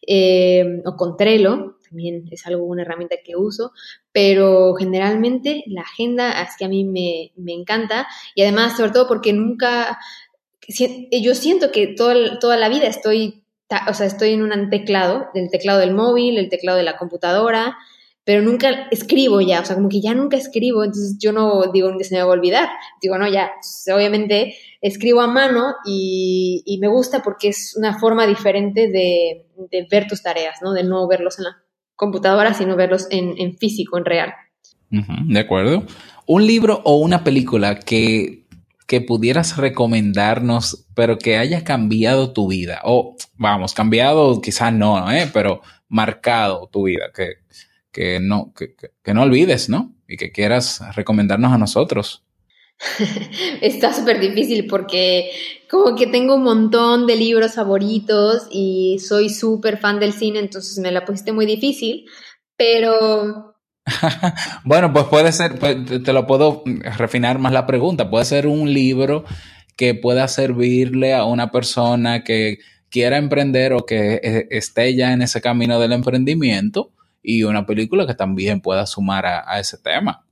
eh, 0.07 0.83
o 0.85 0.97
con 0.97 1.17
Trello, 1.17 1.77
también 1.91 2.25
es 2.31 2.47
algo, 2.47 2.65
una 2.65 2.83
herramienta 2.83 3.17
que 3.25 3.37
uso, 3.37 3.73
pero 4.13 4.75
generalmente 4.75 5.65
la 5.67 5.83
agenda 5.83 6.41
es 6.43 6.51
que 6.57 6.65
a 6.65 6.69
mí 6.69 6.85
me, 6.85 7.33
encanta 7.53 8.07
y 8.35 8.43
además, 8.43 8.77
sobre 8.77 8.93
todo 8.93 9.09
porque 9.09 9.33
nunca, 9.33 9.99
yo 10.69 11.35
siento 11.35 11.73
que 11.73 11.89
toda, 11.89 12.39
toda 12.39 12.57
la 12.57 12.69
vida 12.69 12.87
estoy, 12.87 13.43
o 13.89 13.95
sea, 13.95 14.07
estoy 14.07 14.31
en 14.31 14.43
un 14.43 14.71
teclado, 14.71 15.27
el 15.35 15.51
teclado 15.51 15.81
del 15.81 15.93
móvil, 15.93 16.39
el 16.39 16.49
teclado 16.49 16.79
de 16.79 16.85
la 16.85 16.97
computadora, 16.97 17.77
pero 18.25 18.43
nunca 18.43 18.87
escribo 18.91 19.41
ya, 19.41 19.61
o 19.61 19.65
sea, 19.65 19.77
como 19.77 19.89
que 19.89 20.01
ya 20.01 20.15
nunca 20.15 20.37
escribo, 20.37 20.85
entonces 20.85 21.17
yo 21.19 21.33
no 21.33 21.73
digo 21.73 21.97
que 21.97 22.05
se 22.05 22.15
me 22.15 22.23
va 22.23 22.29
a 22.29 22.35
olvidar, 22.35 22.69
digo, 23.01 23.17
no, 23.19 23.27
ya, 23.29 23.51
pues, 23.57 23.85
obviamente 23.95 24.55
escribo 24.81 25.21
a 25.21 25.27
mano 25.27 25.75
y, 25.87 26.79
me 26.81 26.89
gusta 26.89 27.23
porque 27.23 27.49
es 27.49 27.75
una 27.77 27.99
forma 27.99 28.27
diferente 28.27 28.89
de, 28.89 29.47
de, 29.71 29.87
ver 29.91 30.07
tus 30.07 30.23
tareas, 30.23 30.61
¿no? 30.63 30.73
De 30.73 30.83
no 30.83 31.07
verlos 31.09 31.39
en 31.39 31.45
la 31.45 31.57
computadora, 31.95 32.55
sino 32.55 32.77
verlos 32.77 33.07
en, 33.11 33.59
físico, 33.59 33.99
en 33.99 34.05
real. 34.05 34.33
de 34.89 35.41
acuerdo. 35.41 35.85
Un 36.27 36.47
libro 36.47 36.81
o 36.85 36.97
una 36.97 37.23
película 37.23 37.81
que, 37.81 38.47
que 38.87 39.03
pudieras 39.03 39.59
recomendarnos, 39.59 40.87
pero 40.95 41.19
que 41.19 41.37
haya 41.37 41.65
cambiado 41.65 42.33
tu 42.33 42.49
vida. 42.49 42.81
O, 42.85 43.17
vamos, 43.37 43.75
cambiado 43.75 44.41
quizás 44.41 44.73
no, 44.73 45.11
¿eh? 45.13 45.29
pero 45.33 45.61
marcado 45.89 46.69
tu 46.73 46.85
vida, 46.85 47.11
que, 47.15 47.35
que 47.93 48.21
no, 48.21 48.53
que, 48.55 48.75
que 49.03 49.15
no 49.15 49.23
olvides, 49.23 49.69
¿no? 49.69 49.95
Y 50.09 50.17
que 50.17 50.33
quieras 50.33 50.83
recomendarnos 50.95 51.53
a 51.53 51.59
nosotros. 51.59 52.25
Está 53.61 53.93
súper 53.93 54.21
difícil 54.21 54.67
porque 54.67 55.31
como 55.71 55.95
que 55.95 56.07
tengo 56.07 56.37
un 56.37 56.43
montón 56.43 57.07
de 57.07 57.17
libros 57.17 57.55
favoritos 57.55 58.49
y 58.51 58.99
soy 59.01 59.29
súper 59.29 59.79
fan 59.79 60.01
del 60.01 60.13
cine, 60.13 60.39
entonces 60.39 60.79
me 60.79 60.91
la 60.91 61.05
pusiste 61.05 61.33
muy 61.33 61.47
difícil, 61.47 62.07
pero... 62.57 63.55
bueno, 64.65 64.93
pues 64.93 65.07
puede 65.07 65.33
ser, 65.33 65.59
pues, 65.59 65.77
te 66.03 66.13
lo 66.13 66.27
puedo 66.27 66.63
refinar 66.97 67.39
más 67.39 67.53
la 67.53 67.67
pregunta, 67.67 68.11
puede 68.11 68.25
ser 68.25 68.47
un 68.47 68.73
libro 68.73 69.25
que 69.77 69.95
pueda 69.95 70.29
servirle 70.29 71.15
a 71.15 71.25
una 71.25 71.51
persona 71.51 72.23
que 72.23 72.59
quiera 72.91 73.19
emprender 73.19 73.73
o 73.73 73.87
que 73.87 74.21
eh, 74.23 74.47
esté 74.51 74.95
ya 74.95 75.13
en 75.13 75.23
ese 75.23 75.41
camino 75.41 75.79
del 75.81 75.93
emprendimiento 75.93 76.93
y 77.23 77.43
una 77.45 77.67
película 77.67 78.07
que 78.07 78.15
también 78.15 78.61
pueda 78.61 78.87
sumar 78.87 79.27
a 79.27 79.61
ese 79.61 79.79
tema. 79.79 80.25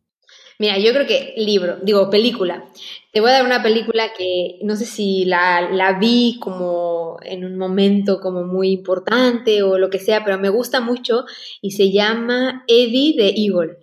Mira, 0.60 0.76
yo 0.76 0.92
creo 0.92 1.06
que 1.06 1.34
libro, 1.36 1.76
digo 1.82 2.10
película. 2.10 2.68
Te 3.12 3.20
voy 3.20 3.30
a 3.30 3.34
dar 3.34 3.46
una 3.46 3.62
película 3.62 4.12
que 4.16 4.58
no 4.62 4.74
sé 4.74 4.86
si 4.86 5.24
la, 5.24 5.70
la, 5.70 6.00
vi 6.00 6.38
como 6.40 7.18
en 7.22 7.44
un 7.44 7.56
momento 7.56 8.20
como 8.20 8.42
muy 8.42 8.70
importante 8.72 9.62
o 9.62 9.78
lo 9.78 9.88
que 9.88 10.00
sea, 10.00 10.24
pero 10.24 10.36
me 10.36 10.48
gusta 10.48 10.80
mucho 10.80 11.26
y 11.62 11.70
se 11.72 11.92
llama 11.92 12.64
Eddie 12.66 13.14
the 13.16 13.40
Eagle. 13.40 13.78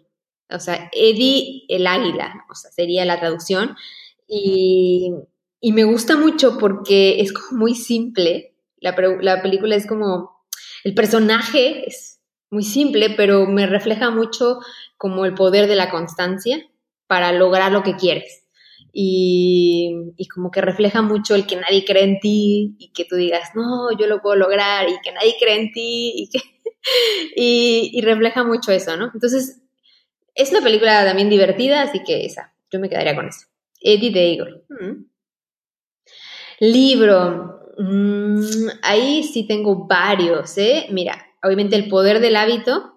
O 0.50 0.60
sea, 0.60 0.90
Eddie 0.92 1.64
el 1.70 1.88
águila, 1.88 2.46
o 2.52 2.56
sea, 2.56 2.70
sería 2.72 3.06
la 3.06 3.22
traducción. 3.22 3.78
Y, 4.28 5.14
y 5.62 5.72
me 5.72 5.86
gusta 5.86 6.18
mucho 6.18 6.58
porque 6.58 7.22
es 7.22 7.32
como 7.32 7.60
muy 7.62 7.74
simple. 7.74 8.54
La, 8.82 8.94
la 9.22 9.42
película 9.42 9.78
es 9.78 9.88
como, 9.88 10.46
el 10.84 10.94
personaje 10.94 11.88
es 11.88 12.15
muy 12.50 12.64
simple, 12.64 13.10
pero 13.12 13.46
me 13.48 13.68
refleja 13.68 14.10
mucho 14.12 14.60
como 14.98 15.26
el 15.26 15.34
poder 15.34 15.68
de 15.68 15.76
la 15.76 15.90
constancia 15.90 16.66
para 17.08 17.32
lograr 17.32 17.72
lo 17.72 17.84
que 17.84 17.96
quieres. 17.96 18.44
Y, 18.98 20.14
como 20.34 20.52
que 20.52 20.62
refleja 20.62 21.02
mucho 21.02 21.36
el 21.36 21.46
que 21.46 21.58
nadie 21.58 21.84
cree 21.84 22.04
en 22.04 22.20
ti 22.20 22.76
y 22.80 22.94
que 22.94 23.04
tú 23.04 23.18
digas, 23.18 23.50
no, 23.54 23.92
yo 23.98 24.08
lo 24.08 24.22
puedo 24.22 24.38
lograr 24.38 24.88
y 24.88 25.02
que 25.04 25.12
nadie 25.12 25.36
cree 25.38 25.60
en 25.60 25.72
ti 25.74 26.14
y, 26.16 26.30
que, 26.30 26.40
y, 27.36 28.02
refleja 28.02 28.44
mucho 28.46 28.72
eso, 28.72 28.96
¿no? 28.96 29.12
Entonces, 29.14 29.62
es 30.34 30.52
una 30.52 30.62
película 30.62 31.04
también 31.04 31.30
divertida, 31.30 31.82
así 31.82 32.04
que 32.04 32.26
esa, 32.26 32.54
yo 32.72 32.80
me 32.80 32.90
quedaría 32.90 33.16
con 33.16 33.28
eso. 33.28 33.48
Eddie 33.82 34.12
de 34.12 34.28
Igor. 34.30 34.66
Mm. 34.70 35.06
Libro. 36.62 37.60
Mm, 37.78 38.70
ahí 38.82 39.24
sí 39.24 39.46
tengo 39.46 39.86
varios, 39.86 40.58
¿eh? 40.58 40.88
Mira, 40.92 41.26
obviamente 41.46 41.76
El 41.76 41.88
Poder 41.88 42.20
del 42.20 42.36
Hábito 42.36 42.96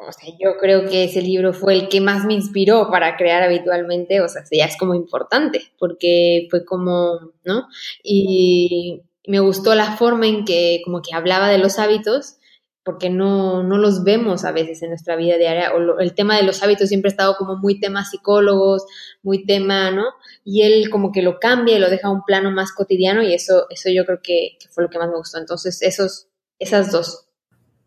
o 0.00 0.12
sea, 0.12 0.32
yo 0.38 0.56
creo 0.60 0.88
que 0.88 1.04
ese 1.04 1.20
libro 1.22 1.52
fue 1.52 1.74
el 1.74 1.88
que 1.88 2.00
más 2.00 2.24
me 2.24 2.34
inspiró 2.34 2.88
para 2.88 3.16
crear 3.16 3.42
habitualmente, 3.42 4.20
o 4.20 4.28
sea, 4.28 4.42
ya 4.50 4.64
es 4.64 4.76
como 4.76 4.94
importante, 4.94 5.72
porque 5.76 6.46
fue 6.50 6.64
como, 6.64 7.32
¿no? 7.44 7.66
Y 8.04 9.02
me 9.26 9.40
gustó 9.40 9.74
la 9.74 9.96
forma 9.96 10.28
en 10.28 10.44
que 10.44 10.82
como 10.84 11.02
que 11.02 11.14
hablaba 11.14 11.48
de 11.48 11.58
los 11.58 11.80
hábitos, 11.80 12.36
porque 12.84 13.10
no, 13.10 13.64
no 13.64 13.76
los 13.76 14.04
vemos 14.04 14.44
a 14.44 14.52
veces 14.52 14.82
en 14.82 14.90
nuestra 14.90 15.16
vida 15.16 15.36
diaria, 15.36 15.72
o 15.74 15.98
el 15.98 16.14
tema 16.14 16.36
de 16.36 16.44
los 16.44 16.62
hábitos 16.62 16.88
siempre 16.88 17.08
ha 17.08 17.12
estado 17.12 17.34
como 17.36 17.56
muy 17.56 17.80
tema 17.80 18.04
psicólogos, 18.04 18.84
muy 19.22 19.44
tema, 19.46 19.90
¿no? 19.90 20.04
Y 20.44 20.62
él 20.62 20.90
como 20.90 21.10
que 21.10 21.22
lo 21.22 21.40
cambia 21.40 21.76
y 21.76 21.80
lo 21.80 21.90
deja 21.90 22.06
a 22.06 22.12
un 22.12 22.22
plano 22.24 22.52
más 22.52 22.72
cotidiano 22.72 23.22
y 23.24 23.34
eso, 23.34 23.66
eso 23.68 23.90
yo 23.90 24.06
creo 24.06 24.20
que, 24.22 24.56
que 24.60 24.68
fue 24.68 24.84
lo 24.84 24.90
que 24.90 24.98
más 24.98 25.08
me 25.08 25.16
gustó. 25.16 25.38
Entonces, 25.38 25.82
esos, 25.82 26.27
esas 26.58 26.92
dos. 26.92 27.26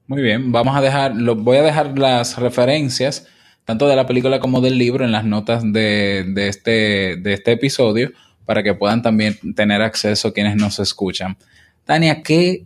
Muy 0.07 0.21
bien, 0.21 0.51
vamos 0.51 0.75
a 0.75 0.81
dejar, 0.81 1.15
lo, 1.15 1.36
voy 1.36 1.57
a 1.57 1.63
dejar 1.63 1.97
las 1.97 2.38
referencias, 2.38 3.27
tanto 3.65 3.88
de 3.88 3.95
la 3.95 4.05
película 4.05 4.39
como 4.39 4.62
del 4.62 4.77
libro, 4.77 5.05
en 5.05 5.12
las 5.12 5.23
notas 5.23 5.63
de, 5.63 6.25
de, 6.27 6.47
este, 6.47 7.15
de 7.17 7.34
este 7.34 7.53
episodio, 7.53 8.12
para 8.45 8.63
que 8.63 8.73
puedan 8.73 9.01
también 9.01 9.38
tener 9.55 9.81
acceso 9.81 10.34
quienes 10.34 10.55
nos 10.55 10.79
escuchan. 10.79 11.38
Tania, 11.86 12.23
¿qué 12.23 12.65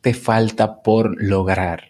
te 0.00 0.14
falta 0.14 0.82
por 0.82 1.22
lograr? 1.22 1.84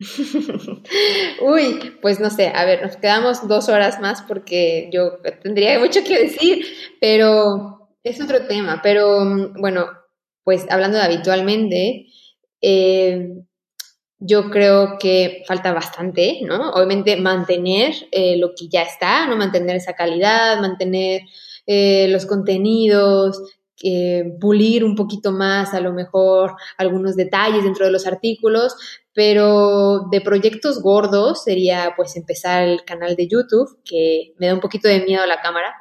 Uy, 1.42 1.92
pues 2.00 2.20
no 2.20 2.30
sé, 2.30 2.52
a 2.54 2.64
ver, 2.64 2.82
nos 2.82 2.96
quedamos 2.96 3.46
dos 3.48 3.68
horas 3.68 4.00
más 4.00 4.22
porque 4.22 4.88
yo 4.92 5.18
tendría 5.42 5.78
mucho 5.78 6.02
que 6.04 6.18
decir, 6.18 6.64
pero 7.00 7.90
es 8.02 8.20
otro 8.20 8.46
tema. 8.46 8.80
Pero 8.82 9.52
bueno, 9.58 9.86
pues 10.44 10.66
hablando 10.70 10.96
de 10.96 11.04
habitualmente, 11.04 12.06
eh, 12.60 13.28
yo 14.18 14.50
creo 14.50 14.98
que 14.98 15.42
falta 15.46 15.72
bastante, 15.72 16.40
¿no? 16.42 16.70
Obviamente 16.72 17.16
mantener 17.16 17.94
eh, 18.12 18.36
lo 18.36 18.54
que 18.54 18.68
ya 18.68 18.82
está, 18.82 19.26
¿no? 19.26 19.36
Mantener 19.36 19.76
esa 19.76 19.94
calidad, 19.94 20.60
mantener 20.60 21.22
eh, 21.66 22.08
los 22.08 22.26
contenidos 22.26 23.40
pulir 24.38 24.84
un 24.84 24.94
poquito 24.94 25.32
más 25.32 25.72
a 25.72 25.80
lo 25.80 25.94
mejor 25.94 26.54
algunos 26.76 27.16
detalles 27.16 27.64
dentro 27.64 27.86
de 27.86 27.92
los 27.92 28.06
artículos, 28.06 28.76
pero 29.14 30.06
de 30.10 30.20
proyectos 30.20 30.82
gordos 30.82 31.44
sería 31.44 31.94
pues 31.96 32.14
empezar 32.16 32.62
el 32.62 32.84
canal 32.84 33.16
de 33.16 33.26
YouTube, 33.26 33.80
que 33.84 34.34
me 34.38 34.48
da 34.48 34.54
un 34.54 34.60
poquito 34.60 34.86
de 34.86 35.00
miedo 35.00 35.24
la 35.24 35.40
cámara. 35.40 35.74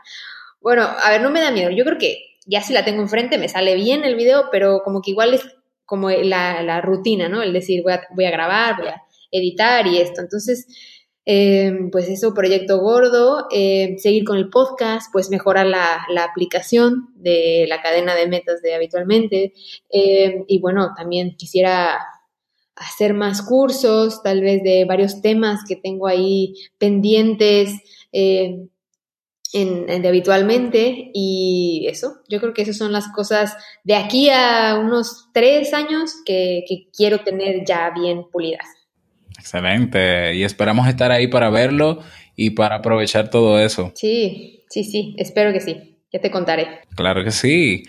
Bueno, 0.61 0.83
a 0.83 1.09
ver, 1.09 1.21
no 1.21 1.29
me 1.29 1.41
da 1.41 1.51
miedo, 1.51 1.71
yo 1.71 1.83
creo 1.83 1.97
que 1.97 2.37
ya 2.45 2.61
si 2.61 2.73
la 2.73 2.85
tengo 2.85 3.01
enfrente 3.01 3.37
me 3.37 3.49
sale 3.49 3.75
bien 3.75 4.03
el 4.03 4.15
video, 4.15 4.45
pero 4.51 4.81
como 4.83 5.01
que 5.01 5.11
igual 5.11 5.33
es 5.33 5.43
como 5.89 6.09
la, 6.09 6.81
rutina, 6.81 7.27
¿no? 7.27 7.41
El 7.41 7.51
decir, 7.51 7.81
voy 7.83 7.93
a, 7.93 8.01
voy 8.15 8.25
a 8.25 8.31
grabar, 8.31 8.77
voy 8.77 8.87
a 8.87 9.01
editar 9.31 9.87
y 9.87 9.97
esto. 9.97 10.21
Entonces, 10.21 10.67
Em, 11.31 11.91
pues 11.91 12.09
eso, 12.09 12.33
proyecto 12.33 12.79
gordo, 12.79 13.45
em, 13.51 13.99
seguir 13.99 14.23
con 14.23 14.37
el 14.37 14.49
podcast, 14.49 15.11
pues 15.13 15.29
mejorar 15.29 15.67
la, 15.67 16.03
aplicación 16.23 17.09
de 17.13 17.65
la 17.69 17.83
cadena 17.83 18.15
de 18.15 18.27
metas 18.27 18.63
de 18.63 18.73
habitualmente. 18.73 19.53
Em, 19.91 20.43
y 20.47 20.59
bueno, 20.59 20.93
también 20.97 21.35
quisiera 21.37 21.99
hacer 22.75 23.13
más 23.13 23.43
cursos, 23.43 24.23
tal 24.23 24.41
vez 24.41 24.63
de 24.63 24.85
varios 24.85 25.21
temas 25.21 25.59
que 25.67 25.75
tengo 25.75 26.07
ahí 26.07 26.55
pendientes 26.79 27.73
en, 29.53 30.01
de 30.01 30.07
habitualmente. 30.07 31.11
Y 31.13 31.85
eso, 31.89 32.21
yo 32.29 32.39
creo 32.39 32.53
que 32.53 32.63
esas 32.63 32.77
son 32.77 32.91
las 32.91 33.07
cosas 33.09 33.55
de 33.83 33.95
aquí 33.95 34.29
a 34.29 34.77
unos 34.79 35.29
tres 35.33 35.73
años 35.73 36.11
que 36.25 36.63
quiero 36.95 37.19
tener 37.21 37.65
ya 37.65 37.91
bien 37.91 38.25
pulidas. 38.31 38.67
Excelente. 39.37 40.35
Y 40.35 40.43
esperamos 40.43 40.87
estar 40.87 41.11
ahí 41.11 41.27
para 41.27 41.49
verlo 41.49 41.99
y 42.35 42.51
para 42.51 42.75
aprovechar 42.75 43.29
todo 43.29 43.59
eso. 43.59 43.91
Sí, 43.95 44.63
sí, 44.69 44.83
sí. 44.83 45.15
Espero 45.17 45.53
que 45.53 45.61
sí. 45.61 45.97
Ya 46.11 46.19
te 46.19 46.31
contaré. 46.31 46.81
Claro 46.95 47.23
que 47.23 47.31
sí. 47.31 47.83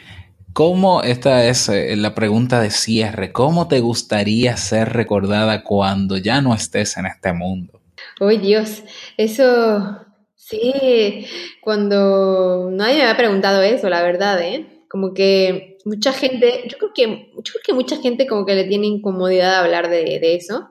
¿Cómo, 0.52 1.02
esta 1.02 1.46
es 1.46 1.70
la 1.96 2.14
pregunta 2.14 2.60
de 2.60 2.70
cierre, 2.70 3.30
cómo 3.30 3.68
te 3.68 3.78
gustaría 3.78 4.56
ser 4.56 4.92
recordada 4.92 5.62
cuando 5.62 6.16
ya 6.16 6.40
no 6.40 6.54
estés 6.54 6.96
en 6.96 7.06
este 7.06 7.32
mundo? 7.32 7.80
¡Uy, 8.20 8.38
Dios! 8.38 8.82
Eso, 9.16 10.06
sí, 10.50 11.26
cuando 11.60 12.70
nadie 12.70 12.96
me 12.96 13.06
ha 13.06 13.16
preguntado 13.16 13.62
eso, 13.62 13.88
la 13.88 14.02
verdad, 14.02 14.40
¿eh? 14.42 14.84
Como 14.88 15.14
que 15.14 15.78
mucha 15.84 16.12
gente, 16.12 16.64
yo 16.68 16.78
creo 16.78 16.92
que, 16.94 17.06
yo 17.36 17.52
creo 17.52 17.62
que 17.64 17.72
mucha 17.72 17.96
gente 17.96 18.26
como 18.26 18.44
que 18.44 18.54
le 18.54 18.64
tiene 18.64 18.86
incomodidad 18.86 19.60
hablar 19.60 19.88
de, 19.88 20.18
de 20.18 20.34
eso. 20.34 20.70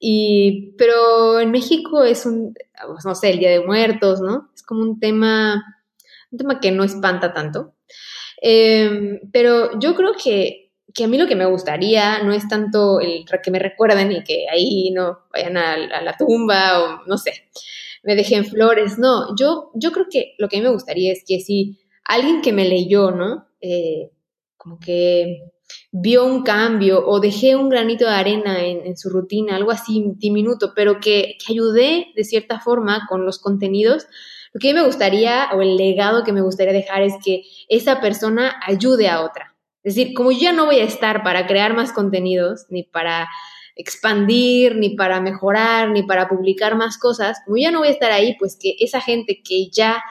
Y, 0.00 0.74
pero 0.78 1.40
en 1.40 1.50
México 1.50 2.04
es 2.04 2.24
un, 2.24 2.54
pues, 2.86 3.04
no 3.04 3.14
sé, 3.14 3.30
el 3.30 3.38
Día 3.40 3.50
de 3.50 3.64
Muertos, 3.64 4.20
¿no? 4.20 4.50
Es 4.54 4.62
como 4.62 4.82
un 4.82 5.00
tema, 5.00 5.64
un 6.30 6.38
tema 6.38 6.60
que 6.60 6.70
no 6.70 6.84
espanta 6.84 7.32
tanto. 7.34 7.74
Em, 8.40 9.20
pero 9.32 9.78
yo 9.80 9.94
creo 9.96 10.12
que, 10.12 10.70
que, 10.94 11.04
a 11.04 11.08
mí 11.08 11.18
lo 11.18 11.26
que 11.26 11.36
me 11.36 11.46
gustaría 11.46 12.22
no 12.22 12.32
es 12.32 12.46
tanto 12.48 13.00
el 13.00 13.24
que 13.42 13.50
me 13.50 13.58
recuerden 13.58 14.12
y 14.12 14.22
que 14.22 14.46
ahí 14.50 14.90
no 14.92 15.20
vayan 15.32 15.56
a, 15.56 15.76
la 16.02 16.16
tumba 16.16 16.80
o 16.80 17.06
no 17.06 17.18
sé, 17.18 17.32
me 18.08 18.16
dejen 18.16 18.46
flores. 18.46 18.98
No, 18.98 19.36
yo, 19.36 19.70
yo 19.74 19.92
creo 19.92 20.06
que 20.10 20.32
lo 20.38 20.48
que 20.48 20.56
a 20.56 20.60
mí 20.60 20.64
me 20.64 20.72
gustaría 20.72 21.12
es 21.12 21.22
que 21.28 21.40
si 21.40 21.78
alguien 22.04 22.40
que 22.40 22.54
me 22.54 22.66
leyó, 22.66 23.10
¿no? 23.10 23.48
Eh, 23.60 24.12
como 24.56 24.80
que 24.80 25.42
vio 25.92 26.24
un 26.24 26.42
cambio 26.42 27.06
o 27.06 27.20
dejé 27.20 27.54
un 27.54 27.68
granito 27.68 28.06
de 28.06 28.12
arena 28.12 28.64
en, 28.64 28.96
su 28.96 29.10
rutina, 29.10 29.56
algo 29.56 29.72
así 29.72 30.02
diminuto, 30.16 30.72
pero 30.74 31.00
que, 31.00 31.36
ayudé 31.50 32.06
de 32.16 32.24
cierta 32.24 32.60
forma 32.60 33.06
con 33.10 33.26
los 33.26 33.38
contenidos, 33.38 34.06
lo 34.54 34.58
que 34.58 34.70
a 34.70 34.72
mí 34.72 34.80
me 34.80 34.86
gustaría 34.86 35.50
o 35.54 35.60
el 35.60 35.76
legado 35.76 36.24
que 36.24 36.32
me 36.32 36.40
gustaría 36.40 36.72
dejar 36.72 37.02
es 37.02 37.12
que 37.22 37.42
esa 37.68 38.00
persona 38.00 38.58
ayude 38.66 39.10
a 39.10 39.22
otra. 39.22 39.54
Es 39.82 39.96
decir, 39.96 40.14
como 40.14 40.32
yo 40.32 40.38
ya 40.38 40.52
no 40.52 40.64
voy 40.64 40.78
a 40.78 40.84
estar 40.84 41.22
para 41.22 41.46
crear 41.46 41.74
más 41.74 41.92
contenidos, 41.92 42.64
ni 42.70 42.84
para 42.84 43.28
expandir, 43.78 44.76
ni 44.76 44.90
para 44.90 45.22
mejorar, 45.22 45.90
ni 45.90 46.02
para 46.02 46.28
publicar 46.28 46.76
más 46.76 46.98
cosas, 46.98 47.38
como 47.46 47.56
ya 47.56 47.70
no 47.70 47.78
voy 47.78 47.88
a 47.88 47.92
estar 47.92 48.12
ahí, 48.12 48.36
pues 48.38 48.58
que 48.60 48.76
esa 48.78 49.00
gente 49.00 49.40
que 49.42 49.70
ya 49.70 50.02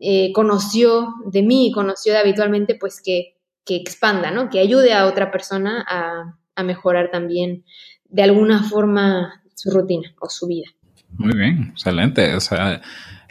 eh, 0.00 0.32
conoció 0.32 1.08
de 1.26 1.42
mí, 1.42 1.70
conoció 1.74 2.14
de 2.14 2.20
habitualmente, 2.20 2.74
pues 2.74 3.02
que 3.04 3.34
que 3.68 3.76
expanda, 3.76 4.30
¿no? 4.30 4.48
Que 4.48 4.60
ayude 4.60 4.94
a 4.94 5.04
otra 5.04 5.30
persona 5.30 5.84
a, 5.86 6.34
mejorar 6.64 7.12
también 7.12 7.62
de 8.08 8.24
alguna 8.24 8.64
forma 8.64 9.44
su 9.54 9.70
rutina 9.70 10.12
o 10.18 10.28
su 10.28 10.48
vida. 10.48 10.66
Muy 11.10 11.36
bien, 11.36 11.68
excelente. 11.70 12.34
O 12.34 12.40
sea, 12.40 12.82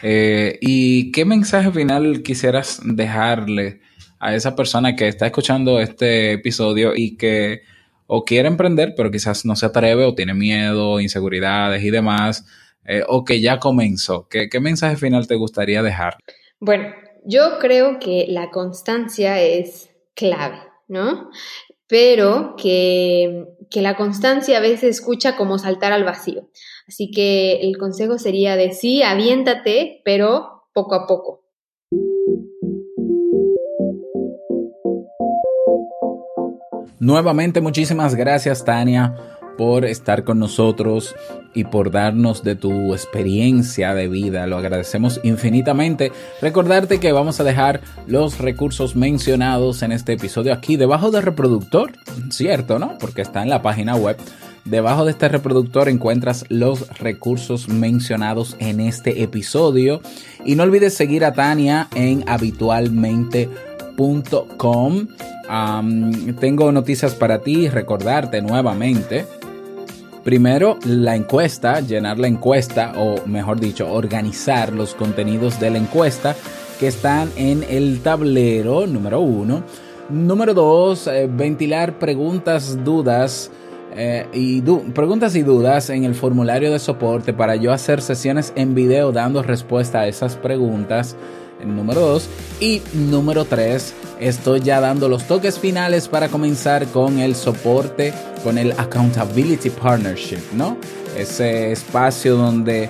eh, 0.01 0.57
¿y 0.61 1.11
qué 1.11 1.25
mensaje 1.25 1.69
final 1.73 2.23
quisieras 2.23 2.79
dejarle 2.85 3.81
a 4.19 4.33
esa 4.33 4.55
persona 4.55 4.95
que 4.95 5.09
está 5.09 5.25
escuchando 5.25 5.81
este 5.81 6.31
episodio 6.31 6.93
y 6.95 7.17
que 7.17 7.63
o 8.07 8.23
quiere 8.23 8.47
emprender, 8.47 8.93
pero 8.95 9.11
quizás 9.11 9.45
no 9.45 9.55
se 9.55 9.67
atreve 9.67 10.05
o 10.05 10.15
tiene 10.15 10.33
miedo, 10.33 10.99
inseguridades 10.99 11.83
y 11.83 11.91
demás, 11.91 12.45
eh, 12.85 13.03
o 13.07 13.23
que 13.23 13.41
ya 13.41 13.59
comenzó? 13.59 14.27
¿Qué, 14.29 14.49
¿Qué 14.49 14.59
mensaje 14.59 14.95
final 14.95 15.27
te 15.27 15.35
gustaría 15.35 15.83
dejar? 15.83 16.17
Bueno, 16.59 16.93
yo 17.25 17.59
creo 17.59 17.99
que 17.99 18.25
la 18.29 18.51
constancia 18.51 19.41
es 19.41 19.89
clave, 20.15 20.59
¿no? 20.87 21.29
Pero 21.87 22.55
que, 22.57 23.45
la 23.73 23.95
constancia 23.95 24.57
a 24.57 24.61
veces 24.61 24.97
escucha 24.97 25.35
como 25.35 25.59
saltar 25.59 25.91
al 25.91 26.05
vacío. 26.05 26.49
Así 26.87 27.11
que 27.11 27.59
el 27.61 27.77
consejo 27.77 28.17
sería 28.17 28.55
de 28.55 28.71
sí, 28.71 29.03
aviéntate, 29.03 30.01
pero 30.03 30.69
poco 30.73 30.95
a 30.95 31.05
poco. 31.05 31.43
Nuevamente, 36.99 37.61
muchísimas 37.61 38.15
gracias, 38.15 38.65
Tania 38.65 39.15
por 39.57 39.85
estar 39.85 40.23
con 40.23 40.39
nosotros 40.39 41.15
y 41.53 41.65
por 41.65 41.91
darnos 41.91 42.43
de 42.43 42.55
tu 42.55 42.93
experiencia 42.93 43.93
de 43.95 44.07
vida. 44.07 44.45
Lo 44.45 44.57
agradecemos 44.57 45.19
infinitamente. 45.23 46.11
Recordarte 46.41 46.99
que 46.99 47.11
vamos 47.11 47.39
a 47.39 47.43
dejar 47.43 47.81
los 48.05 48.37
recursos 48.37 48.95
mencionados 48.95 49.81
en 49.81 49.91
este 49.91 50.13
episodio 50.13 50.53
aquí 50.53 50.77
debajo 50.77 51.09
del 51.09 51.23
reproductor, 51.23 51.91
¿cierto? 52.29 52.77
¿No? 52.77 52.97
Porque 52.99 53.23
está 53.23 53.41
en 53.41 53.49
la 53.49 53.63
página 53.63 53.95
web. 53.95 54.17
Debajo 54.63 55.05
de 55.05 55.11
este 55.11 55.29
reproductor 55.29 55.89
encuentras 55.89 56.45
los 56.49 56.87
recursos 56.99 57.69
mencionados 57.69 58.55
en 58.59 58.79
este 58.81 59.23
episodio. 59.23 60.01
Y 60.45 60.55
no 60.55 60.63
olvides 60.63 60.93
seguir 60.93 61.25
a 61.25 61.33
Tania 61.33 61.87
en 61.95 62.23
tengo 66.39 66.71
noticias 66.71 67.15
para 67.15 67.39
ti, 67.39 67.67
recordarte 67.67 68.41
nuevamente 68.41 69.25
Primero, 70.27 70.77
la 70.83 71.15
encuesta, 71.15 71.79
llenar 71.79 72.19
la 72.19 72.27
encuesta, 72.27 72.91
o 72.97 73.25
mejor 73.25 73.61
dicho, 73.61 73.89
organizar 73.89 74.73
los 74.73 74.93
contenidos 74.93 75.57
de 75.57 75.69
la 75.69 75.77
encuesta 75.77 76.35
que 76.81 76.87
están 76.87 77.31
en 77.37 77.63
el 77.63 78.01
tablero 78.01 78.85
número 78.87 79.21
uno. 79.21 79.63
Número 80.09 80.53
dos, 80.53 81.07
eh, 81.07 81.29
ventilar 81.31 81.97
preguntas, 81.97 82.83
dudas. 82.83 83.49
Eh, 83.95 84.27
y 84.33 84.61
preguntas 84.93 85.33
y 85.37 85.43
dudas 85.43 85.89
en 85.89 86.03
el 86.03 86.13
formulario 86.13 86.73
de 86.73 86.79
soporte 86.79 87.31
para 87.31 87.55
yo 87.55 87.71
hacer 87.71 88.01
sesiones 88.01 88.51
en 88.57 88.75
video 88.75 89.13
dando 89.13 89.43
respuesta 89.43 90.01
a 90.01 90.07
esas 90.09 90.35
preguntas 90.35 91.15
número 91.65 92.01
2. 92.01 92.29
Y 92.59 92.81
número 92.93 93.45
3, 93.45 93.93
estoy 94.19 94.61
ya 94.61 94.79
dando 94.79 95.09
los 95.09 95.27
toques 95.27 95.59
finales 95.59 96.07
para 96.07 96.29
comenzar 96.29 96.87
con 96.87 97.19
el 97.19 97.35
soporte, 97.35 98.13
con 98.43 98.57
el 98.57 98.71
Accountability 98.71 99.69
Partnership, 99.69 100.41
¿no? 100.53 100.77
Ese 101.17 101.71
espacio 101.71 102.35
donde 102.35 102.89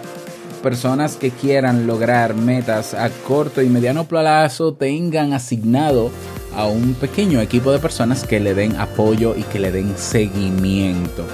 personas 0.57 1.15
que 1.15 1.31
quieran 1.31 1.87
lograr 1.87 2.33
metas 2.33 2.93
a 2.93 3.09
corto 3.09 3.61
y 3.61 3.69
mediano 3.69 4.05
plazo 4.05 4.73
tengan 4.73 5.33
asignado 5.33 6.09
a 6.55 6.65
un 6.65 6.95
pequeño 6.95 7.39
equipo 7.39 7.71
de 7.71 7.79
personas 7.79 8.23
que 8.23 8.39
le 8.39 8.55
den 8.55 8.75
apoyo 8.77 9.35
y 9.35 9.43
que 9.43 9.59
le 9.59 9.71
den 9.71 9.97
seguimiento. 9.97 11.25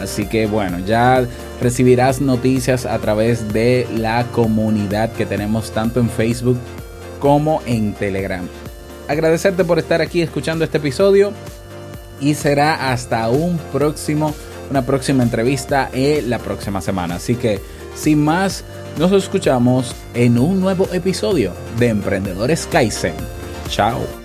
Así 0.00 0.26
que 0.26 0.46
bueno, 0.46 0.78
ya 0.86 1.26
recibirás 1.60 2.22
noticias 2.22 2.86
a 2.86 2.98
través 2.98 3.52
de 3.52 3.86
la 3.94 4.24
comunidad 4.32 5.12
que 5.12 5.26
tenemos 5.26 5.72
tanto 5.72 6.00
en 6.00 6.08
Facebook 6.08 6.58
como 7.20 7.62
en 7.66 7.94
Telegram. 7.94 8.46
Agradecerte 9.08 9.64
por 9.64 9.78
estar 9.78 10.00
aquí 10.00 10.22
escuchando 10.22 10.64
este 10.64 10.78
episodio 10.78 11.32
y 12.20 12.34
será 12.34 12.92
hasta 12.92 13.28
un 13.30 13.58
próximo, 13.72 14.34
una 14.70 14.84
próxima 14.84 15.22
entrevista 15.22 15.88
en 15.92 16.28
la 16.28 16.38
próxima 16.38 16.80
semana. 16.80 17.16
Así 17.16 17.36
que, 17.36 17.60
sin 17.94 18.24
más, 18.24 18.64
nos 18.98 19.12
escuchamos 19.12 19.94
en 20.14 20.38
un 20.38 20.60
nuevo 20.60 20.88
episodio 20.92 21.52
de 21.78 21.88
Emprendedores 21.88 22.66
Kaizen. 22.70 23.14
Chao. 23.68 24.19